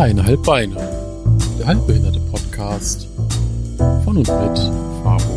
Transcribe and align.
Dreieinhalb 0.00 0.42
Beine. 0.44 0.76
Der 1.58 1.66
halbbehinderte 1.66 2.20
Podcast 2.30 3.06
von 4.02 4.16
und 4.16 4.28
mit 4.28 4.58
Fabo 5.02 5.34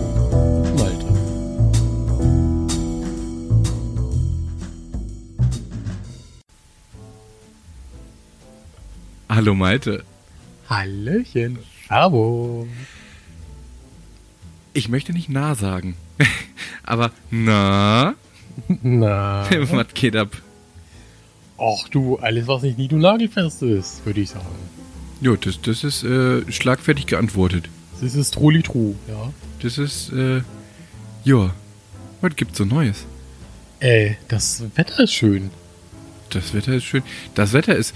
und 0.62 0.76
Malte. 0.80 1.08
Hallo 9.28 9.54
Malte. 9.54 10.06
Hallöchen, 10.70 11.60
Fabo. 11.90 12.66
Ich 14.72 14.88
möchte 14.88 15.12
nicht 15.12 15.28
na 15.28 15.56
sagen. 15.56 15.98
Aber 16.84 17.12
na, 17.30 18.16
Na. 18.82 19.46
was 19.72 19.94
geht 19.94 20.16
ab? 20.16 20.30
Ach 21.64 21.88
du, 21.90 22.18
alles 22.18 22.48
was 22.48 22.64
nicht 22.64 22.78
nie 22.78 22.88
du 22.88 22.98
nagelfest 22.98 23.64
ist, 23.64 24.06
würde 24.06 24.22
ich 24.22 24.30
sagen. 24.32 24.46
Jo, 25.22 25.36
das, 25.38 25.62
das 25.62 25.84
ist 25.84 26.04
äh, 26.04 26.42
schlagfertig 26.52 27.08
geantwortet. 27.08 27.70
Das 28.02 28.16
ist 28.16 28.34
Trulli 28.34 28.62
Tru, 28.62 28.96
ja. 29.08 29.32
Das 29.62 29.78
ist, 29.78 30.12
äh, 30.12 30.42
ja. 31.24 31.54
Was 32.20 32.36
gibt's 32.36 32.58
so 32.58 32.66
Neues? 32.66 33.06
Ey, 33.80 34.18
das 34.28 34.64
Wetter 34.76 35.04
ist 35.04 35.14
schön. 35.14 35.52
Das 36.30 36.54
Wetter 36.54 36.74
ist 36.74 36.84
schön. 36.84 37.04
Das 37.36 37.54
Wetter 37.54 37.76
ist, 37.76 37.94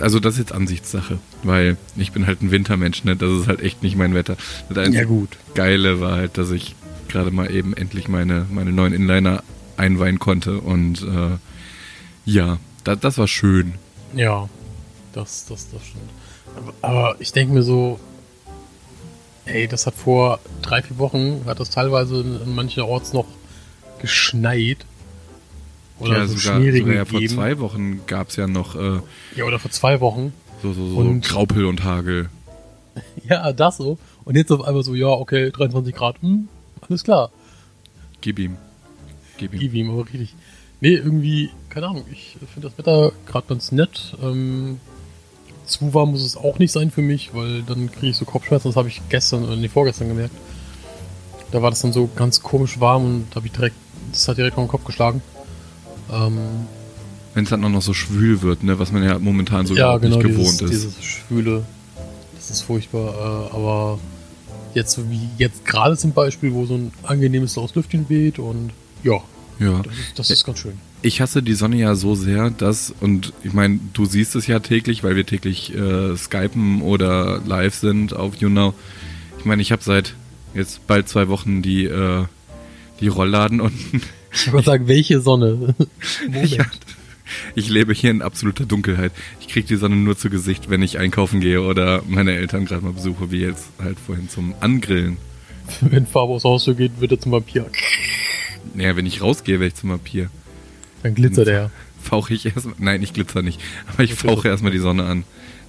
also 0.00 0.20
das 0.20 0.34
ist 0.34 0.40
jetzt 0.40 0.52
Ansichtssache, 0.52 1.18
weil 1.42 1.76
ich 1.96 2.12
bin 2.12 2.26
halt 2.26 2.42
ein 2.42 2.50
Wintermensch, 2.50 3.02
ne? 3.04 3.16
Das 3.16 3.30
ist 3.30 3.48
halt 3.48 3.60
echt 3.60 3.82
nicht 3.82 3.96
mein 3.96 4.14
Wetter. 4.14 4.36
Das 4.68 4.78
einzige 4.78 5.06
gut. 5.06 5.30
Geile 5.54 6.00
war 6.00 6.16
halt, 6.16 6.38
dass 6.38 6.50
ich 6.50 6.76
gerade 7.08 7.30
mal 7.30 7.50
eben 7.52 7.74
endlich 7.74 8.08
meine, 8.08 8.46
meine 8.50 8.72
neuen 8.72 8.92
Inliner 8.92 9.42
einweihen 9.76 10.18
konnte 10.18 10.60
und 10.60 11.02
äh, 11.02 11.38
ja, 12.24 12.58
das, 12.88 13.00
das 13.00 13.18
war 13.18 13.28
schön. 13.28 13.74
Ja, 14.14 14.48
das, 15.12 15.46
das, 15.46 15.70
das 15.70 15.84
stimmt. 15.84 16.10
Aber, 16.56 16.72
aber 16.82 17.16
ich 17.20 17.32
denke 17.32 17.52
mir 17.54 17.62
so, 17.62 18.00
ey, 19.44 19.68
das 19.68 19.86
hat 19.86 19.94
vor 19.94 20.38
drei, 20.62 20.82
vier 20.82 20.98
Wochen, 20.98 21.42
hat 21.46 21.60
das 21.60 21.70
teilweise 21.70 22.20
in, 22.20 22.40
in 22.42 22.54
manchen 22.54 22.82
Orts 22.82 23.12
noch 23.12 23.26
geschneit. 24.00 24.78
Oder 25.98 26.18
ja, 26.18 26.26
so 26.26 26.36
sogar, 26.36 26.60
sogar 26.62 26.94
ja, 26.94 27.04
vor 27.04 27.20
zwei 27.26 27.58
Wochen 27.58 28.00
gab's 28.06 28.36
ja 28.36 28.46
noch 28.46 28.76
äh, 28.76 29.00
Ja, 29.36 29.44
oder 29.44 29.58
vor 29.58 29.70
zwei 29.70 30.00
Wochen. 30.00 30.32
so, 30.62 30.72
so, 30.72 30.88
so 30.90 30.96
Und- 30.98 31.22
Graupel 31.24 31.64
und 31.66 31.84
Hagel. 31.84 32.30
Ja, 33.28 33.52
das 33.52 33.76
so. 33.76 33.96
Und 34.24 34.36
jetzt 34.36 34.50
auf 34.50 34.62
einmal 34.62 34.82
so, 34.82 34.94
ja, 34.94 35.06
okay, 35.08 35.50
23 35.52 35.94
Grad, 35.94 36.20
hm, 36.20 36.48
alles 36.80 37.04
klar. 37.04 37.30
Gib 38.20 38.38
ihm. 38.40 38.56
Gib 39.36 39.52
ihm. 39.54 39.60
Gib 39.60 39.74
ihm, 39.74 39.90
aber 39.90 40.04
richtig. 40.06 40.34
Nee, 40.80 40.94
irgendwie, 40.94 41.50
keine 41.78 41.92
Ahnung, 41.92 42.04
ich 42.10 42.36
finde 42.52 42.68
das 42.68 42.76
Wetter 42.76 43.12
gerade 43.24 43.46
ganz 43.46 43.70
nett. 43.70 44.16
Ähm, 44.20 44.80
zu 45.64 45.94
warm 45.94 46.10
muss 46.10 46.24
es 46.24 46.36
auch 46.36 46.58
nicht 46.58 46.72
sein 46.72 46.90
für 46.90 47.02
mich, 47.02 47.34
weil 47.34 47.62
dann 47.62 47.92
kriege 47.92 48.08
ich 48.08 48.16
so 48.16 48.24
Kopfschmerzen. 48.24 48.70
Das 48.70 48.76
habe 48.76 48.88
ich 48.88 49.00
gestern 49.08 49.44
oder 49.44 49.54
nee, 49.54 49.68
vorgestern 49.68 50.08
gemerkt. 50.08 50.34
Da 51.52 51.62
war 51.62 51.70
das 51.70 51.80
dann 51.80 51.92
so 51.92 52.10
ganz 52.16 52.42
komisch 52.42 52.80
warm 52.80 53.04
und 53.04 53.26
habe 53.36 53.46
ich 53.46 53.52
direkt, 53.52 53.76
das 54.10 54.26
hat 54.26 54.38
direkt 54.38 54.56
auf 54.56 54.64
den 54.64 54.68
Kopf 54.68 54.84
geschlagen. 54.86 55.22
Ähm, 56.10 56.66
Wenn 57.34 57.44
es 57.44 57.50
dann 57.50 57.64
auch 57.64 57.68
noch 57.68 57.82
so 57.82 57.94
schwül 57.94 58.42
wird, 58.42 58.64
ne, 58.64 58.76
was 58.80 58.90
man 58.90 59.04
ja 59.04 59.16
momentan 59.20 59.64
so 59.64 59.76
ja, 59.76 59.98
genau, 59.98 60.16
nicht 60.16 60.26
dieses, 60.26 60.36
gewohnt 60.36 60.62
ist. 60.62 60.70
dieses 60.70 61.04
Schwüle. 61.04 61.64
Das 62.34 62.50
ist 62.50 62.62
furchtbar. 62.62 63.50
Äh, 63.52 63.54
aber 63.54 64.00
jetzt, 64.74 64.94
so 64.94 65.08
wie 65.12 65.28
jetzt 65.38 65.64
gerade 65.64 65.96
zum 65.96 66.10
Beispiel, 66.10 66.52
wo 66.54 66.66
so 66.66 66.74
ein 66.74 66.90
angenehmes 67.04 67.54
blaues 67.54 67.76
Lüftchen 67.76 68.08
weht 68.08 68.40
und 68.40 68.72
ja, 69.04 69.22
ja. 69.60 69.80
das 69.84 69.92
ist, 69.92 70.18
das 70.18 70.30
ist 70.30 70.44
ganz 70.44 70.58
schön. 70.58 70.87
Ich 71.00 71.20
hasse 71.20 71.42
die 71.42 71.54
Sonne 71.54 71.76
ja 71.76 71.94
so 71.94 72.14
sehr, 72.14 72.50
dass, 72.50 72.92
und 73.00 73.32
ich 73.44 73.52
meine, 73.52 73.78
du 73.92 74.04
siehst 74.04 74.34
es 74.34 74.46
ja 74.48 74.58
täglich, 74.58 75.04
weil 75.04 75.14
wir 75.14 75.24
täglich 75.24 75.74
äh, 75.74 76.16
skypen 76.16 76.82
oder 76.82 77.40
live 77.46 77.74
sind 77.74 78.14
auf 78.14 78.36
YouNow. 78.36 78.74
Ich 79.38 79.44
meine, 79.44 79.62
ich 79.62 79.70
habe 79.70 79.82
seit 79.82 80.14
jetzt 80.54 80.86
bald 80.88 81.08
zwei 81.08 81.28
Wochen 81.28 81.62
die, 81.62 81.84
äh, 81.84 82.24
die 83.00 83.08
Rollladen 83.08 83.60
unten. 83.60 84.02
Ich 84.30 84.52
wollte 84.52 84.66
sagen, 84.66 84.88
welche 84.88 85.22
Sonne? 85.22 85.74
Ja, 86.44 86.66
ich 87.54 87.68
lebe 87.68 87.92
hier 87.92 88.10
in 88.10 88.22
absoluter 88.22 88.66
Dunkelheit. 88.66 89.12
Ich 89.40 89.48
kriege 89.48 89.66
die 89.66 89.76
Sonne 89.76 89.96
nur 89.96 90.16
zu 90.16 90.30
Gesicht, 90.30 90.70
wenn 90.70 90.82
ich 90.82 90.98
einkaufen 90.98 91.40
gehe 91.40 91.62
oder 91.62 92.02
meine 92.06 92.34
Eltern 92.34 92.64
gerade 92.64 92.84
mal 92.84 92.92
besuche, 92.92 93.30
wie 93.30 93.40
jetzt 93.40 93.68
halt 93.78 93.98
vorhin 93.98 94.28
zum 94.28 94.54
Angrillen. 94.60 95.16
Wenn 95.80 96.06
Farbe 96.06 96.34
aufs 96.34 96.44
Haustür 96.44 96.74
geht, 96.74 97.00
wird 97.00 97.12
er 97.12 97.20
zum 97.20 97.32
Vampir. 97.32 97.66
Naja, 98.74 98.96
wenn 98.96 99.06
ich 99.06 99.22
rausgehe, 99.22 99.60
werde 99.60 99.68
ich 99.68 99.74
zum 99.74 99.90
Papier. 99.90 100.30
Dann 101.14 101.22
glitzert 101.22 101.48
er. 101.48 101.70
Fauche 102.02 102.34
ich 102.34 102.46
erstmal. 102.46 102.74
Nein, 102.78 103.02
ich 103.02 103.12
glitzer 103.12 103.42
nicht. 103.42 103.60
Aber 103.92 104.02
ich 104.04 104.14
fauche 104.14 104.48
erstmal 104.48 104.72
die 104.72 104.78
Sonne 104.78 105.04
an. 105.04 105.24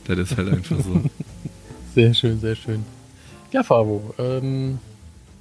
Das 0.05 0.17
ist 0.17 0.37
halt 0.37 0.49
einfach 0.49 0.77
so. 0.77 1.03
Sehr 1.95 2.13
schön, 2.13 2.39
sehr 2.39 2.55
schön. 2.55 2.85
Ja, 3.51 3.63
Fabo, 3.63 4.13
ähm, 4.19 4.77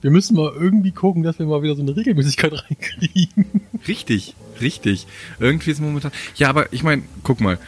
wir 0.00 0.10
müssen 0.10 0.34
mal 0.34 0.50
irgendwie 0.58 0.92
gucken, 0.92 1.22
dass 1.22 1.38
wir 1.38 1.46
mal 1.46 1.62
wieder 1.62 1.76
so 1.76 1.82
eine 1.82 1.94
Regelmäßigkeit 1.94 2.52
reinkriegen. 2.64 3.44
Richtig, 3.86 4.34
richtig. 4.60 5.06
Irgendwie 5.38 5.70
ist 5.70 5.80
momentan. 5.80 6.10
Ja, 6.36 6.48
aber 6.48 6.72
ich 6.72 6.82
meine, 6.82 7.02
guck 7.22 7.40
mal. 7.40 7.58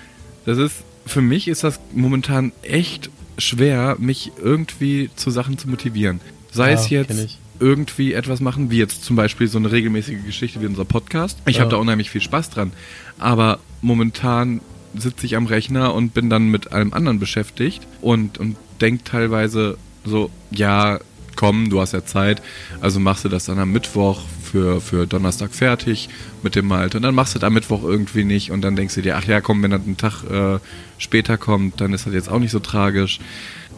Das 0.47 0.58
ist. 0.58 0.76
Für 1.06 1.20
mich 1.22 1.48
ist 1.48 1.64
das 1.64 1.80
momentan 1.94 2.52
echt 2.62 3.10
schwer, 3.38 3.97
mich 3.98 4.32
irgendwie 4.42 5.10
zu 5.16 5.30
Sachen 5.30 5.58
zu 5.58 5.68
motivieren. 5.68 6.20
Sei 6.52 6.72
Ja, 6.72 6.78
es 6.78 6.91
jetzt. 6.91 7.38
Irgendwie 7.60 8.12
etwas 8.15 8.41
machen, 8.41 8.71
wie 8.71 8.78
jetzt 8.78 9.04
zum 9.04 9.16
Beispiel 9.16 9.47
so 9.47 9.59
eine 9.59 9.71
regelmäßige 9.71 10.25
Geschichte 10.25 10.60
wie 10.60 10.66
unser 10.66 10.84
Podcast. 10.84 11.38
Ich 11.47 11.56
Ja. 11.56 11.62
habe 11.62 11.71
da 11.71 11.76
unheimlich 11.76 12.10
viel 12.10 12.21
Spaß 12.21 12.50
dran. 12.50 12.72
Aber 13.19 13.59
momentan 13.82 14.60
sitze 14.94 15.26
ich 15.26 15.37
am 15.37 15.47
Rechner 15.47 15.94
und 15.94 16.15
bin 16.15 16.31
dann 16.31 16.48
mit 16.48 16.72
allem 16.72 16.93
anderen 16.93 17.21
beschäftigt 17.21 17.87
und, 18.00 18.38
und 18.38 18.56
denk 18.81 19.04
teilweise 19.04 19.76
so, 20.04 20.31
ja, 20.50 20.98
komm, 21.41 21.71
du 21.71 21.81
hast 21.81 21.93
ja 21.93 22.05
Zeit, 22.05 22.43
also 22.83 23.01
machst 23.01 23.25
du 23.25 23.31
das 23.31 23.47
dann 23.47 23.59
am 23.59 23.73
Mittwoch 23.73 24.21
für, 24.43 24.83
für 24.83 25.06
Donnerstag 25.06 25.55
fertig 25.55 26.11
mit 26.43 26.55
dem 26.55 26.67
Malte 26.67 26.99
und 26.99 27.03
dann 27.03 27.15
machst 27.15 27.34
du 27.34 27.39
das 27.39 27.47
am 27.47 27.55
Mittwoch 27.55 27.83
irgendwie 27.83 28.25
nicht 28.25 28.51
und 28.51 28.61
dann 28.61 28.77
denkst 28.77 28.95
du 28.97 29.01
dir, 29.01 29.17
ach 29.17 29.25
ja, 29.25 29.41
komm, 29.41 29.62
wenn 29.62 29.71
das 29.71 29.81
einen 29.81 29.97
Tag 29.97 30.23
äh, 30.31 30.59
später 30.99 31.39
kommt, 31.39 31.81
dann 31.81 31.95
ist 31.95 32.05
das 32.05 32.12
jetzt 32.12 32.28
auch 32.28 32.41
nicht 32.41 32.51
so 32.51 32.59
tragisch. 32.59 33.21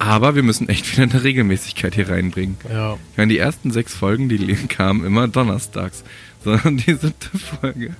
Aber 0.00 0.34
wir 0.34 0.42
müssen 0.42 0.68
echt 0.68 0.90
wieder 0.90 1.04
eine 1.04 1.22
Regelmäßigkeit 1.22 1.94
hier 1.94 2.08
reinbringen. 2.08 2.56
Ja, 2.68 2.94
Ich 3.12 3.16
meine, 3.16 3.32
die 3.32 3.38
ersten 3.38 3.70
sechs 3.70 3.94
Folgen, 3.94 4.28
die 4.28 4.54
kamen 4.68 5.04
immer 5.04 5.28
donnerstags. 5.28 6.02
Sondern 6.42 6.78
die 6.78 6.94
siebte 6.94 7.38
Folge 7.38 7.94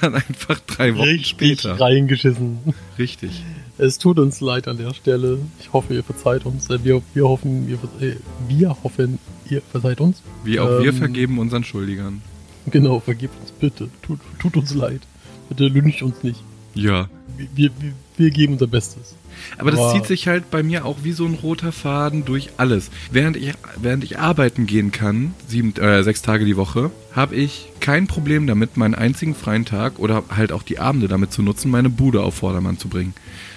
dann 0.00 0.14
einfach 0.14 0.58
drei 0.66 0.94
Wochen 0.94 1.02
richtig 1.02 1.28
später. 1.28 1.78
reingeschissen. 1.78 2.60
Richtig. 2.98 3.42
Es 3.78 3.98
tut 3.98 4.18
uns 4.18 4.40
leid 4.40 4.68
an 4.68 4.78
der 4.78 4.94
Stelle. 4.94 5.38
Ich 5.60 5.72
hoffe, 5.72 5.94
ihr 5.94 6.02
verzeiht 6.04 6.46
uns. 6.46 6.70
Äh, 6.70 6.82
Wir, 6.82 7.02
wir 7.14 7.28
hoffen, 7.28 7.68
ihr, 7.68 7.78
äh, 8.06 8.16
wir 8.48 8.70
hoffen, 8.82 9.18
ihr 9.50 9.60
verzeiht 9.60 10.00
uns. 10.00 10.22
Wie 10.44 10.58
auch 10.60 10.80
wir 10.82 10.90
Ähm, 10.90 10.96
vergeben 10.96 11.38
unseren 11.38 11.64
Schuldigern. 11.64 12.22
Genau, 12.70 13.00
vergebt 13.00 13.34
uns 13.40 13.52
bitte. 13.52 13.88
Tut, 14.02 14.18
tut 14.38 14.56
uns 14.56 14.74
leid. 14.74 15.02
Bitte 15.48 15.68
lyncht 15.68 16.02
uns 16.02 16.22
nicht. 16.22 16.42
Ja. 16.74 17.08
Wir, 17.54 17.70
wir, 17.78 17.92
wir 18.16 18.30
geben 18.30 18.54
unser 18.54 18.66
Bestes. 18.66 19.14
Aber 19.58 19.70
das 19.70 19.78
Aber- 19.78 19.92
zieht 19.92 20.06
sich 20.06 20.26
halt 20.26 20.50
bei 20.50 20.62
mir 20.62 20.86
auch 20.86 20.96
wie 21.02 21.12
so 21.12 21.26
ein 21.26 21.34
roter 21.34 21.70
Faden 21.70 22.24
durch 22.24 22.48
alles. 22.56 22.90
Während 23.12 23.36
ich, 23.36 23.52
während 23.80 24.02
ich 24.02 24.18
arbeiten 24.18 24.64
gehen 24.66 24.90
kann, 24.90 25.34
sieben, 25.46 25.74
äh, 25.76 26.02
sechs 26.02 26.22
Tage 26.22 26.46
die 26.46 26.56
Woche, 26.56 26.90
habe 27.12 27.34
ich 27.34 27.68
kein 27.80 28.06
Problem 28.06 28.46
damit, 28.46 28.78
meinen 28.78 28.94
einzigen 28.94 29.34
freien 29.34 29.66
Tag 29.66 29.98
oder 29.98 30.24
halt 30.34 30.50
auch 30.52 30.62
die 30.62 30.78
Abende 30.78 31.06
damit 31.08 31.32
zu 31.34 31.42
nutzen, 31.42 31.70
meine 31.70 31.90
Bude 31.90 32.22
auf 32.22 32.36
Vordermann 32.36 32.78
zu 32.78 32.88
bringen. 32.88 33.12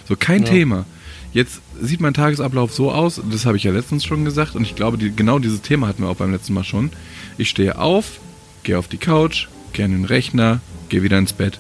So, 0.09 0.16
kein 0.18 0.44
Ja. 0.44 0.50
Thema. 0.50 0.86
Jetzt 1.31 1.62
sieht 1.80 2.02
mein 2.02 2.14
Tagesablauf 2.16 2.74
so 2.74 2.92
aus, 2.92 3.22
das 3.31 3.46
habe 3.46 3.56
ich 3.56 3.64
ja 3.64 3.72
letztens 3.72 4.03
schon 4.03 4.25
gesagt 4.25 4.56
und 4.56 4.64
ich 4.64 4.75
glaube, 4.75 4.97
die, 4.97 5.16
genau 5.16 5.38
dieses 5.40 5.62
Thema 5.62 5.88
hatten 5.88 6.02
wir 6.02 6.09
auch 6.09 6.16
beim 6.16 6.31
letzten 6.31 6.53
Mal 6.53 6.64
schon. 6.64 6.90
Ich 7.38 7.50
stehe 7.52 7.78
auf, 7.78 8.20
gehe 8.64 8.78
auf 8.79 8.88
die 8.88 8.97
Couch, 8.97 9.47
gehe 9.72 9.85
an 9.85 9.91
den 9.91 10.06
Rechner, 10.06 10.59
gehe 10.90 11.03
wieder 11.03 11.20
ins 11.20 11.34
Bett. 11.34 11.59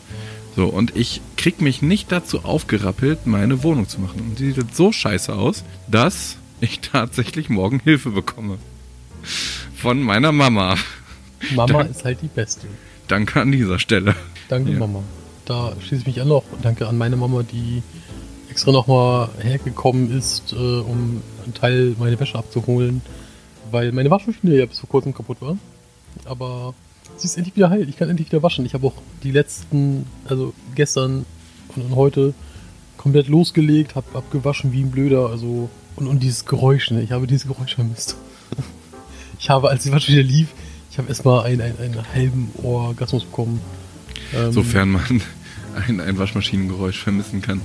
So, 0.55 0.65
und 0.65 0.95
ich 0.97 1.21
krieg 1.37 1.61
mich 1.61 1.83
nicht 1.83 2.11
dazu 2.11 2.43
aufgerappelt, 2.43 3.27
meine 3.27 3.61
Wohnung 3.63 3.87
zu 3.87 4.01
machen. 4.01 4.19
Und 4.21 4.39
die 4.39 4.51
sieht 4.51 4.75
so 4.75 4.91
scheiße 4.91 5.33
aus, 5.33 5.63
dass 5.87 6.37
ich 6.59 6.79
tatsächlich 6.91 7.49
morgen 7.49 7.79
Hilfe 7.83 8.09
bekomme. 8.09 8.57
Von 9.75 10.01
meiner 10.01 10.31
Mama. 10.31 10.75
Mama 11.55 11.71
Dank- 11.83 11.91
ist 11.91 12.03
halt 12.03 12.19
die 12.23 12.27
Beste. 12.27 12.65
Danke 13.07 13.39
an 13.41 13.51
dieser 13.51 13.77
Stelle. 13.79 14.15
Danke, 14.49 14.71
Ja. 14.71 14.79
Mama. 14.79 15.03
Da 15.45 15.73
schließe 15.79 16.01
ich 16.01 16.07
mich 16.07 16.21
an 16.21 16.27
noch. 16.27 16.43
Danke 16.61 16.87
an 16.87 16.97
meine 16.97 17.15
Mama, 17.15 17.43
die 17.43 17.81
extra 18.59 18.73
nochmal 18.73 19.29
hergekommen 19.41 20.11
ist, 20.11 20.51
äh, 20.51 20.55
um 20.55 21.21
einen 21.45 21.53
Teil 21.53 21.95
meine 21.97 22.19
Wäsche 22.19 22.37
abzuholen, 22.37 23.01
weil 23.71 23.93
meine 23.93 24.11
Waschmaschine 24.11 24.53
ja 24.53 24.65
bis 24.65 24.79
vor 24.79 24.89
kurzem 24.89 25.13
kaputt 25.13 25.37
war. 25.39 25.57
Aber 26.25 26.73
sie 27.15 27.27
ist 27.27 27.37
endlich 27.37 27.55
wieder 27.55 27.69
heil. 27.69 27.87
Ich 27.87 27.95
kann 27.95 28.09
endlich 28.09 28.29
wieder 28.29 28.43
waschen. 28.43 28.65
Ich 28.65 28.73
habe 28.73 28.87
auch 28.87 28.95
die 29.23 29.31
letzten, 29.31 30.05
also 30.27 30.53
gestern 30.75 31.25
und 31.77 31.95
heute 31.95 32.33
komplett 32.97 33.29
losgelegt, 33.29 33.95
habe 33.95 34.07
abgewaschen 34.13 34.73
wie 34.73 34.81
ein 34.81 34.91
Blöder. 34.91 35.29
Also 35.29 35.69
und, 35.95 36.07
und 36.07 36.21
dieses 36.21 36.45
Geräusch, 36.45 36.91
ne? 36.91 37.01
Ich 37.01 37.13
habe 37.13 37.27
dieses 37.27 37.47
Geräusch 37.47 37.75
vermisst. 37.75 38.17
Ich 39.41 39.49
habe, 39.49 39.69
als 39.69 39.83
die 39.83 39.91
Waschmaschine 39.93 40.21
lief, 40.21 40.49
ich 40.91 40.97
habe 40.97 41.07
erstmal 41.07 41.45
einen, 41.45 41.61
einen, 41.61 41.77
einen 41.79 42.13
halben 42.13 42.51
Orgasmus 42.61 43.23
bekommen. 43.23 43.61
Ähm, 44.35 44.51
Sofern 44.51 44.89
man 44.89 45.21
ein, 45.87 46.01
ein 46.01 46.17
Waschmaschinengeräusch 46.17 46.99
vermissen 46.99 47.41
kann. 47.41 47.61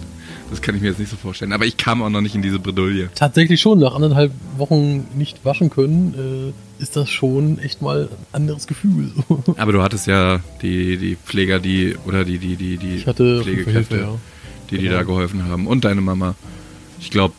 Das 0.55 0.63
kann 0.63 0.77
ich 0.77 0.83
mir 0.83 0.89
jetzt 0.89 1.01
nicht 1.01 1.11
so 1.11 1.17
vorstellen. 1.17 1.53
Aber 1.53 1.67
ich 1.67 1.77
kam 1.77 2.01
auch 2.01 2.11
noch 2.11 2.21
nicht 2.21 2.37
in 2.37 2.43
diese 2.43 2.61
Bredouille. 2.61 3.09
Tatsächlich 3.17 3.61
schon, 3.61 3.81
nach 3.81 3.95
anderthalb 3.95 4.31
Wochen 4.57 5.05
nicht 5.17 5.45
waschen 5.45 5.69
können, 5.69 6.53
äh, 6.79 6.83
ist 6.83 6.95
das 6.95 7.11
schon 7.11 7.59
echt 7.59 7.83
mal 7.83 8.03
ein 8.11 8.27
anderes 8.33 8.69
Gefühl. 8.69 9.11
Aber 9.57 9.73
du 9.73 9.83
hattest 9.83 10.07
ja 10.07 10.41
die, 10.63 10.97
die 10.97 11.17
Pfleger, 11.17 11.59
die, 11.59 11.97
oder 12.07 12.25
die, 12.25 12.39
die, 12.39 12.55
die, 12.57 12.77
die 12.77 12.99
Pflegekräfte, 12.99 13.73
Hilfe, 13.73 13.97
ja. 13.97 14.15
die, 14.71 14.79
die 14.79 14.83
Genau. 14.85 14.95
da 14.97 15.03
geholfen 15.03 15.45
haben. 15.49 15.67
Und 15.67 15.85
deine 15.85 16.01
Mama. 16.01 16.37
Ich 17.01 17.11
glaube, 17.11 17.35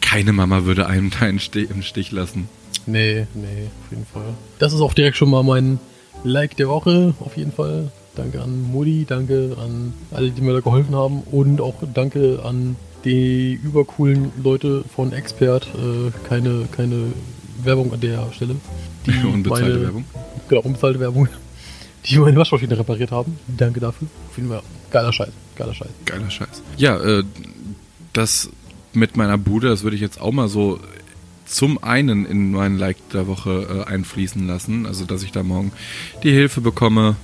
keine 0.00 0.32
Mama 0.32 0.64
würde 0.64 0.86
einem 0.88 1.10
da 1.10 1.26
im 1.26 1.38
Stich, 1.38 1.70
im 1.70 1.82
Stich 1.82 2.10
lassen. 2.10 2.48
Nee, 2.86 3.26
nee, 3.34 3.68
auf 3.84 3.90
jeden 3.90 4.06
Fall. 4.06 4.34
Das 4.58 4.72
ist 4.72 4.80
auch 4.80 4.94
direkt 4.94 5.16
schon 5.16 5.30
mal 5.30 5.42
mein 5.44 5.78
Like 6.24 6.56
der 6.56 6.68
Woche, 6.68 7.14
auf 7.20 7.36
jeden 7.36 7.52
Fall. 7.52 7.92
Danke 8.16 8.42
an 8.42 8.62
Mutti, 8.72 9.04
danke 9.06 9.56
an 9.62 9.92
alle, 10.10 10.30
die 10.30 10.40
mir 10.40 10.54
da 10.54 10.60
geholfen 10.60 10.94
haben 10.94 11.22
und 11.30 11.60
auch 11.60 11.74
danke 11.94 12.40
an 12.42 12.76
die 13.04 13.52
übercoolen 13.62 14.32
Leute 14.42 14.84
von 14.94 15.12
Expert. 15.12 15.68
Äh, 15.74 16.10
keine, 16.26 16.66
keine 16.72 17.12
Werbung 17.62 17.92
an 17.92 18.00
der 18.00 18.26
Stelle. 18.32 18.56
Die 19.06 19.24
Unbezahlte 19.32 19.68
meine, 19.68 19.82
Werbung. 19.82 20.04
Genau, 20.48 20.60
unbezahlte 20.62 21.00
Werbung. 21.00 21.28
Die 22.06 22.18
meine 22.18 22.36
Waschmaschine 22.36 22.78
repariert 22.78 23.10
haben. 23.10 23.38
Danke 23.46 23.80
dafür. 23.80 24.08
Auf 24.30 24.36
jeden 24.36 24.48
Fall 24.48 24.62
geiler 24.90 25.12
Scheiß. 25.12 25.32
Geiler 25.56 25.74
Scheiß. 25.74 25.90
Geiler 26.04 26.30
Scheiß. 26.30 26.62
Ja, 26.76 26.96
äh, 26.98 27.22
das 28.12 28.50
mit 28.92 29.16
meiner 29.16 29.36
Bude, 29.36 29.68
das 29.68 29.82
würde 29.82 29.96
ich 29.96 30.02
jetzt 30.02 30.20
auch 30.20 30.32
mal 30.32 30.48
so 30.48 30.80
zum 31.44 31.82
einen 31.82 32.26
in 32.26 32.52
meinen 32.52 32.78
Like 32.78 32.96
der 33.10 33.26
Woche 33.26 33.84
äh, 33.86 33.90
einfließen 33.90 34.46
lassen. 34.46 34.86
Also, 34.86 35.04
dass 35.04 35.22
ich 35.22 35.32
da 35.32 35.42
morgen 35.42 35.72
die 36.22 36.32
Hilfe 36.32 36.60
bekomme. 36.60 37.16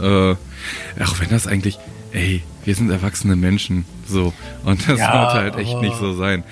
Äh, 0.00 1.02
auch 1.02 1.20
wenn 1.20 1.28
das 1.30 1.46
eigentlich, 1.46 1.78
ey, 2.12 2.42
wir 2.64 2.74
sind 2.74 2.90
erwachsene 2.90 3.36
Menschen. 3.36 3.84
So. 4.06 4.32
Und 4.64 4.88
das 4.88 4.98
Ja, 4.98 5.12
sollte 5.12 5.34
halt 5.34 5.56
echt 5.56 5.80
nicht 5.80 5.96
so 5.96 6.14
sein. 6.14 6.44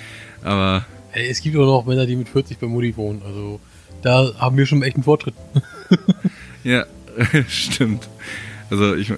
Aber 0.43 0.85
Ey, 1.11 1.27
es 1.27 1.41
gibt 1.41 1.55
auch 1.57 1.65
noch 1.65 1.85
Männer, 1.85 2.05
die 2.05 2.15
mit 2.15 2.29
40 2.29 2.59
bei 2.59 2.67
Mutti 2.67 2.95
wohnen. 2.95 3.21
Also 3.25 3.59
da 4.01 4.31
haben 4.37 4.57
wir 4.57 4.65
schon 4.65 4.83
echt 4.83 4.95
einen 4.95 5.03
Fortschritt. 5.03 5.33
ja, 6.63 6.85
stimmt. 7.47 8.07
Also 8.69 8.95
ich 8.95 9.11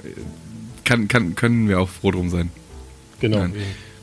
kann, 0.85 1.07
kann, 1.07 1.35
können 1.35 1.67
wir 1.67 1.79
auch 1.79 1.89
froh 1.89 2.11
drum 2.11 2.29
sein. 2.29 2.49
Genau. 3.19 3.39
Nein. 3.39 3.53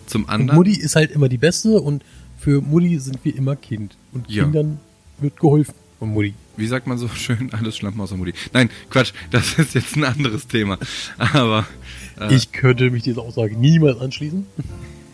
Zum 0.06 0.24
Und 0.24 0.31
anderen. 0.31 0.56
Mutti 0.58 0.78
ist 0.78 0.96
halt 0.96 1.10
immer 1.10 1.28
die 1.28 1.38
Beste 1.38 1.81
und 1.81 2.04
für 2.38 2.60
Mutti 2.60 2.98
sind 2.98 3.24
wir 3.24 3.34
immer 3.34 3.56
Kind. 3.56 3.96
Und 4.12 4.31
Ja. 4.31 4.44
Kindern 4.44 4.81
wird 5.19 5.38
geholfen 5.40 5.74
von 5.98 6.10
Mutti. 6.12 6.34
wie 6.56 6.66
sagt 6.66 6.86
man 6.86 6.98
so 6.98 7.08
schön, 7.14 7.52
alles 7.52 7.76
Schlampen 7.76 8.00
außer 8.00 8.16
Mutti. 8.16 8.34
Nein, 8.52 8.70
Quatsch, 8.90 9.12
das 9.30 9.52
ist 9.58 9.74
jetzt 9.74 9.96
ein 9.96 10.04
anderes 10.04 10.46
Thema. 10.46 10.78
Aber 11.18 11.66
äh, 12.20 12.34
Ich 12.34 12.52
könnte 12.52 12.90
mich 12.90 13.02
dieser 13.02 13.22
Aussage 13.22 13.56
niemals 13.56 14.00
anschließen. 14.00 14.46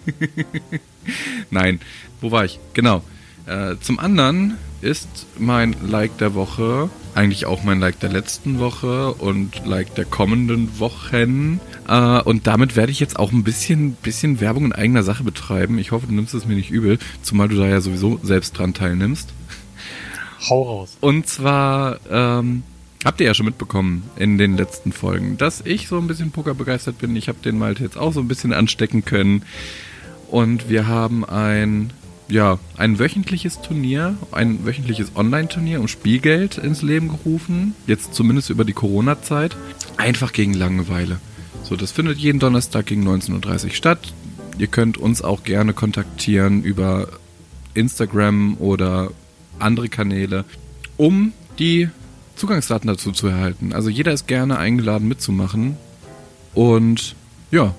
nein, 1.50 1.81
wo 2.20 2.31
war 2.31 2.44
ich? 2.44 2.58
Genau. 2.75 3.02
Äh, 3.46 3.76
zum 3.81 3.98
anderen 3.98 4.56
ist 4.81 5.26
mein 5.38 5.75
Like 5.86 6.16
der 6.19 6.34
Woche 6.34 6.90
eigentlich 7.14 7.46
auch 7.46 7.62
mein 7.62 7.81
Like 7.81 8.00
der 8.00 8.10
letzten 8.10 8.58
Woche 8.58 9.14
und 9.14 9.64
Like 9.64 9.94
der 9.94 10.04
kommenden 10.04 10.78
Wochen. 10.78 11.60
Äh, 11.88 12.20
und 12.22 12.46
damit 12.46 12.76
werde 12.76 12.92
ich 12.92 13.00
jetzt 13.00 13.19
auch 13.19 13.32
ein 13.32 13.44
bisschen, 13.44 13.92
bisschen 13.94 14.40
Werbung 14.40 14.66
in 14.66 14.72
eigener 14.72 15.02
Sache 15.02 15.25
betreiben. 15.25 15.78
Ich 15.78 15.92
hoffe, 15.92 16.06
du 16.06 16.14
nimmst 16.14 16.34
es 16.34 16.46
mir 16.46 16.54
nicht 16.56 16.70
übel, 16.70 16.98
zumal 17.22 17.48
du 17.48 17.56
da 17.56 17.66
ja 17.66 17.81
sowieso 17.81 18.19
selbst 18.22 18.58
dran 18.58 18.75
teilnimmst. 18.75 19.32
Hau 20.49 20.62
raus. 20.62 20.96
Und 21.00 21.26
zwar 21.26 21.99
ähm, 22.11 22.62
habt 23.05 23.20
ihr 23.20 23.26
ja 23.26 23.35
schon 23.35 23.46
mitbekommen 23.46 24.08
in 24.17 24.38
den 24.38 24.56
letzten 24.56 24.93
Folgen, 24.93 25.37
dass 25.37 25.61
ich 25.64 25.88
so 25.88 25.99
ein 25.99 26.06
bisschen 26.06 26.31
Poker 26.31 26.55
begeistert 26.55 26.99
bin. 26.99 27.14
Ich 27.17 27.29
habe 27.29 27.38
den 27.44 27.58
Malte 27.58 27.82
jetzt 27.82 27.96
auch 27.96 28.12
so 28.12 28.20
ein 28.20 28.29
bisschen 28.29 28.52
anstecken 28.52 29.05
können. 29.05 29.43
Und 30.31 30.69
wir 30.69 30.87
haben 30.87 31.25
ein, 31.25 31.93
ja, 32.29 32.58
ein 32.76 32.99
wöchentliches 32.99 33.61
Turnier, 33.61 34.17
ein 34.32 34.64
wöchentliches 34.64 35.12
Online-Turnier 35.14 35.81
um 35.81 35.88
Spielgeld 35.88 36.58
ins 36.58 36.82
Leben 36.82 37.08
gerufen. 37.08 37.75
Jetzt 37.87 38.14
zumindest 38.14 38.50
über 38.50 38.64
die 38.64 38.73
Corona-Zeit. 38.73 39.56
Einfach 39.96 40.32
gegen 40.32 40.55
Langeweile. 40.55 41.19
So, 41.62 41.76
das 41.76 41.93
findet 41.93 42.19
jeden 42.19 42.41
Donnerstag 42.41 42.87
gegen 42.87 43.06
19.30 43.06 43.64
Uhr 43.64 43.70
statt. 43.70 44.12
Ihr 44.58 44.67
könnt 44.67 44.99
uns 44.99 45.23
auch 45.23 45.44
gerne 45.44 45.73
kontaktieren 45.73 46.62
über 46.62 47.08
Instagram 47.75 48.56
oder 48.58 49.11
andere 49.59 49.89
Kanäle, 49.89 50.45
um 50.97 51.33
die 51.59 51.89
Zugangsdaten 52.37 52.89
dazu 52.89 53.12
zu 53.12 53.29
erhalten. 53.29 53.73
Also 53.73 53.89
jeder 53.89 54.12
ist 54.12 54.27
gerne 54.27 54.59
eingeladen 54.59 55.09
mitzumachen. 55.09 55.77
Und 56.55 57.15
ja, 57.51 57.75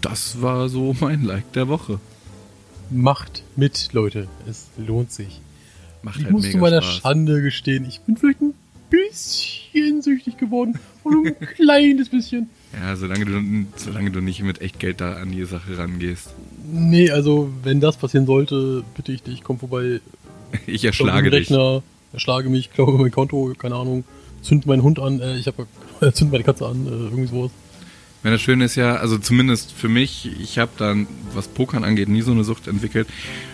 das 0.00 0.40
war 0.42 0.68
so 0.68 0.94
mein 1.00 1.24
Like 1.24 1.52
der 1.52 1.68
Woche. 1.68 2.00
Macht 2.90 3.42
mit, 3.56 3.88
Leute. 3.92 4.28
Es 4.48 4.66
lohnt 4.76 5.10
sich. 5.10 5.40
Macht 6.02 6.18
Ich 6.18 6.24
halt 6.24 6.32
muss 6.32 6.50
zu 6.50 6.58
meiner 6.58 6.82
Spaß. 6.82 6.98
Schande 6.98 7.42
gestehen, 7.42 7.84
ich 7.84 8.00
bin 8.00 8.16
vielleicht 8.16 8.40
ein 8.40 8.54
bisschen 8.90 10.02
süchtig 10.02 10.36
geworden. 10.36 10.78
Und 11.02 11.26
ein 11.26 11.36
kleines 11.56 12.08
bisschen. 12.08 12.48
Ja, 12.72 12.94
solange 12.94 13.24
du, 13.24 13.66
solange 13.76 14.10
du 14.12 14.20
nicht 14.20 14.42
mit 14.42 14.60
echt 14.60 14.78
Geld 14.78 15.00
da 15.00 15.14
an 15.14 15.32
die 15.32 15.44
Sache 15.44 15.76
rangehst. 15.78 16.28
Nee, 16.70 17.10
also 17.10 17.50
wenn 17.62 17.80
das 17.80 17.96
passieren 17.96 18.26
sollte, 18.26 18.84
bitte 18.96 19.12
ich 19.12 19.22
dich, 19.22 19.42
komm 19.42 19.58
vorbei. 19.58 20.00
Ich 20.66 20.84
erschlage 20.84 21.30
dich. 21.30 21.50
Rechner, 21.50 21.82
erschlage 22.12 22.48
mich, 22.48 22.72
glaube 22.72 22.98
mein 22.98 23.10
Konto, 23.10 23.52
keine 23.58 23.74
Ahnung. 23.76 24.04
Zünd 24.42 24.66
meinen 24.66 24.82
Hund 24.82 24.98
an, 24.98 25.20
äh, 25.20 25.36
ich 25.36 25.46
habe 25.46 25.66
zünd 26.12 26.30
meine 26.32 26.44
Katze 26.44 26.66
an, 26.66 26.86
äh, 26.86 26.90
irgendwie 26.90 27.26
sowas. 27.26 27.50
Wenn 28.22 28.32
das 28.32 28.40
Schöne 28.40 28.64
ist 28.64 28.74
ja, 28.74 28.96
also 28.96 29.18
zumindest 29.18 29.72
für 29.72 29.88
mich, 29.88 30.28
ich 30.40 30.58
habe 30.58 30.72
dann, 30.78 31.06
was 31.32 31.46
Pokern 31.48 31.84
angeht, 31.84 32.08
nie 32.08 32.22
so 32.22 32.32
eine 32.32 32.42
Sucht 32.44 32.66
entwickelt. 32.66 33.06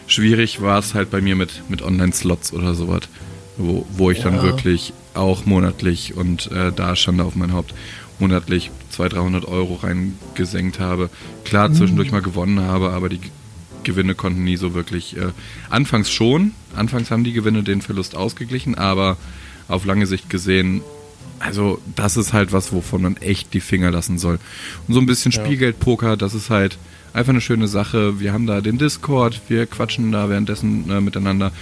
Schwierig 0.07 0.63
war 0.63 0.79
es 0.79 0.95
halt 0.95 1.11
bei 1.11 1.21
mir 1.21 1.37
mit, 1.37 1.63
mit 1.69 1.83
Online-Slots 1.83 2.53
oder 2.55 2.75
sowas, 2.75 3.03
wo, 3.59 3.85
wo 3.93 4.11
ich 4.11 4.21
dann 4.21 4.37
Ja. 4.37 4.43
wirklich 4.43 4.95
auch 5.15 5.45
monatlich 5.45 6.17
und 6.17 6.51
äh, 6.53 6.73
da 6.73 6.97
Schande 6.97 7.25
auf 7.25 7.35
mein 7.35 7.53
Haupt 7.53 7.75
monatlich 8.19 8.71
200, 8.91 9.19
300 9.19 9.45
Euro 9.47 9.75
reingesenkt 9.75 10.79
habe. 10.81 11.11
Klar, 11.45 11.73
zwischendurch 11.73 12.13
mal 12.13 12.23
gewonnen 12.23 12.61
habe, 12.61 12.91
aber 12.91 13.09
die 13.11 13.21
Gewinne 13.85 14.15
konnten 14.15 14.45
nie 14.45 14.57
so 14.57 14.75
wirklich. 14.75 15.17
Äh, 15.17 15.33
anfangs 15.71 16.11
schon, 16.11 16.53
anfangs 16.75 17.11
haben 17.11 17.25
die 17.25 17.33
Gewinne 17.33 17.63
den 17.63 17.83
Verlust 17.83 18.17
ausgeglichen, 18.17 18.77
aber 18.77 19.17
auf 19.69 19.85
lange 19.85 20.07
Sicht 20.07 20.29
gesehen 20.31 20.83
also 21.43 21.81
das 21.97 22.17
ist 22.17 22.33
halt 22.33 22.53
was, 22.53 22.73
wovon 22.73 23.03
man 23.03 23.17
echt 23.17 23.53
die 23.53 23.61
Finger 23.61 23.91
lassen 23.91 24.19
soll. 24.19 24.39
Und 24.87 24.95
so 24.95 25.01
ein 25.01 25.07
bisschen 25.07 25.33
Ja. 25.33 25.45
Spielgeldpoker, 25.45 26.17
das 26.17 26.35
ist 26.35 26.51
halt 26.51 26.79
einfach 27.13 27.31
eine 27.31 27.41
schöne 27.41 27.69
Sache. 27.69 28.21
Wir 28.21 28.33
haben 28.33 28.47
da 28.47 28.61
den 28.61 28.79
Discord, 28.79 29.41
wir 29.49 29.67
quatschen 29.67 30.13
da 30.13 30.29
währenddessen 30.29 30.89
äh, 30.89 31.01
miteinander. 31.01 31.53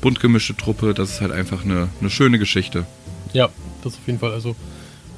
Bunt 0.00 0.20
gemischte 0.20 0.56
Truppe, 0.56 0.94
das 0.94 1.10
ist 1.10 1.20
halt 1.20 1.30
einfach 1.30 1.64
eine, 1.64 1.88
eine 2.00 2.10
schöne 2.10 2.38
Geschichte. 2.38 2.86
Ja, 3.32 3.50
das 3.84 3.94
auf 3.94 4.06
jeden 4.06 4.18
Fall. 4.18 4.32
Also 4.32 4.56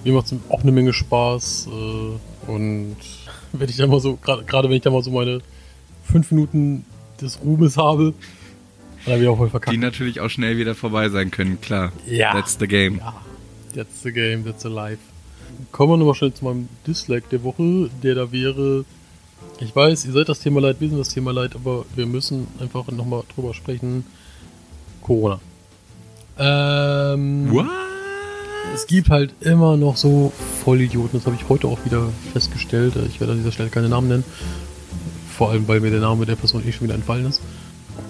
mir 0.05 0.13
macht 0.13 0.27
es 0.27 0.35
auch 0.49 0.63
eine 0.63 0.73
Menge 0.73 0.93
Spaß. 0.93 1.69
Äh, 1.71 2.51
und 2.51 2.97
wenn 3.53 3.69
ich 3.69 3.77
da 3.77 3.87
mal 3.87 4.01
so, 4.01 4.17
gerade 4.17 4.45
gerade 4.45 4.69
wenn 4.69 4.77
ich 4.77 4.83
da 4.83 4.91
mal 4.91 5.03
so 5.03 5.11
meine 5.11 5.41
fünf 6.13 6.31
Minuten 6.31 6.85
des 7.21 7.41
Ruhmes 7.43 7.77
habe, 7.77 8.15
dann 9.07 9.21
wieder 9.21 9.37
voll 9.37 9.51
verkackt. 9.51 9.75
Die 9.75 9.79
natürlich 9.79 10.21
auch 10.21 10.29
schnell 10.29 10.59
wieder 10.59 10.75
vorbei 10.75 11.09
sein 11.09 11.31
können, 11.31 11.61
klar. 11.61 11.93
Ja. 12.07 12.33
That's 12.33 12.57
the 12.61 12.69
game. 12.69 12.99
Ja, 12.99 13.15
that's 13.75 14.03
the 14.03 14.13
game, 14.13 14.45
that's 14.45 14.63
the 14.63 14.69
life. 14.69 14.99
Kommen 15.71 15.93
wir 15.93 15.97
nochmal 15.97 16.15
schnell 16.15 16.33
zu 16.33 16.45
meinem 16.45 16.69
Dislike 16.87 17.27
der 17.31 17.43
Woche, 17.43 17.91
der 18.03 18.15
da 18.15 18.33
wäre. 18.33 18.85
Ich 19.61 19.75
weiß, 19.75 20.05
ihr 20.05 20.13
seid 20.13 20.29
das 20.29 20.41
Thema 20.41 20.61
leid, 20.61 20.77
wir 20.81 20.89
sind 20.89 20.99
das 20.99 21.09
Thema 21.09 21.33
leid, 21.33 21.55
aber 21.55 21.85
wir 21.95 22.07
müssen 22.07 22.47
einfach 22.61 22.87
nochmal 22.91 23.23
drüber 23.35 23.55
sprechen. 23.55 24.05
Corona. 25.03 25.41
Ähm, 26.39 27.53
What? 27.53 27.67
es 28.75 28.87
gibt 28.87 29.11
halt 29.11 29.35
immer 29.41 29.77
noch 29.77 29.97
so 29.97 30.33
Vollidioten, 30.65 31.19
das 31.19 31.27
habe 31.27 31.37
ich 31.37 31.49
heute 31.49 31.69
auch 31.69 31.85
wieder 31.85 32.09
festgestellt. 32.33 32.95
Ich 33.09 33.21
werde 33.21 33.33
an 33.33 33.39
dieser 33.39 33.53
Stelle 33.53 33.69
keine 33.69 33.89
Namen 33.89 34.09
nennen. 34.09 34.25
Vor 35.43 35.51
allem, 35.51 35.67
weil 35.67 35.81
mir 35.81 35.91
der 35.91 35.99
Name 35.99 36.25
der 36.25 36.37
Person 36.37 36.63
eh 36.65 36.71
schon 36.71 36.87
wieder 36.87 36.95
entfallen 36.95 37.27
ist. 37.27 37.41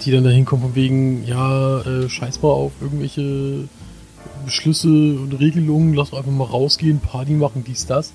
Die 0.05 0.11
dann 0.11 0.23
da 0.23 0.29
hinkommen 0.29 0.65
von 0.65 0.75
wegen, 0.75 1.25
ja, 1.25 1.79
äh, 1.81 2.07
scheiß 2.07 2.43
mal 2.43 2.49
auf 2.49 2.73
irgendwelche 2.79 3.67
Beschlüsse 4.45 4.87
und 4.87 5.33
Regelungen, 5.39 5.95
lass 5.95 6.11
doch 6.11 6.19
einfach 6.19 6.31
mal 6.31 6.43
rausgehen, 6.43 6.99
Party 6.99 7.31
machen, 7.31 7.63
dies, 7.65 7.87
das. 7.87 8.13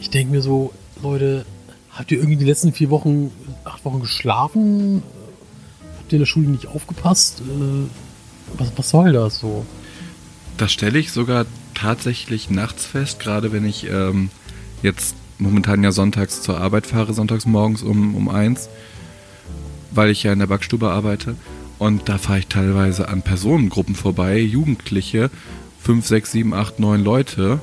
Ich 0.00 0.08
denke 0.08 0.32
mir 0.32 0.40
so, 0.40 0.72
Leute, 1.02 1.44
habt 1.90 2.10
ihr 2.10 2.16
irgendwie 2.16 2.38
die 2.38 2.46
letzten 2.46 2.72
vier 2.72 2.88
Wochen, 2.88 3.32
acht 3.64 3.84
Wochen 3.84 4.00
geschlafen? 4.00 5.02
Habt 5.98 6.10
ihr 6.10 6.16
in 6.16 6.20
der 6.20 6.26
Schule 6.26 6.48
nicht 6.48 6.68
aufgepasst? 6.68 7.42
Äh, 7.42 8.58
was, 8.58 8.72
was 8.76 8.88
soll 8.88 9.12
das 9.12 9.40
so? 9.40 9.66
Das 10.56 10.72
stelle 10.72 10.98
ich 10.98 11.12
sogar 11.12 11.44
tatsächlich 11.74 12.48
nachts 12.48 12.86
fest, 12.86 13.20
gerade 13.20 13.52
wenn 13.52 13.66
ich 13.66 13.90
ähm, 13.90 14.30
jetzt 14.82 15.16
momentan 15.38 15.82
ja 15.82 15.92
sonntags 15.92 16.42
zur 16.42 16.58
Arbeit 16.60 16.86
fahre, 16.86 17.14
sonntags 17.14 17.46
morgens 17.46 17.82
um, 17.82 18.14
um 18.14 18.28
eins, 18.28 18.68
weil 19.90 20.10
ich 20.10 20.22
ja 20.22 20.32
in 20.32 20.38
der 20.38 20.46
Backstube 20.46 20.90
arbeite. 20.90 21.36
Und 21.78 22.08
da 22.08 22.18
fahre 22.18 22.40
ich 22.40 22.48
teilweise 22.48 23.08
an 23.08 23.22
Personengruppen 23.22 23.94
vorbei, 23.94 24.38
Jugendliche, 24.38 25.30
fünf, 25.80 26.06
sechs, 26.06 26.32
sieben, 26.32 26.52
acht, 26.52 26.80
neun 26.80 27.04
Leute. 27.04 27.60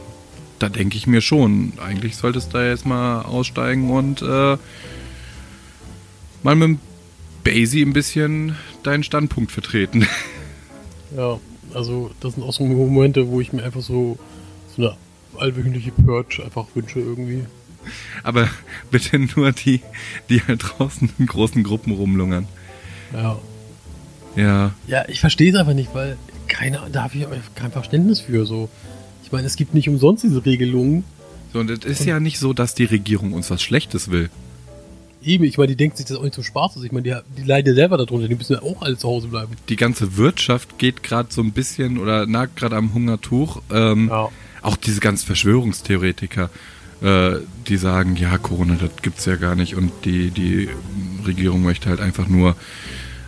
Da 0.58 0.70
denke 0.70 0.96
ich 0.96 1.06
mir 1.06 1.22
schon, 1.22 1.74
eigentlich 1.84 2.16
solltest 2.16 2.54
du 2.54 2.58
da 2.58 2.66
jetzt 2.66 2.86
mal 2.86 3.24
aussteigen 3.24 3.92
und 3.92 4.22
äh, 4.22 4.58
mal 6.44 6.56
mit 6.56 6.70
dem 6.70 6.80
Basie 7.44 7.82
ein 7.82 7.94
bisschen 7.94 8.56
deinen 8.84 9.04
Standpunkt 9.04 9.52
vertreten. 9.52 10.08
Ja, 11.16 11.40
also 11.74 12.12
das 12.20 12.34
sind 12.34 12.44
auch 12.44 12.52
so 12.52 12.66
Momente, 12.66 13.30
wo 13.30 13.40
ich 13.40 13.54
mir 13.54 13.64
einfach 13.64 13.82
so, 13.82 14.18
so 14.76 14.82
eine 14.82 14.98
allwöchentliche 15.38 15.92
Purge 15.92 16.42
einfach 16.44 16.66
wünsche 16.74 17.00
irgendwie. 17.00 17.46
Aber 18.24 18.48
bitte 18.92 19.20
nur 19.20 19.52
die, 19.52 19.82
die 20.30 20.42
halt 20.42 20.64
draußen 20.64 21.10
in 21.18 21.26
großen 21.26 21.64
Gruppen 21.64 21.94
rumlungern. 21.94 22.48
Ja. 23.14 23.38
Ja. 24.36 24.72
Ja, 24.88 25.06
ich 25.08 25.20
verstehe 25.20 25.52
es 25.52 25.58
einfach 25.58 25.74
nicht, 25.74 25.94
weil 25.94 26.18
keiner, 26.48 26.88
da 26.92 27.04
habe 27.04 27.18
ich 27.18 27.26
kein 27.56 27.72
Verständnis 27.72 28.20
für 28.20 28.46
so. 28.46 28.70
Ich 29.24 29.32
meine, 29.32 29.48
es 29.48 29.56
gibt 29.56 29.74
nicht 29.74 29.90
umsonst 29.90 30.24
diese 30.24 30.46
Regelungen. 30.46 31.04
So, 31.54 31.60
und 31.60 31.70
es 31.70 31.86
ist 31.86 32.06
ja 32.06 32.20
nicht 32.20 32.38
so, 32.38 32.54
dass 32.54 32.76
die 32.76 32.84
Regierung 32.84 33.34
uns 33.34 33.50
was 33.50 33.62
Schlechtes 33.62 34.12
will. 34.12 34.30
Eben, 35.24 35.46
ich 35.46 35.58
meine, 35.58 35.70
die 35.70 35.76
denkt 35.76 35.98
sich 35.98 36.06
das 36.06 36.18
auch 36.18 36.24
nicht 36.24 36.36
zum 36.36 36.44
Spaß 36.44 36.78
aus. 36.78 36.84
Ich 36.84 36.92
meine, 36.92 37.04
die, 37.04 37.42
die 37.42 37.48
leiden 37.48 37.74
selber 37.74 37.98
darunter, 37.98 38.28
die 38.28 38.36
müssen 38.36 38.54
ja 38.54 38.62
auch 38.62 38.82
alle 38.82 38.98
zu 38.98 39.08
Hause 39.08 39.30
bleiben. 39.30 39.54
Die 39.70 39.76
ganze 39.76 40.18
Wirtschaft 40.18 40.78
geht 40.78 41.02
gerade 41.02 41.30
so 41.32 41.42
ein 41.42 41.52
bisschen 41.52 41.98
oder 41.98 42.28
nagt 42.28 42.58
gerade 42.58 42.76
am 42.76 42.94
Hungertuch. 42.94 43.62
Ähm, 43.72 44.10
Ja. 44.10 44.30
Auch 44.62 44.78
diese 44.78 45.00
ganzen 45.00 45.28
Verschwörungstheoretiker, 45.28 46.50
äh, 47.02 47.40
die 47.68 47.78
sagen, 47.78 48.16
ja, 48.16 48.38
Corona, 48.38 48.76
das 48.80 48.92
gibt's 49.02 49.26
ja 49.26 49.36
gar 49.36 49.56
nicht 49.56 49.76
und 49.76 49.92
die, 50.06 50.32
die 50.32 50.70
Regierung 51.26 51.64
möchte 51.64 51.90
halt 51.90 52.00
einfach 52.00 52.28
nur 52.28 52.56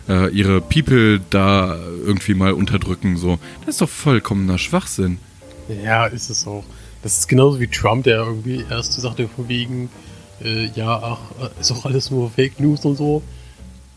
äh, 0.08 0.30
ihre 0.30 0.60
People 0.60 1.20
da 1.30 1.76
irgendwie 2.04 2.34
mal 2.34 2.52
unterdrücken. 2.52 3.16
So, 3.16 3.38
das 3.60 3.76
ist 3.76 3.80
doch 3.80 3.88
vollkommener 3.88 4.58
Schwachsinn. 4.58 5.18
Ja, 5.84 6.06
ist 6.06 6.30
es 6.30 6.46
auch. 6.46 6.64
Das 7.02 7.18
ist 7.18 7.28
genauso 7.28 7.60
wie 7.60 7.68
Trump, 7.68 8.04
der 8.04 8.18
irgendwie 8.18 8.64
erst 8.68 8.94
sagte 8.94 9.28
von 9.28 9.48
wegen, 9.48 9.90
äh, 10.42 10.66
ja, 10.74 11.00
ach, 11.02 11.18
äh, 11.40 11.60
ist 11.60 11.70
doch 11.70 11.84
alles 11.84 12.10
nur 12.10 12.30
Fake 12.30 12.58
News 12.58 12.84
und 12.84 12.96
so. 12.96 13.22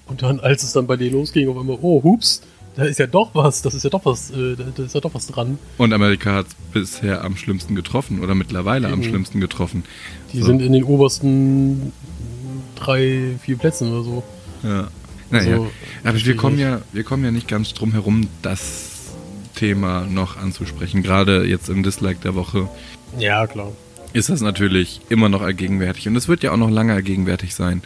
Und 0.08 0.22
dann, 0.22 0.40
als 0.42 0.63
es 0.63 0.74
dann 0.74 0.88
bei 0.88 0.98
dir 0.98 1.12
losging, 1.12 1.48
auf 1.50 1.58
einmal, 1.58 1.78
oh, 1.82 2.04
hups, 2.04 2.42
da 2.75 2.84
ist 2.86 3.00
ja 3.00 3.08
doch 3.08 3.32
was, 3.34 3.62
das 3.62 3.74
ist 3.74 3.84
ja 3.84 3.90
doch 3.90 4.06
was, 4.06 4.32
äh, 4.32 4.56
da, 4.56 4.84
ist 4.84 4.96
ja 4.96 5.01
doch 5.01 5.13
was 5.13 5.28
dran. 5.28 5.58
Und 5.78 5.94
Amerika 5.94 6.34
hat 6.36 6.46
bisher 6.74 7.24
am 7.24 7.36
schlimmsten 7.38 7.75
getroffen 7.75 8.20
oder 8.22 8.34
mittlerweile 8.36 8.88
am 8.88 9.00
Mhm. 9.00 9.04
schlimmsten 9.04 9.40
getroffen. 9.42 9.84
Die 10.34 10.40
So. 10.40 10.46
sind 10.46 10.62
in 10.62 10.74
den 10.74 10.84
obersten 10.84 11.92
drei, 12.75 13.36
vier 13.42 13.58
Plätzen 13.58 13.92
oder 13.92 14.04
so. 14.04 14.24
Ja. 14.63 14.88
Naja, 15.30 15.51
Also, 15.54 15.72
aber 16.04 16.25
wir 16.25 16.36
kommen 16.36 16.60
ja, 16.60 16.82
wir 16.92 17.04
kommen 17.04 17.24
ja 17.24 17.32
nicht 17.32 17.48
ganz 17.48 17.74
drum 17.74 17.92
herum, 17.94 18.28
das 18.42 18.90
Thema 19.56 20.06
noch 20.06 20.38
anzusprechen. 20.38 21.04
Gerade 21.04 21.46
jetzt 21.46 21.70
im 21.70 21.84
Dislike 21.84 22.20
der 22.24 22.36
Woche 22.36 22.68
Ja, 23.18 23.48
klar. 23.48 23.72
ist 24.13 24.30
das 24.30 24.42
natürlich 24.42 25.01
immer 25.10 25.30
noch 25.30 25.42
allgegenwärtig 25.42 26.08
und 26.08 26.16
es 26.16 26.28
wird 26.28 26.44
ja 26.44 26.51
auch 26.51 26.58
noch 26.58 26.70
lange 26.70 26.94
allgegenwärtig 26.94 27.54
sein. 27.56 27.82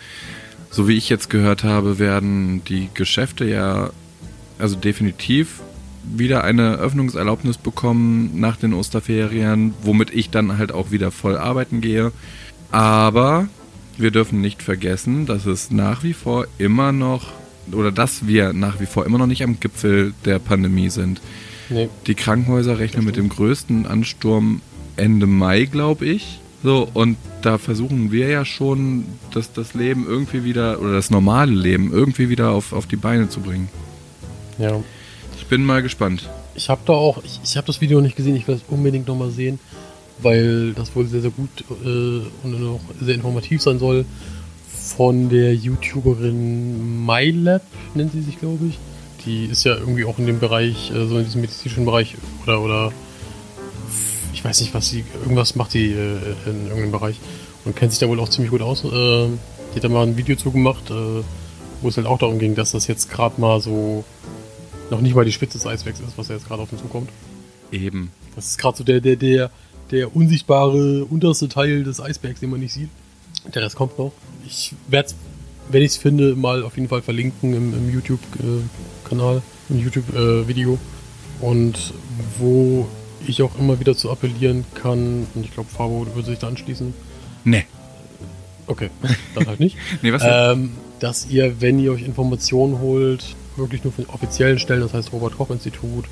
So 0.72 0.88
wie 0.88 0.98
ich 0.98 1.08
jetzt 1.10 1.30
gehört 1.30 1.63
habe, 1.63 2.00
werden 2.00 2.63
die 2.65 2.89
Geschäfte 2.94 3.46
ja 3.46 3.92
also 4.59 4.75
definitiv 4.75 5.62
wieder 6.03 6.43
eine 6.43 6.75
Öffnungserlaubnis 6.75 7.57
bekommen 7.57 8.39
nach 8.39 8.57
den 8.57 8.74
Osterferien, 8.74 9.74
womit 9.81 10.13
ich 10.13 10.29
dann 10.29 10.57
halt 10.57 10.71
auch 10.71 10.91
wieder 10.91 11.12
voll 11.12 11.38
arbeiten 11.38 11.81
gehe. 11.81 12.12
Aber 12.71 13.47
wir 13.97 14.12
dürfen 14.12 14.41
nicht 14.41 14.62
vergessen, 14.62 15.25
dass 15.25 15.45
es 15.45 15.71
nach 15.71 16.03
wie 16.03 16.13
vor 16.13 16.47
immer 16.57 16.91
noch 16.91 17.31
oder 17.71 17.91
dass 17.91 18.27
wir 18.27 18.53
nach 18.53 18.79
wie 18.79 18.85
vor 18.85 19.05
immer 19.05 19.17
noch 19.17 19.27
nicht 19.27 19.43
am 19.43 19.59
Gipfel 19.59 20.13
der 20.25 20.39
Pandemie 20.39 20.89
sind. 20.89 21.21
Nee. 21.69 21.89
Die 22.05 22.13
Krankenhäuser 22.13 22.77
rechnen 22.77 23.05
mit 23.05 23.15
dem 23.15 23.29
größten 23.29 23.88
Ansturm 23.88 24.62
Ende 24.97 25.25
Mai, 25.25 25.65
glaube 25.65 26.05
ich. 26.05 26.39
So, 26.63 26.88
und 26.93 27.17
da 27.41 27.57
versuchen 27.57 28.12
wir 28.12 28.27
ja 28.27 28.45
schon, 28.45 29.05
das, 29.33 29.53
das 29.53 29.74
Leben 29.74 30.05
irgendwie 30.07 30.43
wieder, 30.43 30.79
oder 30.81 30.93
das 30.93 31.09
normale 31.09 31.51
Leben 31.51 31.91
irgendwie 31.91 32.29
wieder 32.29 32.51
auf, 32.51 32.74
auf 32.74 32.88
die 32.88 32.95
Beine 32.95 33.29
zu 33.29 33.39
bringen. 33.39 33.69
Ja. 34.57 34.81
Ich 35.38 35.45
bin 35.47 35.63
mal 35.63 35.81
gespannt. 35.81 36.29
Ich 36.55 36.69
habe 36.69 36.81
da 36.85 36.93
auch, 36.93 37.24
ich, 37.24 37.39
ich 37.43 37.57
habe 37.57 37.67
das 37.67 37.81
Video 37.81 37.97
noch 37.97 38.05
nicht 38.05 38.15
gesehen, 38.15 38.35
ich 38.35 38.47
will 38.47 38.55
es 38.55 38.62
unbedingt 38.67 39.07
nochmal 39.07 39.31
sehen, 39.31 39.59
weil 40.19 40.74
das 40.74 40.95
wohl 40.95 41.05
sehr, 41.05 41.21
sehr 41.21 41.31
gut 41.31 41.50
äh, 41.83 42.21
und 42.43 42.67
auch 42.67 42.79
sehr 43.01 43.15
informativ 43.15 43.62
sein 43.62 43.79
soll. 43.79 44.05
Von 44.67 45.29
der 45.29 45.53
YouTuberin 45.53 47.05
MyLab, 47.05 47.63
nennt 47.95 48.13
sie 48.13 48.21
sich, 48.21 48.39
glaube 48.39 48.67
ich. 48.67 48.79
Die 49.25 49.45
ist 49.45 49.63
ja 49.65 49.75
irgendwie 49.75 50.05
auch 50.05 50.19
in 50.19 50.27
dem 50.27 50.39
Bereich, 50.39 50.91
äh, 50.91 51.05
so 51.07 51.17
in 51.17 51.25
diesem 51.25 51.41
medizinischen 51.41 51.85
Bereich 51.85 52.15
oder, 52.43 52.62
oder 52.62 52.91
ich 54.33 54.43
weiß 54.43 54.62
nicht, 54.62 54.74
was 54.74 54.89
sie, 54.89 55.03
irgendwas 55.21 55.55
macht 55.55 55.71
sie 55.71 55.91
äh, 55.91 56.17
in 56.45 56.67
irgendeinem 56.67 56.91
Bereich 56.91 57.19
und 57.65 57.75
kennt 57.75 57.91
sich 57.91 58.00
da 58.00 58.07
wohl 58.07 58.19
auch 58.19 58.29
ziemlich 58.29 58.51
gut 58.51 58.62
aus. 58.62 58.83
Äh, 58.83 58.88
die 58.88 59.75
hat 59.75 59.83
da 59.83 59.89
mal 59.89 60.05
ein 60.05 60.17
Video 60.17 60.35
zu 60.35 60.51
gemacht, 60.51 60.89
äh, 60.91 61.24
wo 61.81 61.89
es 61.89 61.97
halt 61.97 62.07
auch 62.07 62.19
darum 62.19 62.39
ging, 62.39 62.55
dass 62.55 62.71
das 62.71 62.88
jetzt 62.88 63.09
gerade 63.09 63.41
mal 63.41 63.59
so 63.59 64.05
noch 64.89 65.01
nicht 65.01 65.15
mal 65.15 65.25
die 65.25 65.32
Spitze 65.32 65.58
des 65.58 65.68
Eisbergs 65.68 66.00
ist, 66.00 66.18
was 66.18 66.27
ja 66.27 66.36
jetzt 66.36 66.48
gerade 66.48 66.62
auf 66.62 66.72
uns 66.72 66.82
zukommt. 66.82 67.10
Eben. 67.72 68.12
Das 68.36 68.48
ist 68.48 68.58
gerade 68.58 68.77
so 68.77 68.84
der, 68.84 69.01
der, 69.01 69.15
der, 69.15 69.51
der 69.92 70.15
unsichtbare 70.15 71.06
unterste 71.06 71.50
Teil 71.50 71.84
des 71.84 72.00
Eisbergs, 72.00 72.39
den 72.39 72.50
man 72.50 72.60
nicht 72.60 72.74
sieht. 72.74 72.89
Der 73.54 73.62
Rest 73.62 73.75
kommt 73.75 73.98
noch. 73.98 74.12
Ich 74.46 74.74
werde 74.88 75.10
es, 75.10 75.15
wenn 75.70 75.82
ich 75.82 75.92
es 75.92 75.98
finde, 75.98 76.36
mal 76.36 76.63
auf 76.63 76.75
jeden 76.77 76.89
Fall 76.89 77.01
verlinken 77.01 77.54
im, 77.54 77.92
YouTube-Kanal, 77.92 79.42
im 79.70 79.80
YouTube-Video. 79.80 80.77
Und 81.42 81.94
wo 82.39 82.88
ich 83.27 83.42
auch 83.42 83.58
immer 83.60 83.80
wieder 83.80 83.96
zu 83.96 84.12
appellieren 84.12 84.65
kann, 84.75 85.27
und 85.34 85.46
ich 85.46 85.54
glaube, 85.54 85.70
Fabo 85.70 86.06
würde 86.13 86.30
sich 86.30 86.39
da 86.39 86.48
anschließen. 86.48 86.94
Ne. 87.44 87.63
Okay, 88.68 88.89
dann 89.36 89.48
halt 89.48 89.60
nicht. 89.60 89.77
Nee, 90.01 90.12
was? 90.12 90.24
ähm, 90.25 90.72
dass 91.00 91.27
ihr, 91.27 91.62
wenn 91.62 91.80
ihr 91.80 91.92
euch 91.92 92.04
Informationen 92.04 92.80
holt, 92.80 93.36
wirklich 93.57 93.83
nur 93.83 93.93
von 93.93 94.05
offiziellen 94.07 94.59
Stellen, 94.59 94.81
das 94.81 94.93
heißt 94.93 95.12
Robert 95.13 95.38
Koch 95.38 95.50
Institut, 95.50 96.05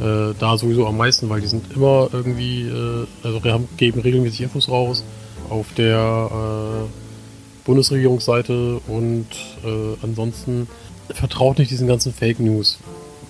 äh, 0.00 0.34
da 0.38 0.58
sowieso 0.58 0.86
am 0.86 0.96
meisten, 0.96 1.28
weil 1.28 1.40
die 1.40 1.46
sind 1.46 1.72
immer 1.74 2.08
irgendwie, 2.12 2.62
äh, 2.68 3.06
also 3.22 3.42
haben, 3.44 3.68
geben 3.76 4.00
regelmäßig 4.00 4.42
Infos 4.42 4.68
raus 4.68 5.04
auf 5.48 5.66
der 5.76 6.30
äh, 6.30 6.88
Bundesregierungsseite 7.64 8.80
und 8.86 9.26
äh, 9.64 9.96
ansonsten 10.02 10.68
vertraut 11.10 11.58
nicht 11.58 11.70
diesen 11.70 11.88
ganzen 11.88 12.12
Fake 12.12 12.40
News, 12.40 12.78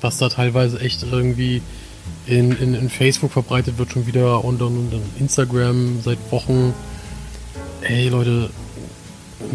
was 0.00 0.18
da 0.18 0.28
teilweise 0.28 0.80
echt 0.80 1.04
irgendwie 1.10 1.62
in, 2.26 2.52
in, 2.52 2.74
in 2.74 2.90
Facebook 2.90 3.32
verbreitet 3.32 3.78
wird 3.78 3.92
schon 3.92 4.06
wieder 4.06 4.44
und 4.44 4.60
dann 4.60 4.90
Instagram 5.18 6.00
seit 6.02 6.18
Wochen. 6.30 6.74
Ey 7.82 8.08
Leute, 8.08 8.50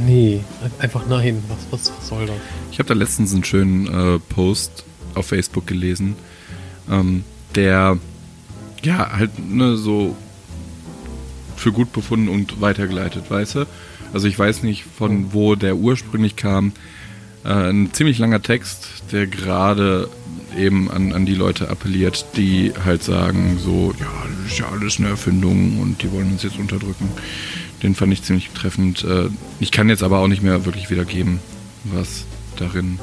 nee, 0.06 0.42
einfach 0.80 1.06
nein, 1.08 1.44
was, 1.48 1.58
was, 1.72 1.94
was 1.98 2.08
soll 2.08 2.26
das? 2.26 2.36
Ich 2.72 2.80
habe 2.80 2.88
da 2.88 2.94
letztens 2.94 3.34
einen 3.34 3.44
schönen 3.44 3.88
äh, 3.88 4.20
Post 4.20 4.84
auf 5.16 5.28
Facebook 5.28 5.68
gelesen, 5.68 6.16
ähm, 6.90 7.24
der 7.56 7.98
ja 8.82 9.12
halt 9.12 9.32
ne, 9.40 9.78
so 9.78 10.16
für 11.56 11.72
gut 11.72 11.94
befunden 11.94 12.28
und 12.28 12.62
weitergeleitet, 12.62 13.30
weißt 13.30 13.56
du? 13.56 13.66
Also 14.14 14.28
ich 14.28 14.38
weiß 14.38 14.64
nicht, 14.64 14.84
von 14.84 15.34
wo 15.34 15.56
der 15.56 15.78
ursprünglich 15.78 16.36
kam. 16.36 16.74
Äh, 17.44 17.70
ein 17.70 17.94
ziemlich 17.94 18.20
langer 18.20 18.42
Text, 18.42 19.04
der 19.12 19.28
gerade 19.28 20.10
eben 20.58 20.92
an, 20.92 21.14
an 21.14 21.26
die 21.26 21.36
Leute 21.36 21.70
appelliert, 21.70 22.26
die 22.36 22.74
halt 22.86 23.04
sagen, 23.04 23.58
so, 23.60 23.94
ja, 24.00 24.12
das 24.44 24.52
ist 24.52 24.60
ja 24.60 24.70
alles 24.70 25.00
eine 25.00 25.10
Erfindung 25.10 25.80
und 25.80 26.04
die 26.04 26.12
wollen 26.12 26.32
uns 26.32 26.44
jetzt 26.44 26.60
unterdrücken. 26.60 27.10
Den 27.84 27.96
fand 27.96 28.14
ich 28.14 28.24
ziemlich 28.24 28.50
treffend. 28.52 29.04
Äh, 29.04 29.30
ich 29.60 29.72
kann 29.72 29.90
jetzt 29.90 30.04
aber 30.04 30.20
auch 30.20 30.28
nicht 30.28 30.42
mehr 30.42 30.66
wirklich 30.66 30.90
wiedergeben, 30.90 31.40
was 31.84 32.26
darin 32.58 32.98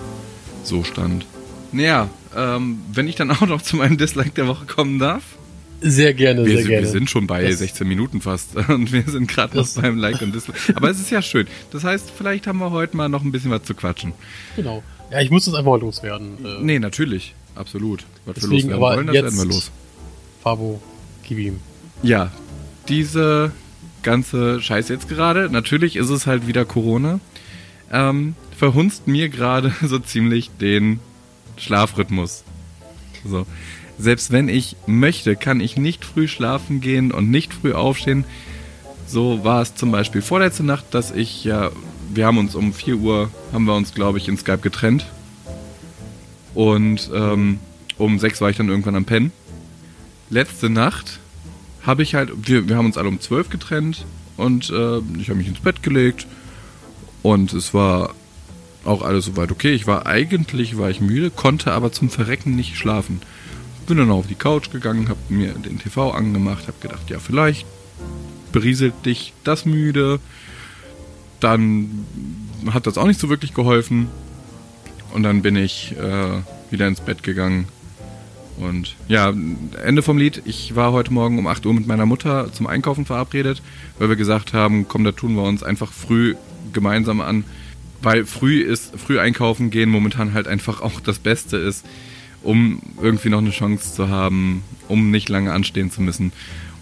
so 0.64 0.84
stand. 0.84 1.26
Naja, 1.72 2.08
ähm, 2.36 2.80
wenn 2.92 3.06
ich 3.06 3.14
dann 3.16 3.30
auch 3.30 3.42
noch 3.46 3.62
zu 3.62 3.76
meinem 3.76 3.98
Dislike 3.98 4.30
der 4.30 4.46
Woche 4.48 4.66
kommen 4.66 4.98
darf. 4.98 5.22
Sehr 5.82 6.12
gerne, 6.12 6.44
Wir, 6.44 6.48
sehr 6.52 6.58
sind- 6.58 6.68
gerne. 6.68 6.82
wir 6.86 6.90
sind 6.92 7.10
schon 7.10 7.26
bei 7.26 7.42
Das- 7.46 7.58
16 7.58 7.86
Minuten 7.88 8.20
fast 8.20 8.54
und 8.68 8.92
wir 8.92 9.02
sind 9.04 9.28
gerade 9.28 9.56
noch 9.56 9.68
beim 9.68 9.96
Like 9.98 10.20
und 10.22 10.34
Dislike. 10.34 10.58
Aber 10.76 10.90
es 10.90 11.00
ist 11.00 11.10
ja 11.10 11.22
schön. 11.22 11.46
Das 11.70 11.84
heißt, 11.84 12.10
vielleicht 12.16 12.46
haben 12.46 12.58
wir 12.58 12.70
heute 12.70 12.96
mal 12.96 13.08
noch 13.08 13.22
ein 13.22 13.32
bisschen 13.32 13.50
was 13.50 13.62
zu 13.62 13.74
quatschen. 13.74 14.12
Genau. 14.56 14.82
Ja, 15.10 15.20
ich 15.20 15.30
muss 15.30 15.44
das 15.46 15.54
einfach 15.54 15.70
mal 15.72 15.80
loswerden. 15.80 16.44
Äh, 16.44 16.62
Nee, 16.62 16.78
natürlich. 16.78 17.34
Absolut. 17.54 18.04
Was 18.24 18.26
wir 18.26 18.34
Deswegen, 18.34 18.52
loswerden 18.70 18.72
aber 18.74 18.96
wollen, 18.96 19.06
das 19.06 19.14
jetzt- 19.14 19.24
werden 19.24 19.38
wir 19.38 19.54
los. 19.54 19.70
Fabo, 20.42 20.80
gib 21.22 21.38
ihm. 21.38 21.60
Ja, 22.02 22.30
diese 22.88 23.52
ganze 24.02 24.60
Scheiße 24.60 24.92
jetzt 24.92 25.08
gerade, 25.08 25.50
natürlich 25.50 25.96
ist 25.96 26.10
es 26.10 26.26
halt 26.26 26.46
wieder 26.46 26.64
Corona, 26.64 27.20
ähm, 27.92 28.34
verhunzt 28.56 29.06
mir 29.06 29.28
gerade 29.28 29.74
so 29.82 29.98
ziemlich 29.98 30.50
den 30.60 31.00
Schlafrhythmus. 31.56 32.44
So. 33.24 33.46
Selbst 33.98 34.30
wenn 34.30 34.48
ich 34.48 34.76
möchte, 34.86 35.36
kann 35.36 35.60
ich 35.60 35.76
nicht 35.76 36.04
früh 36.04 36.26
schlafen 36.26 36.80
gehen 36.80 37.12
und 37.12 37.30
nicht 37.30 37.52
früh 37.52 37.74
aufstehen. 37.74 38.24
So 39.06 39.44
war 39.44 39.60
es 39.60 39.74
zum 39.74 39.90
Beispiel 39.90 40.22
vorletzte 40.22 40.62
Nacht, 40.62 40.86
dass 40.92 41.10
ich 41.10 41.44
ja, 41.44 41.70
wir 42.14 42.26
haben 42.26 42.38
uns 42.38 42.54
um 42.54 42.72
4 42.72 42.96
Uhr, 42.96 43.30
haben 43.52 43.64
wir 43.64 43.74
uns 43.74 43.92
glaube 43.92 44.18
ich 44.18 44.28
in 44.28 44.38
Skype 44.38 44.58
getrennt. 44.58 45.06
Und 46.54 47.10
ähm, 47.14 47.58
um 47.98 48.18
6 48.18 48.40
war 48.40 48.50
ich 48.50 48.56
dann 48.56 48.68
irgendwann 48.68 48.96
am 48.96 49.04
Pennen. 49.04 49.32
Letzte 50.30 50.70
Nacht 50.70 51.18
habe 51.82 52.02
ich 52.02 52.14
halt, 52.14 52.30
wir, 52.42 52.68
wir 52.68 52.76
haben 52.76 52.86
uns 52.86 52.96
alle 52.96 53.08
um 53.08 53.20
12 53.20 53.50
getrennt 53.50 54.04
und 54.36 54.70
äh, 54.70 54.98
ich 55.18 55.28
habe 55.28 55.36
mich 55.36 55.48
ins 55.48 55.60
Bett 55.60 55.82
gelegt 55.82 56.26
und 57.22 57.52
es 57.52 57.74
war 57.74 58.14
auch 58.84 59.02
alles 59.02 59.26
soweit 59.26 59.50
okay. 59.50 59.72
Ich 59.72 59.86
war 59.86 60.06
eigentlich 60.06 60.78
war 60.78 60.90
ich 60.90 61.00
müde, 61.00 61.30
konnte 61.30 61.72
aber 61.72 61.92
zum 61.92 62.10
Verrecken 62.10 62.56
nicht 62.56 62.76
schlafen. 62.76 63.20
Bin 63.86 63.98
dann 63.98 64.10
auf 64.10 64.26
die 64.26 64.34
Couch 64.34 64.70
gegangen, 64.70 65.08
habe 65.08 65.18
mir 65.28 65.52
den 65.52 65.78
TV 65.78 66.12
angemacht, 66.12 66.66
habe 66.66 66.78
gedacht, 66.80 67.10
ja 67.10 67.18
vielleicht 67.18 67.66
berieselt 68.52 68.94
dich 69.04 69.32
das 69.44 69.64
müde. 69.64 70.20
Dann 71.40 72.04
hat 72.72 72.86
das 72.86 72.98
auch 72.98 73.06
nicht 73.06 73.20
so 73.20 73.28
wirklich 73.28 73.54
geholfen. 73.54 74.08
Und 75.12 75.22
dann 75.22 75.42
bin 75.42 75.56
ich 75.56 75.94
äh, 75.98 76.40
wieder 76.70 76.86
ins 76.86 77.00
Bett 77.00 77.22
gegangen. 77.22 77.66
Und 78.60 78.96
ja, 79.08 79.32
Ende 79.82 80.02
vom 80.02 80.18
Lied. 80.18 80.42
Ich 80.44 80.76
war 80.76 80.92
heute 80.92 81.12
Morgen 81.12 81.38
um 81.38 81.46
8 81.46 81.64
Uhr 81.64 81.74
mit 81.74 81.86
meiner 81.86 82.06
Mutter 82.06 82.52
zum 82.52 82.66
Einkaufen 82.66 83.06
verabredet, 83.06 83.62
weil 83.98 84.08
wir 84.10 84.16
gesagt 84.16 84.52
haben, 84.52 84.86
komm, 84.86 85.04
da 85.04 85.12
tun 85.12 85.34
wir 85.34 85.42
uns 85.42 85.62
einfach 85.62 85.92
früh 85.92 86.34
gemeinsam 86.72 87.20
an. 87.20 87.44
Weil 88.02 88.24
früh 88.26 88.60
ist, 88.60 88.98
früh 88.98 89.18
einkaufen 89.18 89.70
gehen 89.70 89.90
momentan 89.90 90.32
halt 90.32 90.48
einfach 90.48 90.80
auch 90.80 91.00
das 91.00 91.18
Beste 91.18 91.56
ist, 91.56 91.84
um 92.42 92.80
irgendwie 93.00 93.28
noch 93.28 93.38
eine 93.38 93.50
Chance 93.50 93.94
zu 93.94 94.08
haben, 94.08 94.62
um 94.88 95.10
nicht 95.10 95.28
lange 95.28 95.52
anstehen 95.52 95.90
zu 95.90 96.00
müssen. 96.00 96.32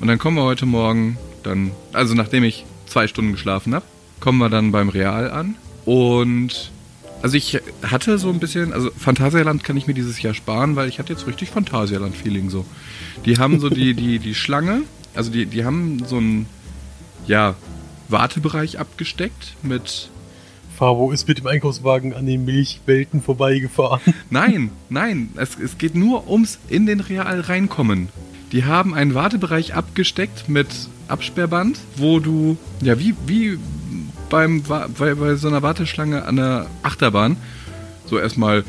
Und 0.00 0.08
dann 0.08 0.18
kommen 0.18 0.36
wir 0.36 0.44
heute 0.44 0.66
Morgen, 0.66 1.16
dann, 1.42 1.72
also 1.92 2.14
nachdem 2.14 2.44
ich 2.44 2.64
zwei 2.86 3.08
Stunden 3.08 3.32
geschlafen 3.32 3.74
habe, 3.74 3.84
kommen 4.20 4.38
wir 4.38 4.48
dann 4.48 4.72
beim 4.72 4.88
Real 4.88 5.30
an. 5.30 5.56
Und 5.84 6.70
also 7.22 7.36
ich 7.36 7.60
hatte 7.82 8.18
so 8.18 8.28
ein 8.30 8.38
bisschen, 8.38 8.72
also 8.72 8.90
Phantasialand 8.96 9.64
kann 9.64 9.76
ich 9.76 9.86
mir 9.86 9.94
dieses 9.94 10.20
Jahr 10.22 10.34
sparen, 10.34 10.76
weil 10.76 10.88
ich 10.88 10.98
hatte 10.98 11.12
jetzt 11.12 11.26
richtig 11.26 11.50
Phantasialand-Feeling 11.50 12.50
so. 12.50 12.64
Die 13.24 13.38
haben 13.38 13.60
so 13.60 13.68
die, 13.68 13.94
die, 13.94 14.18
die 14.18 14.34
Schlange, 14.34 14.82
also 15.14 15.30
die, 15.30 15.46
die 15.46 15.64
haben 15.64 16.04
so 16.06 16.16
einen, 16.16 16.46
ja, 17.26 17.54
Wartebereich 18.08 18.78
abgesteckt 18.78 19.54
mit 19.62 20.10
Fabo 20.78 21.10
ist 21.10 21.26
mit 21.26 21.38
dem 21.38 21.46
Einkaufswagen 21.48 22.14
an 22.14 22.24
den 22.24 22.44
Milchwelten 22.44 23.20
vorbeigefahren. 23.20 24.14
Nein, 24.30 24.70
nein, 24.88 25.30
es, 25.36 25.58
es 25.58 25.76
geht 25.76 25.96
nur 25.96 26.30
ums 26.30 26.58
in 26.68 26.86
den 26.86 27.00
Real 27.00 27.40
reinkommen. 27.40 28.10
Die 28.52 28.64
haben 28.64 28.94
einen 28.94 29.12
Wartebereich 29.12 29.74
abgesteckt 29.74 30.48
mit 30.48 30.68
Absperrband, 31.08 31.80
wo 31.96 32.20
du, 32.20 32.56
ja, 32.80 32.98
wie, 32.98 33.14
wie 33.26 33.58
beim, 34.28 34.62
bei, 34.62 35.14
bei 35.14 35.34
so 35.36 35.48
einer 35.48 35.62
Warteschlange 35.62 36.24
an 36.24 36.36
der 36.36 36.66
Achterbahn, 36.82 37.36
so 38.06 38.18
erstmal, 38.18 38.64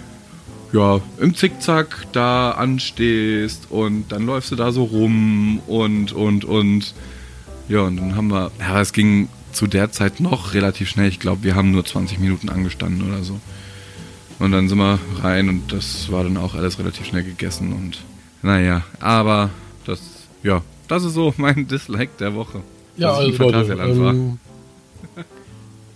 ja, 0.71 1.01
im 1.19 1.35
Zickzack 1.35 2.07
da 2.11 2.51
anstehst 2.51 3.67
und 3.71 4.11
dann 4.11 4.25
läufst 4.25 4.51
du 4.51 4.55
da 4.55 4.71
so 4.71 4.83
rum 4.83 5.59
und, 5.67 6.11
und, 6.11 6.45
und, 6.45 6.93
ja, 7.67 7.81
und 7.81 7.97
dann 7.97 8.15
haben 8.15 8.29
wir, 8.29 8.51
ja, 8.59 8.79
es 8.79 8.93
ging 8.93 9.29
zu 9.51 9.67
der 9.67 9.91
Zeit 9.91 10.19
noch 10.19 10.53
relativ 10.53 10.89
schnell. 10.89 11.07
Ich 11.07 11.19
glaube, 11.19 11.43
wir 11.43 11.55
haben 11.55 11.71
nur 11.71 11.85
20 11.85 12.19
Minuten 12.19 12.49
angestanden 12.49 13.07
oder 13.09 13.23
so. 13.23 13.39
Und 14.37 14.51
dann 14.51 14.69
sind 14.69 14.77
wir 14.77 14.99
rein 15.21 15.49
und 15.49 15.73
das 15.73 16.11
war 16.11 16.23
dann 16.23 16.37
auch 16.37 16.55
alles 16.55 16.79
relativ 16.79 17.05
schnell 17.05 17.23
gegessen 17.23 17.73
und 17.73 17.99
naja, 18.41 18.83
aber 19.01 19.49
das, 19.85 19.99
ja, 20.43 20.61
das 20.87 21.03
ist 21.03 21.13
so 21.13 21.33
mein 21.37 21.67
Dislike 21.67 22.13
der 22.19 22.35
Woche. 22.35 22.61
Ja, 22.95 23.13
also 23.13 23.31
Leute, 23.31 23.73
ähm, 23.73 24.39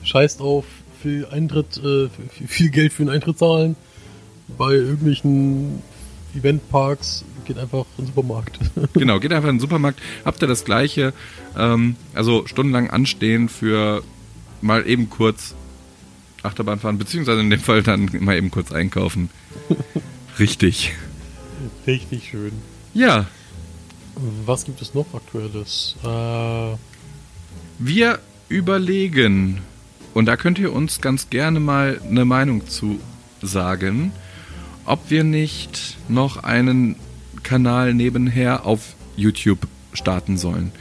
scheißt 0.04 0.42
auf 0.42 0.66
viel 1.02 1.26
Eintritt, 1.26 1.82
äh, 1.84 2.10
viel 2.48 2.70
Geld 2.70 2.94
für 2.94 3.04
den 3.04 3.10
Eintritt 3.10 3.38
zahlen 3.40 3.76
bei 4.58 4.74
irgendwelchen 4.74 5.82
Eventparks 6.36 7.26
geht 7.46 7.58
einfach 7.58 7.86
in 7.98 8.06
den 8.06 8.08
Supermarkt. 8.08 8.60
genau, 8.94 9.20
geht 9.20 9.34
einfach 9.34 9.50
in 9.50 9.56
den 9.56 9.62
Supermarkt. 9.62 10.00
Habt 10.24 10.42
ihr 10.42 10.48
das 10.48 10.64
gleiche? 10.66 11.14
Ähm, 11.58 11.96
also 12.14 12.48
stundenlang 12.48 12.90
anstehen 12.90 13.50
für 13.50 14.04
mal 14.62 14.88
eben 14.88 15.10
kurz 15.10 15.56
Achterbahn 16.42 16.80
fahren, 16.80 16.98
beziehungsweise 16.98 17.42
in 17.42 17.50
dem 17.50 17.60
Fall 17.60 17.84
dann 17.84 18.10
mal 18.20 18.38
eben 18.38 18.50
kurz 18.52 18.72
einkaufen. 18.72 19.30
Richtig. 20.40 20.94
Richtig 21.86 22.30
schön. 22.30 22.54
Ja. 22.94 23.28
Was 24.46 24.66
gibt 24.66 24.82
es 24.82 24.94
noch 24.94 25.14
Aktuelles? 25.14 25.96
Äh 26.04 26.78
Wir 27.80 28.20
überlegen, 28.48 29.62
und 30.14 30.26
da 30.26 30.38
könnt 30.38 30.60
ihr 30.60 30.74
uns 30.74 31.02
ganz 31.02 31.30
gerne 31.30 31.60
mal 31.60 32.00
eine 32.08 32.26
Meinung 32.26 32.68
zu 32.68 33.00
sagen, 33.42 34.12
ob 34.86 35.10
wir 35.10 35.24
nicht 35.24 35.98
noch 36.08 36.44
einen 36.44 36.96
Kanal 37.42 37.94
nebenher 37.94 38.66
auf 38.66 38.96
YouTube 39.16 39.68
starten 39.94 40.38
sollen. 40.38 40.72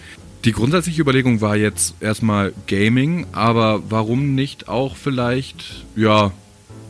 Die 0.44 0.52
grundsätzliche 0.52 1.00
Überlegung 1.00 1.40
war 1.40 1.56
jetzt 1.56 1.94
erstmal 2.00 2.52
Gaming, 2.66 3.26
aber 3.32 3.82
warum 3.88 4.34
nicht 4.34 4.68
auch 4.68 4.96
vielleicht, 4.96 5.84
ja, 5.94 6.32